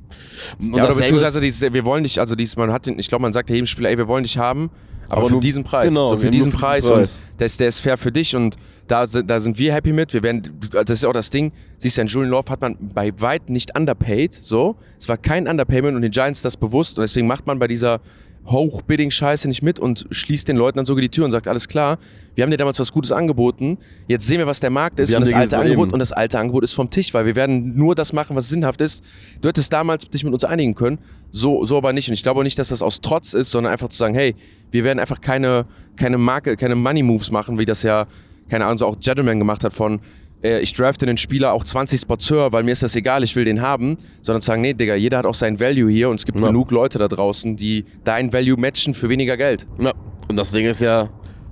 [0.61, 3.33] und Ja, beziehungsweise dieses, wir wollen dich, also dieses, man hat den, ich glaube, man
[3.33, 4.71] sagt ja jedem Spieler, ey, wir wollen dich haben,
[5.11, 5.89] aber, Aber für diesen Preis.
[5.89, 7.21] genau, so für diesen Preis, Preis.
[7.21, 8.57] und der ist, der ist fair für dich und
[8.89, 10.13] da, sind- da sind wir happy mit.
[10.13, 12.77] Wir werden, das ist ja auch das Ding, siehst du, in Julian Love hat man
[12.95, 14.77] bei weit nicht underpaid, so.
[14.99, 18.01] Es war kein Underpayment und den Giants das bewusst und deswegen macht man bei dieser
[18.47, 21.99] Hochbidding-Scheiße nicht mit und schließt den Leuten dann sogar die Tür und sagt, alles klar,
[22.35, 23.79] wir haben dir damals was Gutes angeboten,
[24.09, 25.93] jetzt sehen wir, was der Markt ist Wir und das alte Angebot eben.
[25.93, 28.81] und das alte Angebot ist vom Tisch, weil wir werden nur das machen, was sinnhaft
[28.81, 29.05] ist.
[29.41, 30.99] Du hättest damals dich mit uns einigen können,
[31.31, 32.09] so, so aber nicht.
[32.09, 34.35] Und ich glaube auch nicht, dass das aus Trotz ist, sondern einfach zu sagen, hey,
[34.71, 35.67] wir werden einfach keine,
[35.97, 38.07] keine Marke, keine Money Moves machen, wie das ja,
[38.49, 40.01] keine Ahnung, so auch Gentleman gemacht hat von,
[40.43, 43.35] äh, ich drafte den Spieler auch 20 Spots höher, weil mir ist das egal, ich
[43.37, 46.21] will den haben, sondern zu sagen, nee, Digga, jeder hat auch sein Value hier und
[46.21, 46.47] es gibt Ja.
[46.47, 49.67] genug Leute da draußen, die dein Value matchen für weniger Geld.
[49.79, 49.93] Ja,
[50.29, 51.09] und das Ding ist ja,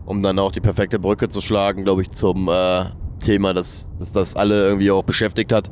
[0.06, 2.84] um dann auch die perfekte Brücke zu schlagen, glaube ich, zum äh,
[3.20, 5.70] Thema, das, das das alle irgendwie auch beschäftigt hat.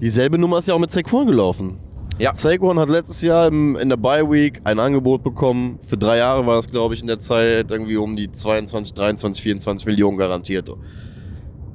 [0.00, 1.78] Dieselbe Nummer ist ja auch mit Saquon gelaufen.
[2.18, 2.34] Ja.
[2.34, 5.78] Saquon hat letztes Jahr im, in der Bye Week ein Angebot bekommen.
[5.86, 9.42] Für drei Jahre war es, glaube ich, in der Zeit irgendwie um die 22, 23,
[9.42, 10.68] 24 Millionen garantiert.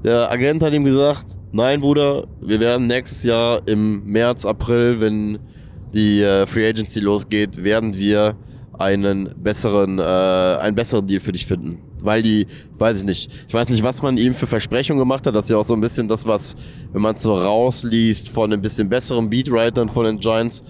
[0.04, 5.39] Der Agent hat ihm gesagt, nein Bruder, wir werden nächstes Jahr im März, April, wenn
[5.93, 8.36] die äh, Free Agency losgeht, werden wir
[8.78, 11.80] einen besseren, äh, einen besseren Deal für dich finden.
[12.04, 12.45] Weil die,
[12.78, 15.34] weiß ich nicht, ich weiß nicht, was man ihm für Versprechungen gemacht hat.
[15.34, 16.56] Das ist ja auch so ein bisschen das, was,
[16.93, 20.62] wenn man so rausliest von ein bisschen besseren Beatwritern von den Giants,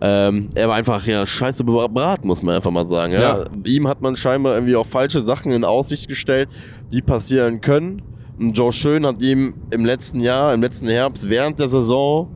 [0.00, 3.12] ähm, er war einfach ja scheiße beraten, muss man einfach mal sagen.
[3.12, 3.20] Ja?
[3.20, 3.44] Ja.
[3.64, 6.48] Ihm hat man scheinbar irgendwie auch falsche Sachen in Aussicht gestellt,
[6.90, 8.02] die passieren können.
[8.38, 12.28] Joe Schön hat ihm im letzten Jahr, im letzten Herbst, während der Saison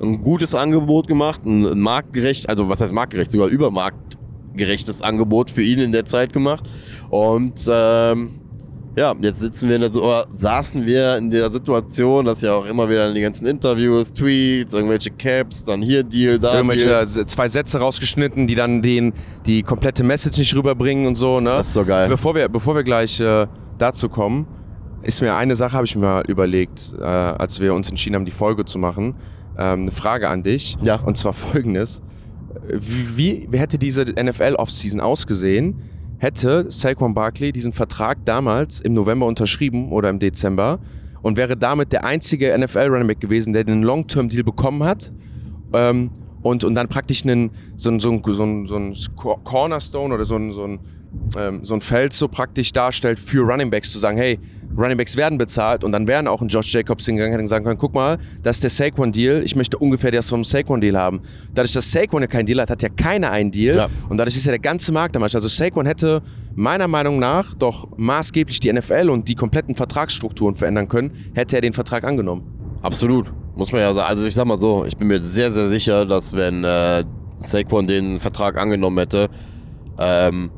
[0.00, 5.78] ein gutes Angebot gemacht, ein, marktgerecht, also was heißt marktgerecht, sogar übermarktgerechtes Angebot für ihn
[5.78, 6.68] in der Zeit gemacht.
[7.08, 8.30] Und ähm,
[8.96, 12.66] ja, jetzt sitzen wir in der, oder saßen wir in der Situation, dass ja auch
[12.66, 17.06] immer wieder in die ganzen Interviews, Tweets, irgendwelche Caps, dann hier Deal, da Irgendwelche Deal.
[17.26, 19.12] zwei Sätze rausgeschnitten, die dann den,
[19.46, 21.50] die komplette Message nicht rüberbringen und so, ne?
[21.50, 22.08] Das ist so geil.
[22.08, 23.46] Bevor wir, bevor wir gleich äh,
[23.78, 24.46] dazu kommen,
[25.04, 28.24] ist mir eine Sache, habe ich mir mal überlegt, äh, als wir uns entschieden haben,
[28.24, 29.16] die Folge zu machen.
[29.56, 30.76] Ähm, eine Frage an dich.
[30.82, 30.96] Ja.
[30.96, 32.02] Und zwar folgendes.
[32.68, 35.82] wie, wie hätte diese NFL-Offseason ausgesehen,
[36.18, 40.78] hätte Saquon Barkley diesen Vertrag damals im November unterschrieben oder im Dezember
[41.22, 45.12] und wäre damit der einzige NFL-Running Back gewesen, der den Long-Term-Deal bekommen hat
[45.72, 46.10] ähm,
[46.42, 48.94] und, und dann praktisch einen, so, ein- so, ein- so, ein- so ein
[49.44, 50.80] Cornerstone oder so ein, so, ein,
[51.36, 54.38] ähm, so ein Feld so praktisch darstellt für Running Backs, zu sagen, hey,
[54.76, 57.78] Running Backs werden bezahlt und dann wären auch ein Josh Jacobs hingegangen und sagen können,
[57.78, 61.22] guck mal, das ist der Saquon-Deal, ich möchte ungefähr das vom Saquon-Deal haben.
[61.54, 63.88] Dadurch, dass Saquon ja keinen Deal hat, hat ja keiner einen Deal Ja.
[64.08, 65.34] und dadurch ist ja der ganze Markt am Arsch.
[65.34, 66.22] Also Saquon hätte
[66.54, 71.62] meiner Meinung nach doch maßgeblich die NFL und die kompletten Vertragsstrukturen verändern können, hätte er
[71.62, 72.42] den Vertrag angenommen.
[72.82, 73.32] Absolut.
[73.56, 74.08] Muss man ja sagen.
[74.08, 77.04] Also ich sag mal so, ich bin mir sehr, sehr sicher, dass wenn äh,
[77.38, 79.28] Saquon den Vertrag angenommen hätte,
[79.98, 80.50] ähm,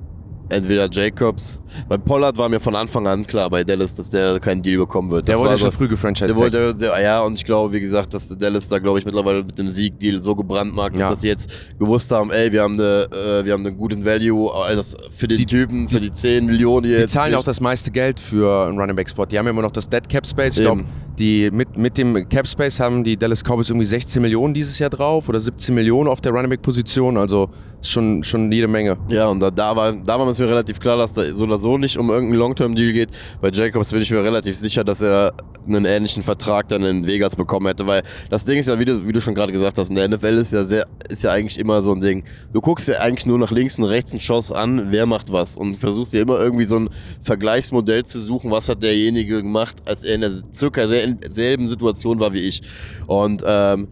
[0.49, 4.63] entweder Jacobs, bei Pollard war mir von Anfang an klar bei Dallas, dass der keinen
[4.63, 5.27] Deal bekommen wird.
[5.29, 6.31] Der Das wurde schon so, früh gefranchised.
[6.31, 9.05] der wollte, der, ja, und ich glaube, wie gesagt, dass der Dallas da, glaube ich,
[9.05, 11.11] mittlerweile mit dem Sieg-Deal so gebrandmarkt ist, Ja.
[11.11, 14.51] dass sie jetzt gewusst haben, ey, wir haben eine, äh, wir haben einen guten Value,
[14.75, 17.45] das für den Die- Typen, für die 10 Millionen, die, Die jetzt zahlen ja auch
[17.45, 19.27] das meiste Geld für einen Running Back Spot.
[19.27, 20.57] Die haben ja immer noch das Dead Cap Space.
[20.57, 20.85] Ich glaube,
[21.19, 24.91] die mit, mit dem Cap Space haben die Dallas Cowboys irgendwie 16 Millionen dieses Jahr
[24.91, 27.17] drauf oder 17 Millionen auf der Running Back Position.
[27.17, 27.49] Also
[27.83, 28.97] schon schon jede Menge.
[29.09, 31.59] Ja, und da, da, war, da war es mir relativ klar, dass da so oder
[31.59, 33.11] so nicht um irgendeinen Long-Term-Deal geht.
[33.41, 35.33] Bei Jacobs bin ich mir relativ sicher, dass er
[35.67, 39.07] einen ähnlichen Vertrag dann in Vegas bekommen hätte, weil das Ding ist ja, wie du,
[39.07, 41.59] wie du schon gerade gesagt hast, in der NFL ist ja sehr, ist ja eigentlich
[41.59, 42.25] immer so ein Ding.
[42.53, 45.57] Du guckst ja eigentlich nur nach links und rechts einen Schuss an, wer macht was
[45.57, 46.89] und versuchst dir immer irgendwie so ein
[47.23, 52.21] Vergleichsmodell zu suchen, was hat derjenige gemacht, als er in der circa sel- selben Situation
[52.21, 52.63] war wie ich.
[53.07, 53.89] Und ähm,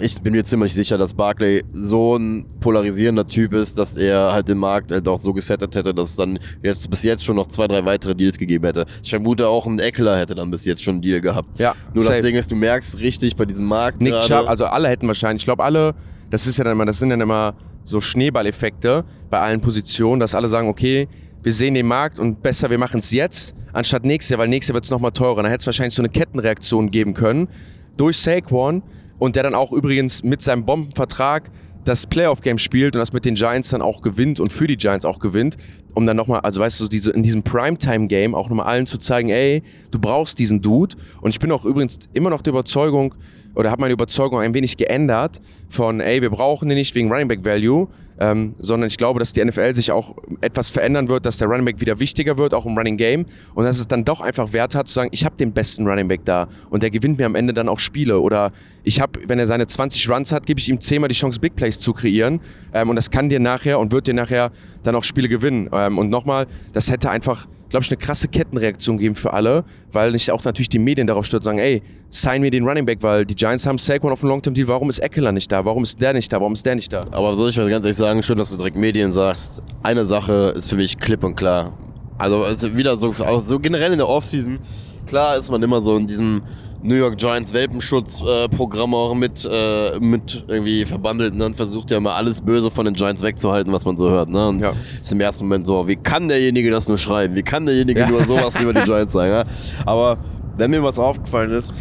[0.00, 4.48] ich bin mir ziemlich sicher, dass Barclay so ein polarisierender Typ ist, dass er halt
[4.48, 7.48] den Markt halt auch so gesettet hätte, dass es dann jetzt bis jetzt schon noch
[7.48, 8.86] zwei, drei weitere Deals gegeben hätte.
[9.02, 11.58] Ich vermute auch ein Eckler hätte dann bis jetzt schon einen Deal gehabt.
[11.58, 12.26] Ja, Nur das safe.
[12.26, 15.46] Ding ist, du merkst richtig bei diesem Markt Nick Chubb, also alle hätten wahrscheinlich, ich
[15.46, 15.94] glaube alle,
[16.30, 17.54] das ist ja dann immer, das sind dann immer
[17.84, 21.08] so Schneeballeffekte bei allen Positionen, dass alle sagen, okay,
[21.42, 24.70] wir sehen den Markt und besser, wir machen es jetzt, anstatt nächstes Jahr, weil nächstes
[24.70, 25.42] Jahr wird es nochmal teurer.
[25.42, 27.48] Dann hätte es wahrscheinlich so eine Kettenreaktion geben können
[27.96, 28.82] durch Saquon
[29.18, 31.50] und der dann auch übrigens mit seinem Bombenvertrag
[31.86, 35.04] das Playoff-Game spielt und das mit den Giants dann auch gewinnt und für die Giants
[35.04, 35.56] auch gewinnt,
[35.94, 39.28] um dann nochmal, also weißt du, diese, in diesem Primetime-Game auch nochmal allen zu zeigen,
[39.28, 39.62] ey,
[39.92, 40.96] du brauchst diesen Dude.
[41.20, 43.14] Und ich bin auch übrigens immer noch der Überzeugung,
[43.56, 47.28] oder habe meine Überzeugung ein wenig geändert von, ey, wir brauchen den nicht wegen Running
[47.28, 47.88] Back Value,
[48.18, 51.64] ähm, sondern ich glaube, dass die NFL sich auch etwas verändern wird, dass der Running
[51.64, 53.26] Back wieder wichtiger wird, auch im Running Game.
[53.54, 56.08] Und dass es dann doch einfach Wert hat zu sagen, ich habe den besten Running
[56.08, 58.20] Back da und der gewinnt mir am Ende dann auch Spiele.
[58.20, 58.52] Oder
[58.84, 61.56] ich habe, wenn er seine 20 Runs hat, gebe ich ihm zehnmal die Chance, Big
[61.56, 62.40] Plays zu kreieren.
[62.72, 64.50] Ähm, und das kann dir nachher und wird dir nachher
[64.82, 65.68] dann auch Spiele gewinnen.
[65.72, 70.12] Ähm, und nochmal, das hätte einfach glaube ich, eine krasse Kettenreaktion geben für alle, weil
[70.12, 73.24] nicht auch natürlich die Medien darauf stürzen, sagen, ey, sign mir den Running Back, weil
[73.24, 76.12] die Giants haben Saquon auf dem Long-Term-Deal, warum ist Eckler nicht da, warum ist der
[76.12, 77.04] nicht da, warum ist der nicht da?
[77.10, 79.62] Aber soll ich mal ganz ehrlich sagen, schön, dass du direkt Medien sagst.
[79.82, 81.72] Eine Sache ist für mich klipp und klar.
[82.18, 84.58] Also, also wieder so, auch so generell in der Offseason,
[85.06, 86.42] klar ist man immer so in diesem
[86.86, 92.14] New York Giants Welpenschutzprogramm auch mit, äh, mit irgendwie verbandelt und dann versucht ja immer
[92.14, 94.28] alles Böse von den Giants wegzuhalten, was man so hört.
[94.30, 94.48] Ne?
[94.48, 94.72] Und Ja.
[95.00, 97.34] ist im ersten Moment so, wie kann derjenige das nur schreiben?
[97.34, 98.08] Wie kann derjenige Ja.
[98.08, 99.30] nur sowas über die Giants sagen?
[99.32, 99.44] Ja?
[99.84, 100.18] Aber
[100.56, 101.74] wenn mir was aufgefallen ist,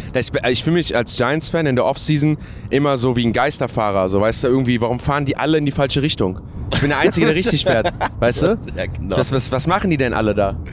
[0.50, 2.38] Ich fühle mich als Giants-Fan in der Offseason
[2.72, 5.72] immer so wie ein Geisterfahrer, so weißt du, irgendwie, warum fahren die alle in die
[5.72, 6.40] falsche Richtung?
[6.74, 8.48] Ich bin der Einzige, der richtig fährt, weißt du?
[8.76, 9.16] ja, genau.
[9.16, 10.58] Das, was, was machen die denn alle da?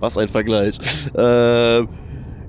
[0.00, 0.78] Was ein Vergleich.
[1.16, 1.88] Ähm,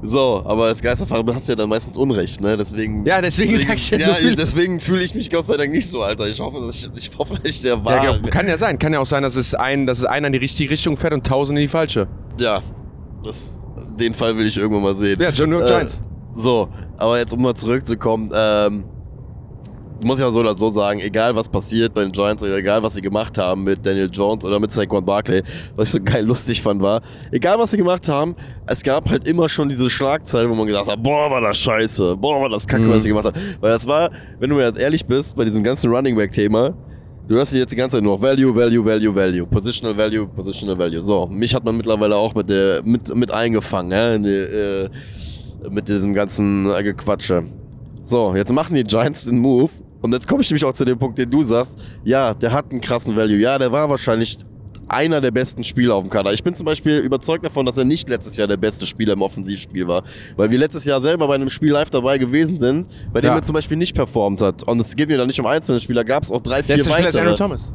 [0.01, 2.55] so, aber als Geisterfahrer hast du ja dann meistens Unrecht, ne?
[2.55, 3.05] Deswegen.
[3.05, 5.89] Ja, deswegen sag ich jetzt ja, so deswegen fühle ich mich Gott sei Dank nicht
[5.89, 6.27] so, Alter.
[6.27, 8.05] Ich hoffe, dass ich, ich hoffe, dass ich der war.
[8.05, 10.33] Ja, kann ja sein, kann ja auch sein, dass es, ein, dass es einer in
[10.33, 12.07] die richtige Richtung fährt und tausend in die falsche.
[12.37, 12.61] Ja,
[13.25, 13.59] das,
[13.99, 15.19] den Fall will ich irgendwann mal sehen.
[15.21, 16.01] Ja, John New York Äh, Giants.
[16.33, 18.85] So, aber jetzt um mal zurückzukommen, ähm,
[20.03, 22.95] muss ja so oder so sagen, egal was passiert bei den Giants, oder egal was
[22.95, 25.41] sie gemacht haben mit Daniel Jones oder mit Saquon Barkley,
[25.75, 28.35] was ich so geil lustig fand war, egal was sie gemacht haben,
[28.67, 32.17] es gab halt immer schon diese Schlagzeile, wo man gedacht hat, boah, war das scheiße,
[32.17, 32.89] boah, war das kacke, Mhm.
[32.91, 33.39] was sie gemacht haben.
[33.59, 36.73] Weil das war, wenn du mir jetzt ehrlich bist, bei diesem ganzen Running Back Thema,
[37.27, 39.45] Du hörst jetzt die ganze Zeit nur Value, Value, Value, Value.
[39.45, 40.99] Positional Value, Positional Value.
[40.99, 44.89] So, mich hat man mittlerweile auch mit der mit, mit eingefangen, ja, die, äh,
[45.69, 47.43] mit diesem ganzen äh, Gequatsche.
[48.05, 49.69] So, jetzt machen die Giants den Move.
[50.01, 51.77] Und jetzt komme ich nämlich auch zu dem Punkt, den du sagst.
[52.03, 53.37] Ja, der hat einen krassen Value.
[53.37, 54.37] Ja, der war wahrscheinlich
[54.87, 56.33] einer der besten Spieler auf dem Kader.
[56.33, 59.21] Ich bin zum Beispiel überzeugt davon, dass er nicht letztes Jahr der beste Spieler im
[59.21, 60.03] Offensivspiel war.
[60.35, 63.35] Weil wir letztes Jahr selber bei einem Spiel live dabei gewesen sind, bei dem Ja.
[63.35, 64.63] er zum Beispiel nicht performt hat.
[64.63, 66.91] Und es geht mir da nicht um einzelne Spieler, gab es auch drei, vier Bester
[66.93, 67.37] Spieler ist Andrew weitere.
[67.47, 67.73] Thomas.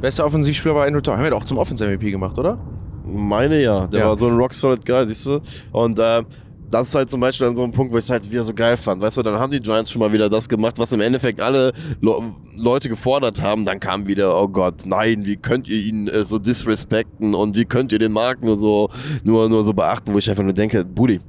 [0.00, 1.18] Bester Offensivspieler war Andrew Thomas.
[1.18, 2.58] Haben wir doch zum Offense-MVP gemacht, oder?
[3.06, 4.08] Meine ja, der Ja.
[4.08, 5.40] war so ein rock solid Guy, siehst du?
[5.72, 6.22] Und äh,
[6.70, 8.54] das ist halt zum Beispiel an so einem Punkt, wo ich es halt wieder so
[8.54, 9.00] geil fand.
[9.00, 11.72] Weißt du, dann haben die Giants schon mal wieder das gemacht, was im Endeffekt alle
[12.00, 12.14] Le
[12.56, 13.64] Leute gefordert haben.
[13.64, 17.64] Dann kam wieder, oh Gott, nein, wie könnt ihr ihn äh, so disrespekten und wie
[17.64, 18.88] könnt ihr den Markt nur so,
[19.22, 21.20] nur, nur so beachten, wo ich einfach nur denke, Buddy,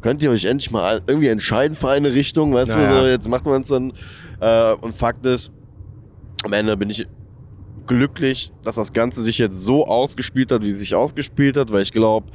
[0.00, 2.94] könnt ihr euch endlich mal irgendwie entscheiden für eine Richtung, weißt naja.
[2.94, 3.92] du, so, jetzt macht man es dann.
[4.40, 5.52] Äh, und Fakt ist,
[6.44, 7.06] am Ende bin ich
[7.86, 11.82] glücklich, dass das Ganze sich jetzt so ausgespielt hat, wie es sich ausgespielt hat, weil
[11.82, 12.30] ich glaube,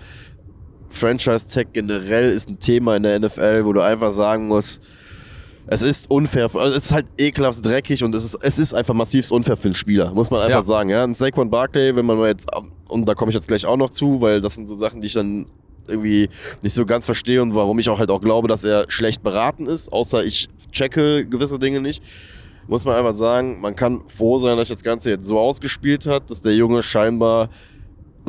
[0.89, 4.81] Franchise Tech generell ist ein Thema in der NFL, wo du einfach sagen musst,
[5.71, 8.95] es ist unfair, also es ist halt ekelhaft dreckig und es ist, es ist einfach
[8.95, 10.65] massiv unfair für den Spieler, muss man einfach ja.
[10.65, 10.89] sagen.
[10.89, 12.47] Ja, ein Saquon Barkley, wenn man mal jetzt,
[12.87, 15.07] und da komme ich jetzt gleich auch noch zu, weil das sind so Sachen, die
[15.07, 15.45] ich dann
[15.87, 16.29] irgendwie
[16.63, 19.67] nicht so ganz verstehe und warum ich auch halt auch glaube, dass er schlecht beraten
[19.67, 22.03] ist, außer ich checke gewisse Dinge nicht.
[22.67, 26.29] Muss man einfach sagen, man kann froh sein, dass das Ganze jetzt so ausgespielt hat,
[26.29, 27.49] dass der Junge scheinbar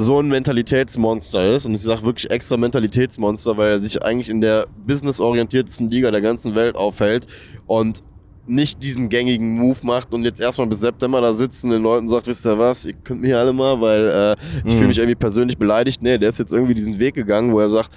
[0.00, 1.66] so ein Mentalitätsmonster ist.
[1.66, 6.20] Und ich sage wirklich extra Mentalitätsmonster, weil er sich eigentlich in der businessorientiertesten Liga der
[6.20, 7.26] ganzen Welt aufhält
[7.66, 8.02] und
[8.46, 12.26] nicht diesen gängigen Move macht und jetzt erstmal bis September da sitzen den Leuten sagt,
[12.26, 14.70] wisst ihr was, ihr könnt mich alle mal, weil äh, ich mhm.
[14.70, 16.02] fühle mich irgendwie persönlich beleidigt.
[16.02, 17.90] Nee, der ist jetzt irgendwie diesen Weg gegangen, wo er sagt,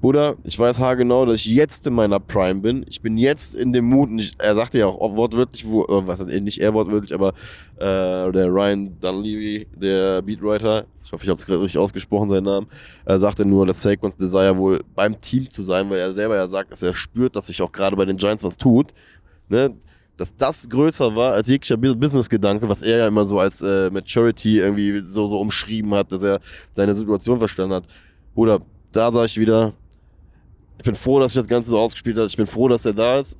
[0.00, 2.86] Bruder, ich weiß haargenau, dass ich jetzt in meiner Prime bin.
[2.88, 4.08] Ich bin jetzt in dem Mut.
[4.08, 7.34] Und ich, er sagte ja auch wortwörtlich, wo, äh, was nicht er wortwörtlich, aber
[7.76, 12.66] äh, der Ryan Dunleavy, der Beatwriter, ich hoffe, ich habe es richtig ausgesprochen, seinen Namen,
[13.04, 16.48] er sagte nur, dass Saquons Desire wohl beim Team zu sein, weil er selber ja
[16.48, 18.94] sagt, dass er spürt, dass sich auch gerade bei den Giants was tut.
[19.48, 19.74] Ne?
[20.16, 24.58] dass das größer war als jeglicher Business-Gedanke, was er ja immer so als äh, Maturity
[24.58, 26.40] irgendwie so, so umschrieben hat, dass er
[26.72, 27.84] seine Situation verstanden hat.
[28.34, 28.60] Oder
[28.92, 29.72] da sage ich wieder,
[30.80, 32.28] ich bin froh, dass sich das Ganze so ausgespielt hat.
[32.28, 33.36] Ich bin froh, dass er da ist.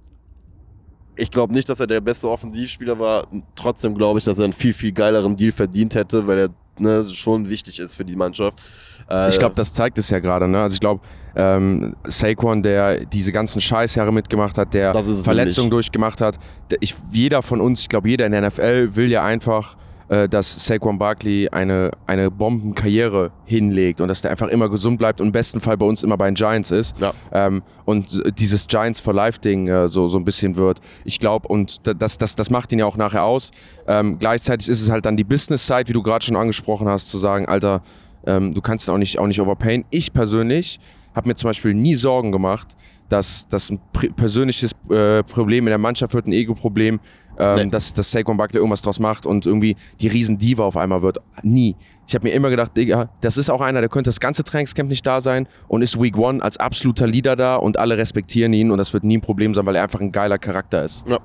[1.17, 3.27] Ich glaube nicht, dass er der beste Offensivspieler war.
[3.55, 7.03] Trotzdem glaube ich, dass er einen viel, viel geileren Deal verdient hätte, weil er ne,
[7.03, 8.61] schon wichtig ist für die Mannschaft.
[9.09, 10.49] Äh, ich glaube, das zeigt es ja gerade.
[10.49, 10.61] Ne?
[10.61, 11.01] Also ich glaube,
[11.35, 16.39] ähm, Saquon, der diese ganzen Scheißjahre mitgemacht hat, der Verletzungen durchgemacht hat,
[16.71, 19.77] der, ich, jeder von uns, ich glaube, jeder in der NFL will ja einfach
[20.11, 25.21] äh, dass Saquon Barkley eine, eine Bombenkarriere hinlegt und dass der einfach immer gesund bleibt
[25.21, 26.99] und im besten Fall bei uns immer bei den Giants ist.
[26.99, 27.15] Ja.
[27.33, 30.81] Ähm, und dieses Giants for Life-Ding äh, so, so ein bisschen wird.
[31.05, 33.53] Ich glaube, und das, das, das macht ihn ja auch nachher aus.
[33.87, 37.17] Ähm, gleichzeitig ist es halt dann die Business-Side, wie du gerade schon angesprochen hast, zu
[37.19, 37.83] sagen, Alter,
[38.27, 39.85] ähm, du kannst auch nicht, auch nicht overpayen.
[39.91, 40.81] Ich persönlich
[41.15, 42.77] habe mir zum Beispiel nie Sorgen gemacht,
[43.09, 43.81] dass das ein
[44.17, 47.01] persönliches äh, Problem in der Mannschaft wird, ein Ego-Problem,
[47.39, 47.67] ähm, nee.
[47.67, 51.19] dass, dass Saquon Barkley irgendwas draus macht und irgendwie die Riesendiva auf einmal wird.
[51.43, 51.77] Nie.
[52.07, 54.89] Ich habe mir immer gedacht, Digga, das ist auch einer, der könnte das ganze Trainingscamp
[54.89, 58.71] nicht da sein und ist Week One als absoluter Leader da und alle respektieren ihn
[58.71, 61.07] und das wird nie ein Problem sein, weil er einfach ein geiler Charakter ist.
[61.09, 61.19] Ja.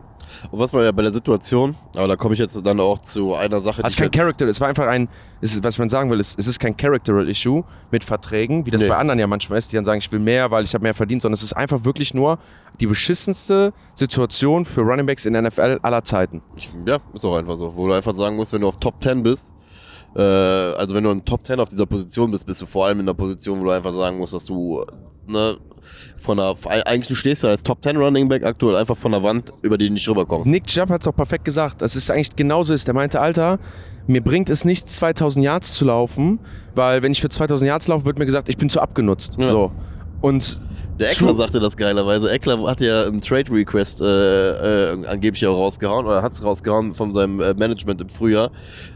[0.51, 3.36] Und was war ja bei der Situation, aber da komme ich jetzt dann auch zu
[3.36, 3.84] einer Sache.
[3.84, 5.08] Also kein Character, es war einfach ein,
[5.41, 8.82] ist, was man sagen will, es, es ist kein Characteral Issue mit Verträgen, wie das
[8.82, 8.88] nee.
[8.88, 10.93] bei anderen ja manchmal ist, die dann sagen, ich will mehr, weil ich habe mehr
[10.93, 12.39] verdient, sondern es ist einfach wirklich nur
[12.80, 16.41] die beschissenste Situation für Runningbacks in der NFL aller Zeiten.
[16.56, 19.01] Ich, ja, ist auch einfach so, wo du einfach sagen musst, wenn du auf Top
[19.01, 19.53] 10 bist,
[20.16, 23.01] äh, also wenn du in Top 10 auf dieser Position bist, bist du vor allem
[23.01, 24.86] in der Position, wo du einfach sagen musst, dass du
[25.28, 25.58] ne,
[26.18, 29.24] von der, eigentlich du stehst da als Top 10 Running Back aktuell einfach von der
[29.24, 30.49] Wand, über die du nicht rüberkommst.
[30.49, 31.82] Nick Chubb hat es auch perfekt gesagt.
[31.82, 32.88] Das ist eigentlich genauso ist.
[32.88, 33.60] Der meinte, Alter,
[34.08, 36.39] mir bringt es nichts 2000 Yards zu laufen,
[36.74, 39.36] weil wenn ich für 2000 Yards laufe, wird mir gesagt, ich bin zu abgenutzt.
[39.38, 39.47] Ja.
[39.47, 39.72] So.
[40.22, 40.62] Und
[40.99, 42.31] der Eckler sagte das geilerweise.
[42.31, 46.93] Eckler hat ja einen Trade Request äh, äh, angeblich auch rausgehauen oder hat es rausgehauen
[46.93, 48.51] von seinem äh, Management im Frühjahr.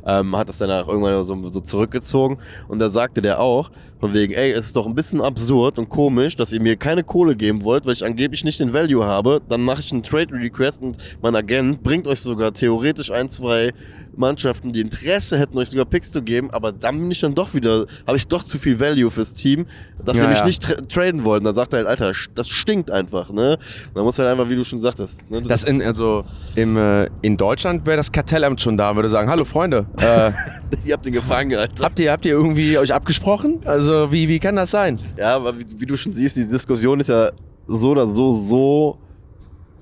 [0.05, 2.37] Ähm, hat das danach irgendwann so, so zurückgezogen
[2.67, 3.69] und da sagte der auch,
[3.99, 7.03] von wegen, ey, es ist doch ein bisschen absurd und komisch, dass ihr mir keine
[7.03, 9.41] Kohle geben wollt, weil ich angeblich nicht den Value habe.
[9.49, 13.71] Dann mache ich einen Trade Request und mein Agent bringt euch sogar theoretisch ein, zwei
[14.15, 17.53] Mannschaften, die Interesse hätten, euch sogar Picks zu geben, aber dann bin ich dann doch
[17.53, 19.65] wieder, habe ich doch zu viel Value fürs Team,
[20.03, 20.45] dass ja, sie mich ja.
[20.45, 21.43] nicht tra traden wollen.
[21.43, 23.57] Dann sagt er halt, Alter, das stinkt einfach, ne?
[23.93, 25.29] Dann muss halt einfach, wie du schon sagtest.
[25.31, 25.41] Ne?
[25.41, 26.23] Das, das in, also
[26.55, 29.87] im, äh, in Deutschland wäre das Kartellamt schon da, würde sagen, hallo Freunde.
[29.99, 30.31] Äh,
[30.85, 31.83] ihr habt den gefangen, Alter.
[31.83, 33.59] Habt ihr, habt ihr irgendwie euch abgesprochen?
[33.65, 34.99] Also wie, wie kann das sein?
[35.17, 37.31] Ja, aber wie, wie du schon siehst, die Diskussion ist ja
[37.67, 38.99] so oder so, so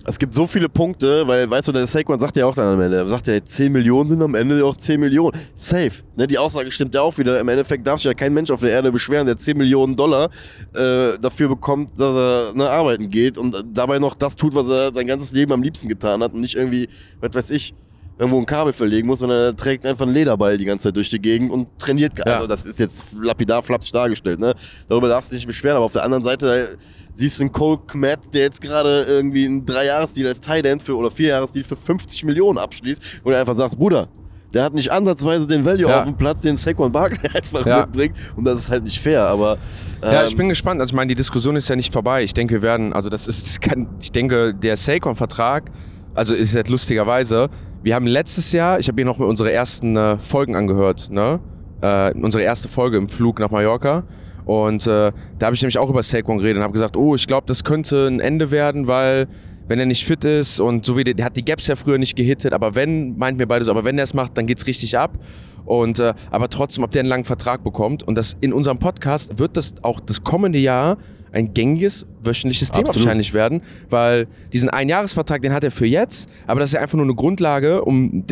[0.09, 2.81] es gibt so viele Punkte, weil, weißt du, der Saquon sagt ja auch dann am
[2.81, 5.37] Ende, er sagt ja, 10 Millionen sind am Ende auch 10 Millionen.
[5.53, 5.91] Safe.
[6.15, 7.37] Ne, die Aussage stimmt ja auch wieder.
[7.41, 10.29] Im Endeffekt darf sich ja kein Mensch auf der Erde beschweren, der 10 Millionen Dollar
[10.73, 14.93] äh, dafür bekommt, dass er ne, arbeiten geht und dabei noch das tut, was er
[14.93, 16.87] sein ganzes Leben am liebsten getan hat und nicht irgendwie,
[17.19, 17.75] was weiß ich,
[18.19, 21.09] irgendwo ein Kabel verlegen muss, sondern er trägt einfach einen Lederball die ganze Zeit durch
[21.09, 22.13] die Gegend und trainiert.
[22.17, 22.35] Ja.
[22.35, 24.53] Also das ist jetzt lapidar flapsig dargestellt, ne?
[24.87, 26.77] Darüber darfst du dich nicht beschweren, aber auf der anderen Seite
[27.13, 30.95] siehst du einen Cole Kmet, der jetzt gerade irgendwie einen Drei-Jahres-Deal als Tight End für
[30.95, 34.07] oder Vier-Jahres-Deal für 50 Millionen abschließt und einfach sagst, Bruder,
[34.53, 35.99] Der hat nicht ansatzweise den Value Ja.
[35.99, 37.81] auf dem Platz, den Saquon Barkley einfach Ja.
[37.81, 38.15] mitbringt.
[38.37, 39.23] Und das ist halt nicht fair.
[39.27, 39.57] Aber
[40.01, 40.79] ähm, Ja, ich bin gespannt.
[40.79, 42.23] Also ich meine, die Diskussion ist ja nicht vorbei.
[42.23, 43.59] Ich denke, wir werden, also das ist,
[43.99, 45.69] ich denke, der Saquon-Vertrag,
[46.15, 47.49] also ist jetzt lustigerweise,
[47.83, 51.39] wir haben letztes Jahr, ich habe hier noch unsere ersten äh, Folgen angehört, ne?
[51.81, 54.03] Äh, unsere erste Folge im Flug nach Mallorca.
[54.45, 57.27] Und äh, da habe ich nämlich auch über Saquon geredet und habe gesagt, oh, ich
[57.27, 59.27] glaube, das könnte ein Ende werden, weil
[59.67, 61.97] wenn er nicht fit ist und so wie der, der hat die Gaps ja früher
[61.97, 64.65] nicht gehittet, aber wenn, meint mir beide so, aber wenn er es macht, dann geht's
[64.65, 65.19] richtig ab.
[65.65, 68.01] Und äh, aber trotzdem, ob der einen langen Vertrag bekommt.
[68.01, 70.97] Und das in unserem Podcast wird das auch das kommende Jahr
[71.31, 73.05] ein gängiges wöchentliches Thema Absolut.
[73.05, 76.97] wahrscheinlich werden, weil diesen Einjahresvertrag, den hat er für jetzt, aber das ist ja einfach
[76.97, 78.25] nur eine Grundlage, um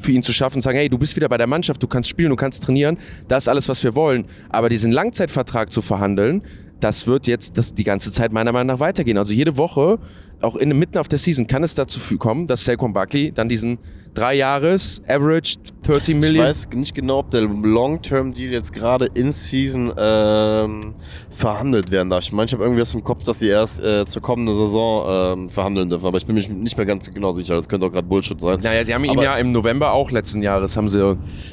[0.00, 2.10] für ihn zu schaffen, zu sagen, hey, du bist wieder bei der Mannschaft, du kannst
[2.10, 4.26] spielen, du kannst trainieren, das ist alles, was wir wollen.
[4.48, 6.42] Aber diesen Langzeitvertrag zu verhandeln,
[6.80, 9.16] das wird jetzt das die ganze Zeit meiner Meinung nach weitergehen.
[9.16, 9.98] Also jede Woche,
[10.46, 13.78] auch in, mitten auf der Season, kann es dazu kommen, dass Saquon Barkley dann diesen
[14.14, 19.30] drei Jahres Average 30 Ich Millionen weiß nicht genau, ob der Long-Term-Deal jetzt gerade in
[19.30, 20.94] Season ähm,
[21.30, 22.24] verhandelt werden darf.
[22.24, 25.04] Ich meine, ich habe irgendwie was im Kopf, dass die erst äh, zur kommenden Saison
[25.38, 26.06] ähm, verhandeln dürfen.
[26.06, 27.54] Aber ich bin mir nicht mehr ganz genau sicher.
[27.54, 28.60] Das könnte auch gerade Bullshit sein.
[28.62, 30.98] Naja, sie haben ihm Aber- ja im November auch letzten Jahres, haben sie.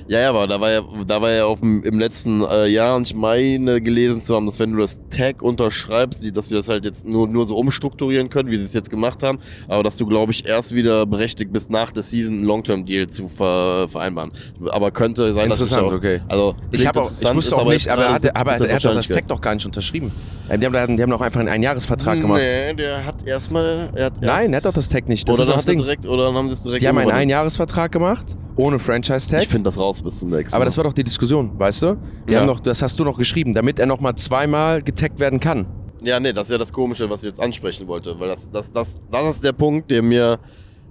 [0.07, 2.95] Ja, ja, aber da war ja, da war ja auf dem, im letzten äh, Jahr,
[2.95, 6.55] und ich meine gelesen zu haben, dass wenn du das Tag unterschreibst, die, dass sie
[6.55, 9.83] das halt jetzt nur, nur so umstrukturieren können, wie sie es jetzt gemacht haben, aber
[9.83, 13.87] dass du, glaube ich, erst wieder berechtigt bist, nach der Season einen Long-Term-Deal zu ver,
[13.89, 14.31] vereinbaren.
[14.71, 16.21] Aber könnte sein, dass ich auch, okay.
[16.27, 18.75] Also, Ich, habe auch, ich wusste auch nicht, jetzt aber, er hatte, aber 70% er
[18.75, 19.07] hat doch das.
[19.07, 20.11] Tag doch gar nicht unterschrieben.
[20.49, 22.41] Äh, Die haben, die haben doch einfach einen Einjahresvertrag gemacht.
[22.41, 23.89] Nee, der hat erstmal.
[23.95, 25.27] Er hat Nein, erst, er hat doch das Tag nicht.
[25.27, 25.77] Das oder, dann hat das Ding.
[25.79, 27.11] direkt, oder dann haben es direkt Die haben einen.
[27.11, 29.41] Einjahresvertrag gemacht, ohne Franchise-Tag.
[29.43, 30.65] Ich finde das raus bis zum nächsten Aber Mal.
[30.65, 31.97] das war doch die Diskussion, weißt du?
[32.27, 32.39] Die Ja.
[32.41, 35.65] haben doch, das hast du noch geschrieben, damit er nochmal zweimal getaggt werden kann.
[36.03, 38.19] Ja, nee, das ist ja das Komische, was ich jetzt ansprechen wollte.
[38.19, 40.39] Weil das, das, das, das ist der Punkt, der mir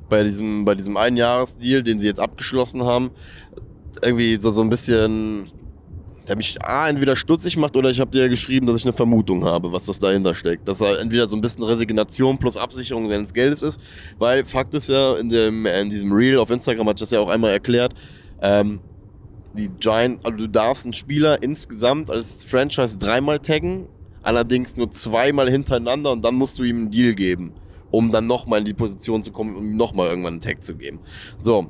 [0.09, 3.11] bei diesem, bei diesem Einjahresdeal, den sie jetzt abgeschlossen haben,
[4.03, 5.51] irgendwie so, so ein bisschen,
[6.29, 8.93] der mich A, entweder stutzig macht oder ich habe dir ja geschrieben, dass ich eine
[8.93, 10.67] Vermutung habe, was das dahinter steckt.
[10.67, 13.81] Dass er entweder so ein bisschen Resignation plus Absicherung seines Geldes ist,
[14.19, 17.21] weil Fakt ist ja, in, dem, in diesem Reel auf Instagram hat ich das ja
[17.21, 17.95] auch einmal erklärt,
[18.41, 18.81] ähm,
[19.55, 23.87] die Giant, also du darfst einen Spieler insgesamt als Franchise dreimal taggen,
[24.23, 27.53] allerdings nur zweimal hintereinander und dann musst du ihm einen Deal geben,
[27.91, 30.75] um dann nochmal in die Position zu kommen, um ihm nochmal irgendwann einen Tag zu
[30.75, 31.01] geben.
[31.39, 31.67] So,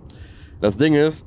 [0.60, 1.26] das Ding ist,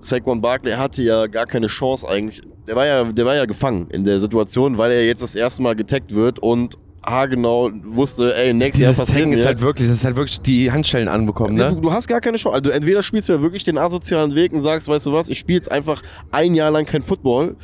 [0.00, 2.42] Saquon Barkley hatte ja gar keine Chance eigentlich.
[2.66, 5.62] Der war ja, der war ja gefangen in der Situation, weil er jetzt das erste
[5.62, 10.04] Mal getaggt wird und haargenau wusste, ey, nächstes Jahr passiert ist halt wirklich, das ist
[10.04, 11.74] halt wirklich die Handschellen anbekommen, ne?
[11.74, 12.56] du, du hast gar keine Chance.
[12.56, 15.38] Also entweder spielst du ja wirklich den asozialen Weg und sagst, weißt du was, ich
[15.38, 17.56] spiele jetzt einfach ein Jahr lang kein Football.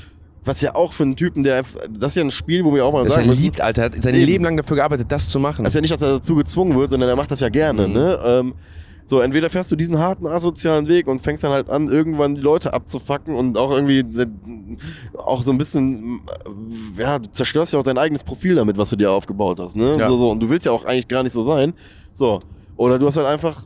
[0.45, 2.93] Was ja auch für einen Typen, der das ist ja ein Spiel, wo wir auch
[2.93, 3.82] mal Das er sagen müssen, liebt, Alter.
[3.82, 4.26] Er hat sein Eben.
[4.26, 5.64] Leben lang dafür gearbeitet, das zu machen.
[5.64, 7.89] das ist ja nicht, dass er dazu gezwungen wird, sondern er macht das ja gerne.
[7.89, 7.95] Mhm.
[7.95, 8.18] Ne?
[8.24, 8.55] Ähm,
[9.09, 12.43] so, entweder fährst du diesen harten asozialen Weg und fängst dann halt an, irgendwann die
[12.43, 14.05] Leute abzufacken und auch irgendwie
[15.16, 16.20] auch so ein bisschen,
[16.99, 19.76] ja, du zerstörst ja auch dein eigenes Profil damit, was du dir aufgebaut hast.
[19.76, 19.97] Ne?
[19.99, 20.09] Ja.
[20.09, 21.72] So, so, und du willst ja auch eigentlich gar nicht so sein.
[22.12, 22.41] So.
[22.76, 23.64] Oder du hast halt einfach,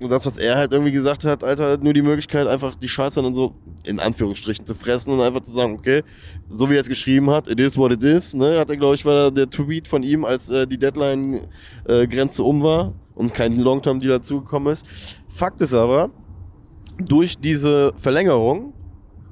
[0.00, 3.22] und das, was er halt irgendwie gesagt hat, Alter, nur die Möglichkeit, einfach die Scheiße
[3.22, 6.02] dann so in Anführungsstrichen zu fressen und einfach zu sagen, okay,
[6.48, 8.94] so wie er es geschrieben hat, it is what it is, ne, hat er, glaube
[8.94, 14.18] ich, war der Tweet von ihm, als äh, die Deadline-Grenze um war und kein Long-Term-Deal
[14.18, 14.86] dazugekommen ist.
[15.28, 16.10] Fakt ist aber,
[16.98, 18.72] durch diese Verlängerung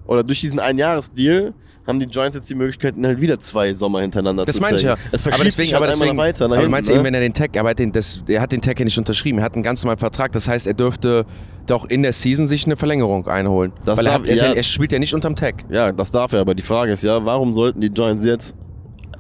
[0.07, 1.55] oder durch diesen Einjahresdeal
[1.87, 4.83] haben die Giants jetzt die Möglichkeit, halt wieder zwei Sommer hintereinander Das zu meine ich
[4.83, 4.95] ja.
[5.13, 6.97] Es aber verschiebt deswegen, sich halt aber deswegen, weiter aber du hinten, meinst ne?
[6.97, 8.85] eben, wenn er den Tag, aber er hat den, das, er hat den Tag ja
[8.85, 9.39] nicht unterschrieben.
[9.39, 10.33] Er hat einen ganz normalen Vertrag.
[10.33, 11.27] Das heißt, er dürfte
[11.67, 13.73] doch in der Season sich eine Verlängerung einholen.
[13.85, 14.55] Das Weil er, darf- hat, er, ist ja, ja.
[14.55, 15.65] er spielt ja nicht unterm Tag.
[15.69, 18.55] Ja, das darf er, aber die Frage ist ja, warum sollten die Giants jetzt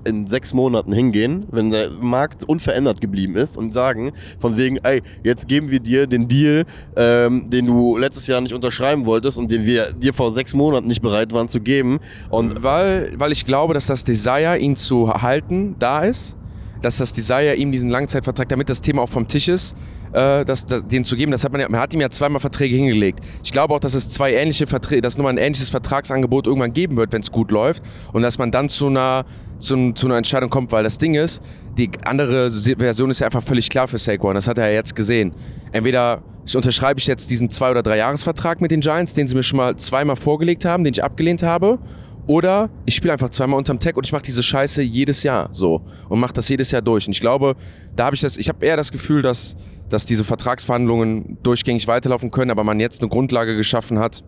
[0.07, 5.03] in sechs Monaten hingehen, wenn der Markt unverändert geblieben ist und sagen, von wegen, ey,
[5.23, 6.65] jetzt geben wir dir den Deal,
[6.97, 10.87] ähm, den du letztes Jahr nicht unterschreiben wolltest und den wir dir vor sechs Monaten
[10.87, 12.01] nicht bereit waren zu geben.
[12.31, 16.37] Und weil, weil ich glaube, dass das Desire, ihn zu halten, da ist.
[16.85, 19.75] Dass das Desire ihm diesen Langzeitvertrag, damit das Thema auch vom Tisch ist,
[20.13, 21.33] äh, das, das, den zu geben.
[21.33, 23.21] Das hat man, ja, man hat ihm ja zweimal Verträge hingelegt.
[23.43, 26.97] Ich glaube auch, dass es zwei ähnliche Verträge, dass nochmal ein ähnliches Vertragsangebot irgendwann geben
[26.97, 27.83] wird, wenn es gut läuft.
[28.13, 29.25] Und dass man dann zu einer,
[29.59, 31.43] zu, zu einer Entscheidung kommt, weil das Ding ist,
[31.77, 34.35] die andere Version ist ja einfach völlig klar für Saquon.
[34.35, 35.33] Das hat er ja jetzt gesehen.
[35.73, 36.23] Entweder
[36.55, 39.57] unterschreibe ich jetzt diesen zwei- oder drei Jahresvertrag mit den Giants, den sie mir schon
[39.57, 41.79] mal zweimal vorgelegt haben, den ich abgelehnt habe.
[42.27, 45.83] Oder ich spiele einfach zweimal unterm Tag und ich mache diese Scheiße jedes Jahr so
[46.09, 47.07] und mache das jedes Jahr durch.
[47.07, 47.55] Und ich glaube,
[47.95, 49.57] da habe ich das, ich habe eher das Gefühl, dass,
[49.91, 54.25] dass diese Vertragsverhandlungen durchgängig weiterlaufen können, aber man jetzt eine Grundlage geschaffen hat,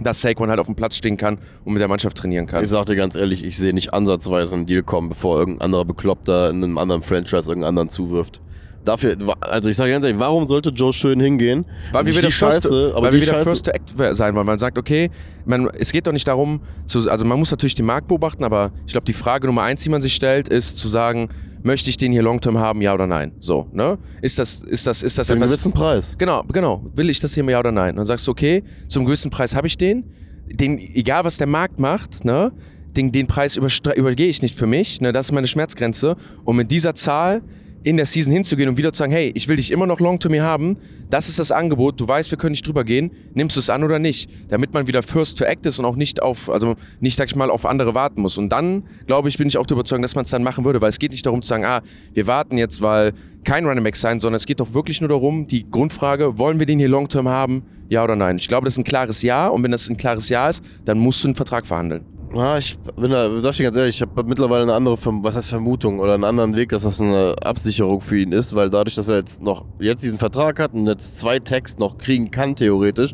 [0.00, 2.64] dass Saquon halt auf dem Platz stehen kann und mit der Mannschaft trainieren kann.
[2.64, 5.84] ich sag dir ganz ehrlich, ich sehe nicht ansatzweise einen Deal kommen, bevor irgendein anderer
[5.84, 8.40] Bekloppter in einem anderen Franchise irgendeinen anderen zuwirft.
[8.84, 11.64] Dafür, also ich sage ganz ehrlich, warum sollte Joe Schön hingehen?
[11.92, 14.34] Weil wir wieder, die first, Scheiße, aber weil wir wieder Scheiße, First to Act sein
[14.34, 14.46] wollen.
[14.46, 15.10] Man sagt, okay,
[15.44, 18.72] man, es geht doch nicht darum, zu, also man muss natürlich den Markt beobachten, aber
[18.86, 21.28] ich glaube, die Frage Nummer eins, die man sich stellt, ist zu sagen,
[21.64, 23.32] möchte ich den hier Long-Term haben, ja oder nein?
[23.40, 23.98] So, ne?
[24.22, 26.14] Ist das, ist das, ist das für einen etwas, gewissen Preis.
[26.18, 26.84] Genau, genau.
[26.94, 27.90] Will ich das hier ja oder nein?
[27.90, 30.04] Und dann sagst du, okay, zum gewissen Preis habe ich den.
[30.46, 30.78] den.
[30.78, 32.52] Egal, was der Markt macht, ne?
[32.96, 35.00] Den, den Preis übergehe ich nicht für mich.
[35.00, 35.10] Ne?
[35.10, 36.16] Das ist meine Schmerzgrenze.
[36.44, 37.42] Und mit dieser Zahl
[37.84, 40.18] in der Season hinzugehen und wieder zu sagen, hey, ich will dich immer noch long
[40.18, 40.78] to me haben,
[41.10, 43.84] das ist das Angebot, du weißt, wir können nicht drüber gehen, nimmst du es an
[43.84, 47.16] oder nicht, damit man wieder first to act ist und auch nicht auf, also nicht,
[47.16, 48.38] sag ich mal, auf andere warten muss.
[48.38, 50.80] Und dann, glaube ich, bin ich auch der Überzeugung, dass man es dann machen würde,
[50.80, 51.82] weil es geht nicht darum zu sagen, ah,
[52.14, 53.12] wir warten jetzt, weil
[53.44, 56.66] kein Running Back sein, sondern es geht doch wirklich nur darum, die Grundfrage, wollen wir
[56.66, 58.36] den hier long term haben, ja oder nein?
[58.36, 60.98] Ich glaube, das ist ein klares Ja und wenn das ein klares Ja ist, dann
[60.98, 62.13] musst du einen Vertrag verhandeln.
[62.34, 65.22] Ja, ich bin da, sag ich dir ganz ehrlich, ich habe mittlerweile eine andere, Verm-
[65.22, 68.70] was heißt Vermutung oder einen anderen Weg, dass das eine Absicherung für ihn ist, weil
[68.70, 72.32] dadurch, dass er jetzt noch jetzt diesen Vertrag hat und jetzt zwei Tags noch kriegen
[72.32, 73.12] kann, theoretisch,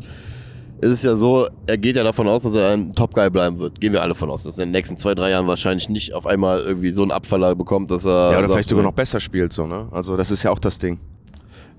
[0.79, 3.79] ist es ja so, er geht ja davon aus, dass er ein Top-Guy bleiben wird.
[3.79, 6.15] Gehen wir alle von aus, dass er in den nächsten zwei, drei Jahren wahrscheinlich nicht
[6.15, 8.31] auf einmal irgendwie so einen Abfaller bekommt, dass er.
[8.31, 9.87] Ja, oder sagt, vielleicht sogar noch besser spielt, so, ne?
[9.91, 10.99] Also, das ist ja auch das Ding.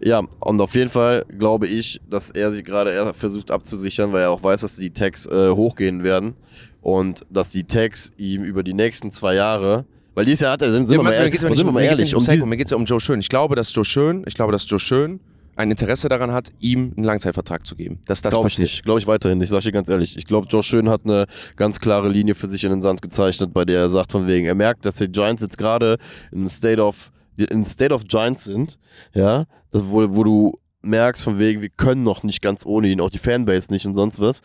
[0.04, 4.22] Ja, und auf jeden Fall glaube ich, dass er sich gerade eher versucht abzusichern, weil
[4.22, 6.34] er auch weiß, dass die Tags äh, hochgehen werden
[6.82, 10.70] und dass die Tags ihm über die nächsten zwei Jahre, weil dieses Jahr hat er,
[10.72, 12.66] sind, sind wir mal, ehrlich, ja wir um- mal ehrlich, um Psycho, diesen, mir geht
[12.66, 13.20] es ja um Joe Schön.
[13.20, 15.20] Ich glaube, dass Joe Schön, ich glaube, dass Joe Schön
[15.54, 18.00] ein Interesse daran hat, ihm einen Langzeitvertrag zu geben.
[18.06, 20.16] Dass das glaube ich nicht, glaube ich weiterhin nicht, sag ich dir ganz ehrlich.
[20.16, 21.26] Ich glaube, Josh Schön hat eine
[21.56, 24.46] ganz klare Linie für sich in den Sand gezeichnet, bei der er sagt von wegen,
[24.46, 25.98] er merkt, dass die Giants jetzt gerade
[26.30, 28.78] in State of, in State of Giants sind,
[29.14, 30.52] ja, das, wo, wo du
[30.82, 33.94] merkst von wegen, wir können noch nicht ganz ohne ihn, auch die Fanbase nicht und
[33.94, 34.40] sonst was.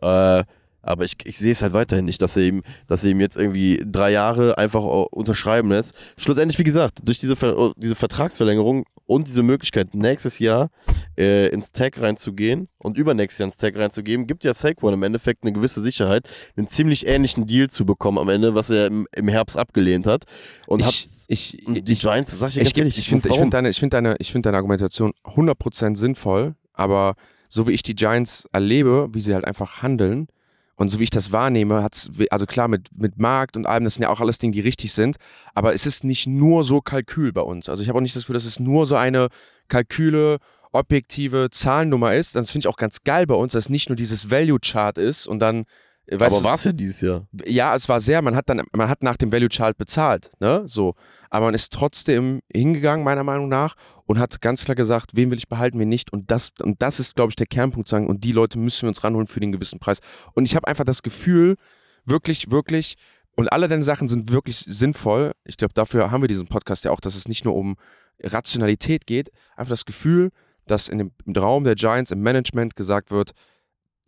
[0.00, 0.44] Äh,
[0.82, 3.36] aber ich, ich sehe es halt weiterhin nicht, dass er ihm, dass er ihm jetzt
[3.36, 5.96] irgendwie drei Jahre einfach äh, unterschreiben lässt.
[6.16, 10.70] Schlussendlich, wie gesagt, durch diese, Ver diese Vertragsverlängerung und diese Möglichkeit, nächstes Jahr
[11.16, 15.44] äh, ins Tag reinzugehen und übernächstes Jahr ins Tag reinzugeben, gibt ja Saquon im Endeffekt
[15.44, 19.28] eine gewisse Sicherheit, einen ziemlich ähnlichen Deal zu bekommen am Ende, was er im, im
[19.28, 20.24] Herbst abgelehnt hat.
[20.66, 23.42] Und hat ich, ich, die ich, Giants, sag ich ich, ehrlich, ich finde ich warum?
[23.42, 27.14] find deine, ich find deine, ich find deine Argumentation 100% sinnvoll, aber
[27.48, 30.28] so wie ich die Giants erlebe, wie sie halt einfach handeln
[30.76, 33.94] und so wie ich das wahrnehme, hat's, also klar, mit, mit Markt und allem, das
[33.94, 35.16] sind ja auch alles Dinge, die richtig sind,
[35.54, 37.68] aber es ist nicht nur so Kalkül bei uns.
[37.68, 39.28] Also ich habe auch nicht das Gefühl, dass es nur so eine
[39.68, 40.38] Kalküle,
[40.72, 42.34] objektive Zahlennummer ist.
[42.34, 45.26] Das finde ich auch ganz geil bei uns, dass es nicht nur dieses Value-Chart ist
[45.26, 45.64] und dann,
[46.06, 47.26] äh, weißt aber war es ja dieses Jahr.
[47.44, 50.62] ja, es war sehr, man hat dann, man hat nach dem Value Chart bezahlt, ne,
[50.66, 50.94] so.
[51.32, 53.74] Aber man ist trotzdem hingegangen, meiner Meinung nach,
[54.04, 56.12] und hat ganz klar gesagt, wen will ich behalten, wen nicht.
[56.12, 58.88] Und das, und das ist, glaube ich, der Kernpunkt sagen, und die Leute müssen wir
[58.88, 60.00] uns ranholen für den gewissen Preis.
[60.34, 61.56] Und ich habe einfach das Gefühl,
[62.04, 62.96] wirklich, wirklich,
[63.34, 65.32] und alle deine Sachen sind wirklich sinnvoll.
[65.44, 67.76] Ich glaube, dafür haben wir diesen Podcast ja auch, dass es nicht nur um
[68.22, 70.32] Rationalität geht, einfach das Gefühl,
[70.66, 73.32] dass in dem im Raum der Giants im Management gesagt wird,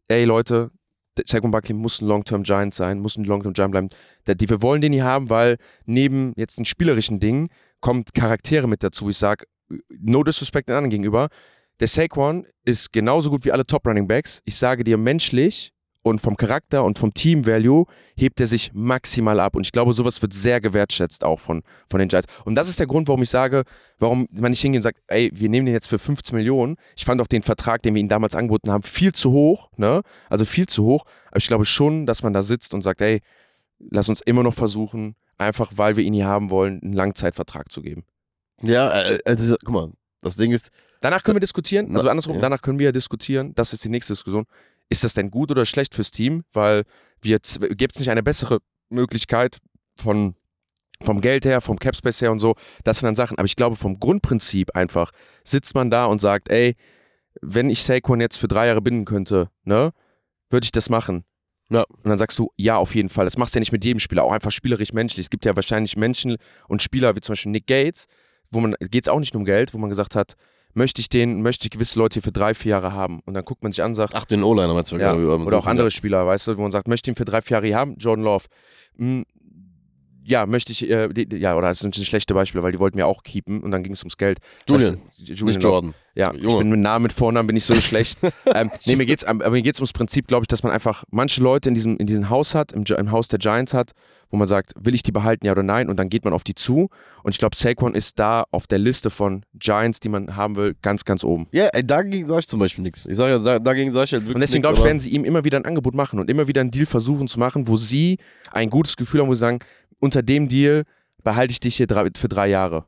[0.09, 0.70] ey Leute,
[1.27, 3.89] Saquon Barkley muss ein Long-Term Giant sein, muss ein Long-Term Giant bleiben.
[4.27, 5.57] Die, wir wollen den hier haben, weil
[5.87, 7.49] neben jetzt den spielerischen Dingen
[7.81, 9.09] kommt Charaktere mit dazu.
[9.11, 9.47] Ich sage,
[9.89, 11.29] no disrespect den anderen gegenüber.
[11.81, 14.41] Der Saquon ist genauso gut wie alle Top Running Backs.
[14.45, 15.73] Ich sage dir, menschlich
[16.05, 19.57] und vom Charakter und vom Team Value hebt er sich maximal ab.
[19.57, 22.29] Und ich glaube, sowas wird sehr gewertschätzt auch von, von den Giants.
[22.45, 23.65] Und das ist der Grund, warum ich sage,
[23.99, 26.77] warum man nicht hingehen und sagt, ey, wir nehmen den jetzt für 15 Millionen.
[26.95, 30.03] Ich fand auch den Vertrag, den wir ihm damals angeboten haben, viel zu hoch, ne?
[30.29, 31.07] Also viel zu hoch.
[31.29, 33.23] Aber ich glaube schon, dass man da sitzt und sagt, ey,
[33.79, 37.81] lass uns immer noch versuchen, einfach weil wir ihn hier haben wollen, einen Langzeitvertrag zu
[37.81, 38.05] geben.
[38.61, 40.71] Ja, äh, also guck mal, das Ding ist,
[41.05, 42.41] Danach können wir diskutieren, also andersrum, ja.
[42.41, 44.47] danach können wir diskutieren, das ist die nächste Diskussion.
[44.89, 46.45] Ist das denn gut oder schlecht fürs Team?
[46.53, 46.85] Weil
[47.20, 48.59] wir gibt es nicht eine bessere
[48.91, 49.59] Möglichkeit
[49.97, 50.35] von
[51.03, 52.55] vom Geld her, vom Capspace her und so,
[52.85, 53.37] das sind dann Sachen.
[53.39, 55.11] Aber ich glaube, vom Grundprinzip einfach
[55.43, 56.76] sitzt man da und sagt, ey,
[57.43, 59.93] wenn ich Saquon jetzt für drei Jahre binden könnte, ne,
[60.51, 61.24] würde ich das machen.
[61.70, 61.82] Ja.
[61.82, 63.24] Und dann sagst du, ja, auf jeden Fall.
[63.24, 65.26] Das machst du ja nicht mit jedem Spieler, auch einfach spielerisch menschlich.
[65.26, 66.37] Es gibt ja wahrscheinlich Menschen
[66.68, 68.07] und Spieler wie zum Beispiel Nick Gates,
[68.51, 70.35] wo man, geht es auch nicht nur um Geld, wo man gesagt hat,
[70.75, 73.20] möchte ich den, möchte ich gewisse Leute hier für drei, vier Jahre haben.
[73.25, 75.22] Und dann guckt man sich an und sagt, ach, den O-Liner meinst du ja, gerade,
[75.22, 77.43] über oder auch andere Spieler, weißt du, wo man sagt, möchte ich ihn für drei,
[77.43, 77.97] vier Jahre hier haben?
[77.97, 78.45] Jordan Love.
[78.99, 79.25] Hm,
[80.25, 83.07] ja, möchte ich, äh, die, ja, oder das sind schlechte Beispiele, weil die wollten mir
[83.07, 84.39] auch keepen und dann ging es ums Geld.
[84.68, 85.62] Julian, du, Julian nicht.
[85.62, 85.95] Jordan.
[86.16, 86.59] Ja, ich Junge.
[86.59, 88.18] bin mit Namen, mit Vornamen bin ich so schlecht.
[88.55, 91.43] ähm, nee, mir geht's, aber mir geht's ums Prinzip, glaube ich, dass man einfach manche
[91.43, 93.93] Leute in diesem, in diesem Haus hat, im, im Haus der Giants hat,
[94.31, 95.89] wo man sagt, will ich die behalten, ja oder nein?
[95.89, 96.89] Und dann geht man auf die zu.
[97.22, 100.75] Und ich glaube, Saquon ist da auf der Liste von Giants, die man haben will,
[100.83, 101.47] ganz, ganz oben.
[101.53, 103.07] Ja, ey, dagegen sage ich zum Beispiel nichts.
[103.07, 105.11] Ich sage ja, da- dagegen sage ich halt wirklich Und deswegen glaube ich, werden sie
[105.11, 107.77] ihm immer wieder ein Angebot machen und immer wieder einen Deal versuchen zu machen, wo
[107.77, 108.18] sie
[108.53, 109.59] ein gutes Gefühl haben, wo sie sagen,
[110.05, 110.85] unter dem Deal
[111.25, 112.85] behalte ich dich hier drei, für drei Jahre.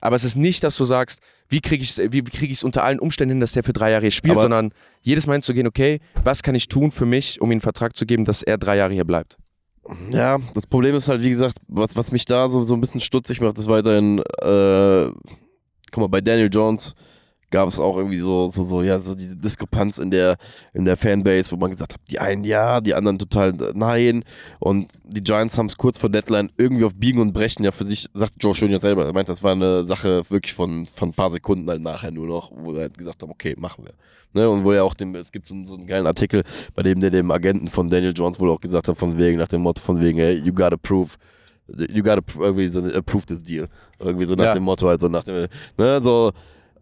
[0.00, 2.84] Aber es ist nicht, dass du sagst, wie kriege ich es wie krieg ich's unter
[2.84, 4.70] allen Umständen hin, dass der für drei Jahre hier spielt, Aber- sondern
[5.00, 8.04] jedes Mal hinzugehen, okay, was kann ich tun für mich, um ihm einen Vertrag zu
[8.04, 9.38] geben, dass er drei Jahre hier bleibt.
[10.10, 13.00] Ja, das Problem ist halt, wie gesagt, was, was mich da so, so ein bisschen
[13.00, 15.06] stutzig macht, ist weiterhin, äh,
[15.90, 16.94] guck mal, bei Daniel Jones
[17.50, 20.36] gab es auch irgendwie so, so, so, ja, so diese Diskrepanz in der,
[20.72, 24.24] in der Fanbase, wo man gesagt hat, die einen ja, die anderen total nein.
[24.58, 27.84] Und die Giants haben es kurz vor Deadline irgendwie auf Biegen und Brechen ja für
[27.84, 31.10] sich, sagt Joe Schön ja selber, er meint, das war eine Sache wirklich von, von
[31.10, 33.92] ein paar Sekunden halt nachher nur noch, wo er halt gesagt haben, okay, machen wir.
[34.36, 36.42] Ne, und wo er auch dem, es gibt so, einen- so einen geilen Artikel,
[36.74, 39.46] bei dem der dem Agenten von Daniel Jones wohl auch gesagt hat, von wegen, nach
[39.46, 41.12] dem Motto von wegen, hey, you gotta prove,
[41.68, 43.68] you gotta irgendwie so approve this deal.
[44.00, 44.54] Irgendwie so nach Ja.
[44.54, 45.46] dem Motto halt so nach dem,
[45.78, 46.32] ne, so,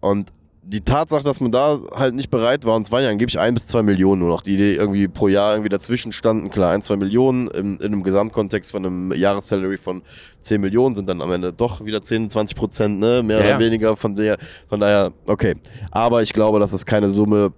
[0.01, 0.33] und
[0.65, 3.55] die Tatsache, dass man da halt nicht bereit war, und es waren ja angeblich ein
[3.55, 6.97] bis zwei Millionen nur noch, die irgendwie pro Jahr irgendwie dazwischen standen, klar, ein, zwei
[6.97, 10.03] Millionen im, in einem Gesamtkontext von einem Jahressalary von
[10.41, 13.53] 10 Millionen sind dann am Ende doch wieder 10, 20 Prozent, ne, mehr Ja, oder
[13.55, 13.59] ja.
[13.59, 14.39] weniger, von der,
[14.69, 15.57] von daher, okay.
[15.91, 17.53] Aber ich glaube, das ist keine Summe,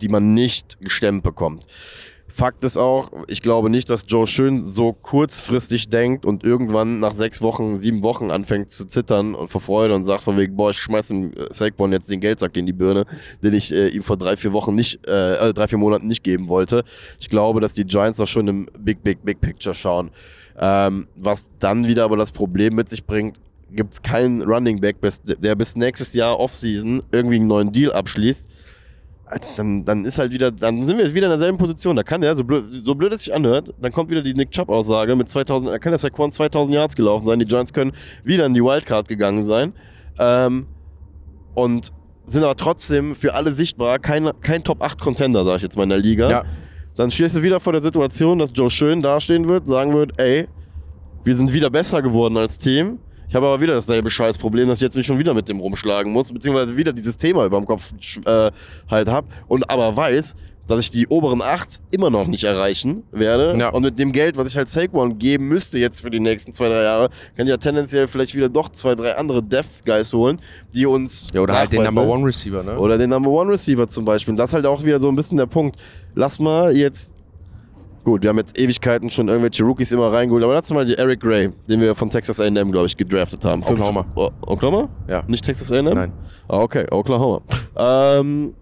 [0.00, 1.64] die man nicht gestemmt bekommt.
[2.36, 7.14] Fakt ist auch, ich glaube nicht, dass Joe Schön so kurzfristig denkt und irgendwann nach
[7.14, 10.70] sechs Wochen, sieben Wochen anfängt zu zittern und vor Freude und sagt von wegen, boah,
[10.70, 13.06] ich schmeiß dem Saquon jetzt den Geldsack in die Birne,
[13.44, 16.24] den ich äh, ihm vor drei, vier Wochen nicht, äh, äh, drei, vier Monaten nicht
[16.24, 16.82] geben wollte.
[17.20, 20.10] Ich glaube, dass die Giants doch schon im Big, Big, Big Picture schauen.
[20.58, 23.38] Ähm, was dann wieder aber das Problem mit sich bringt,
[23.70, 28.48] gibt es keinen Running Back, der bis nächstes Jahr Offseason irgendwie einen neuen Deal abschließt.
[29.56, 31.96] Dann, dann ist halt wieder, dann sind wir wieder in derselben Position.
[31.96, 34.50] Da kann der, so blöd, so blöd es sich anhört, dann kommt wieder die Nick
[34.50, 37.38] Chubb-Aussage mit 2000, da kann der Saquon 2000 Yards gelaufen sein.
[37.38, 39.72] Die Giants können wieder in die Wildcard gegangen sein.
[40.18, 40.66] Ähm,
[41.54, 41.92] und
[42.26, 45.98] sind aber trotzdem für alle sichtbar kein, kein Top-8-Contender, sag ich jetzt mal in der
[45.98, 46.30] Liga.
[46.30, 46.44] Ja.
[46.96, 50.46] Dann stehst du wieder vor der Situation, dass Joe Schön dastehen wird, sagen wird, ey,
[51.24, 52.98] wir sind wieder besser geworden als Team.
[53.34, 56.12] Ich habe aber wieder dasselbe Scheißproblem, dass ich jetzt mich schon wieder mit dem rumschlagen
[56.12, 57.92] muss, beziehungsweise wieder dieses Thema über dem Kopf
[58.26, 58.52] äh,
[58.88, 60.36] halt hab und aber weiß,
[60.68, 63.56] dass ich die oberen acht immer noch nicht erreichen werde.
[63.58, 63.70] Ja.
[63.70, 66.68] Und mit dem Geld, was ich halt Saquon geben müsste jetzt für die nächsten zwei,
[66.68, 70.40] drei Jahre, kann ich ja tendenziell vielleicht wieder doch zwei, drei andere Depth Guys holen,
[70.72, 72.08] die uns Ja, oder halt den Number ne?
[72.08, 72.78] One Receiver, ne?
[72.78, 74.30] Oder den Number One Receiver zum Beispiel.
[74.30, 75.76] Und das ist halt auch wieder so ein bisschen der Punkt.
[76.14, 77.14] Lass mal jetzt.
[78.04, 81.20] Gut, wir haben jetzt Ewigkeiten schon irgendwelche Rookies immer reingeholt, aber lass mal die Eric
[81.20, 83.62] Gray, den wir von Texas A&M, glaube ich, gedraftet haben.
[83.62, 84.04] Fünf- Oklahoma.
[84.14, 84.88] O Oklahoma?
[85.08, 85.22] Ja.
[85.26, 85.86] Nicht Texas A&M?
[85.86, 86.12] Nein.
[86.46, 87.40] Ah, okay, Oklahoma.
[87.76, 88.52] Ähm,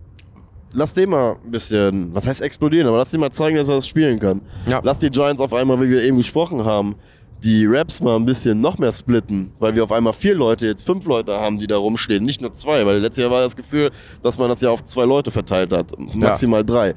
[0.73, 3.75] lass den mal ein bisschen, was heißt explodieren, aber lass den mal zeigen, dass er
[3.77, 4.41] das spielen kann.
[4.67, 4.81] Ja.
[4.85, 6.95] Lass die Giants auf einmal, wie wir eben gesprochen haben,
[7.43, 10.87] die Raps mal ein bisschen noch mehr splitten, weil wir auf einmal vier Leute, jetzt
[10.87, 13.91] fünf Leute haben, die da rumstehen, nicht nur zwei, weil letztes Jahr war das Gefühl,
[14.23, 16.95] dass man das ja auf zwei Leute verteilt hat, maximal drei.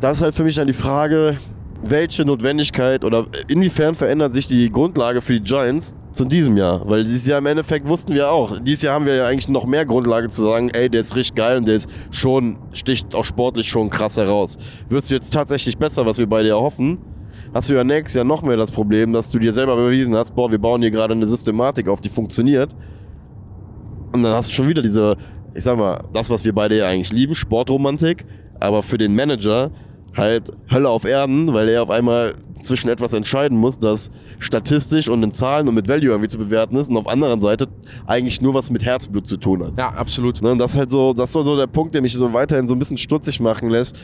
[0.00, 1.36] Da ist halt für mich dann die Frage,
[1.82, 6.88] welche Notwendigkeit oder inwiefern verändert sich die Grundlage für die Giants zu diesem Jahr?
[6.88, 9.64] Weil dieses Jahr im Endeffekt wussten wir auch, dieses Jahr haben wir ja eigentlich noch
[9.64, 13.24] mehr Grundlage zu sagen, ey, der ist richtig geil und der ist schon, sticht auch
[13.24, 14.58] sportlich schon krass heraus.
[14.88, 16.98] Wirst du jetzt tatsächlich besser, was wir beide erhoffen,
[17.54, 20.34] hast du ja nächstes Jahr noch mehr das Problem, dass du dir selber bewiesen hast,
[20.34, 22.74] boah, wir bauen hier gerade eine Systematik auf, die funktioniert.
[24.12, 25.16] Und dann hast du schon wieder diese,
[25.54, 28.26] ich sag mal, das, was wir beide ja eigentlich lieben, Sportromantik,
[28.58, 29.70] aber für den Manager
[30.16, 35.22] halt Hölle auf Erden, weil er auf einmal zwischen etwas entscheiden muss, das statistisch und
[35.22, 37.68] in Zahlen und mit Value irgendwie zu bewerten ist und auf der anderen Seite
[38.06, 39.78] eigentlich nur was mit Herzblut zu tun hat.
[39.78, 40.42] Ja, absolut.
[40.42, 42.32] Ne, und das ist halt so, das ist so so der Punkt, der mich so
[42.32, 44.00] weiterhin so ein bisschen stutzig machen lässt.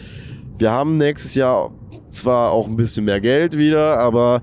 [0.58, 1.70] Wir haben nächstes Jahr
[2.10, 4.42] zwar auch ein bisschen mehr Geld wieder, aber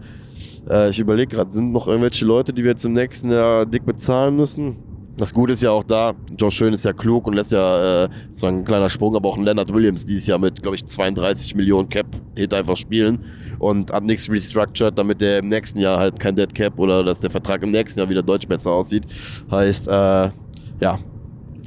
[0.69, 3.85] äh, ich überlege gerade, sind noch irgendwelche Leute, die wir jetzt im nächsten Jahr dick
[3.85, 4.75] bezahlen müssen?
[5.21, 8.09] Das Gute ist ja auch da, Joe Schön ist ja klug und lässt ja, äh,
[8.31, 11.53] zwar ein kleiner Sprung, aber auch ein Leonard Williams dieses Jahr mit, glaube ich, 32
[11.53, 13.19] Millionen Cap Hit einfach spielen
[13.59, 17.19] und hat nichts restructured, damit der im nächsten Jahr halt kein Dead Cap oder dass
[17.19, 19.03] der Vertrag im nächsten Jahr wieder deutsch besser aussieht.
[19.51, 19.91] Heißt, äh,
[20.79, 20.97] ja,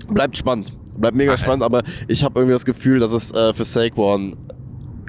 [0.09, 0.73] bleibt spannend.
[0.99, 4.37] Bleibt mega Ah, spannend, aber ich habe irgendwie das Gefühl, dass es äh, für Saquon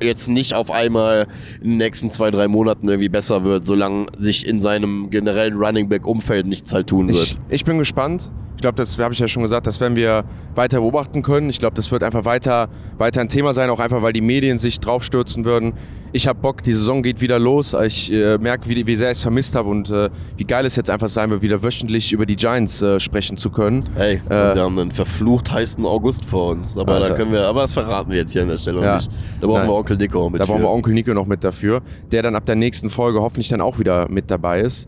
[0.01, 1.27] jetzt nicht auf einmal
[1.61, 5.89] in den nächsten zwei, drei Monaten irgendwie besser wird, solange sich in seinem generellen Running
[5.89, 7.17] Back Umfeld nichts halt tun wird.
[7.17, 8.31] Ich, ich bin gespannt.
[8.55, 10.23] Ich glaube, das habe ich ja schon gesagt, das werden wir
[10.55, 11.49] weiter beobachten können.
[11.49, 14.57] Ich glaube, das wird einfach weiter, weiter ein Thema sein, auch einfach, weil die Medien
[14.57, 15.73] sich draufstürzen würden.
[16.13, 17.75] Ich habe Bock, die Saison geht wieder los.
[17.85, 20.77] Ich äh, merke, wie, wie sehr ich es vermisst habe und äh, wie geil es
[20.77, 23.83] jetzt einfach sein wird, wieder wöchentlich über die Giants äh, sprechen zu können.
[23.95, 27.15] Hey, Äh, wir haben einen verflucht heißen August vor uns, aber da Alter.
[27.15, 28.95] können wir, aber das verraten wir jetzt hier an der Stelle Ja.
[28.95, 29.09] nicht.
[29.41, 29.67] Da brauchen Nein.
[29.67, 30.63] wir Onkel Nico mit Da brauchen für.
[30.63, 33.77] wir Onkel Nico noch mit dafür, der dann ab der nächsten Folge hoffentlich dann auch
[33.79, 34.87] wieder mit dabei ist.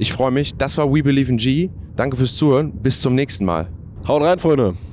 [0.00, 0.54] Ich freue mich.
[0.54, 1.68] Das war We Believe in G.
[1.94, 2.72] Danke fürs Zuhören.
[2.72, 3.68] Bis zum nächsten Mal.
[4.08, 4.74] Haut rein, Freunde.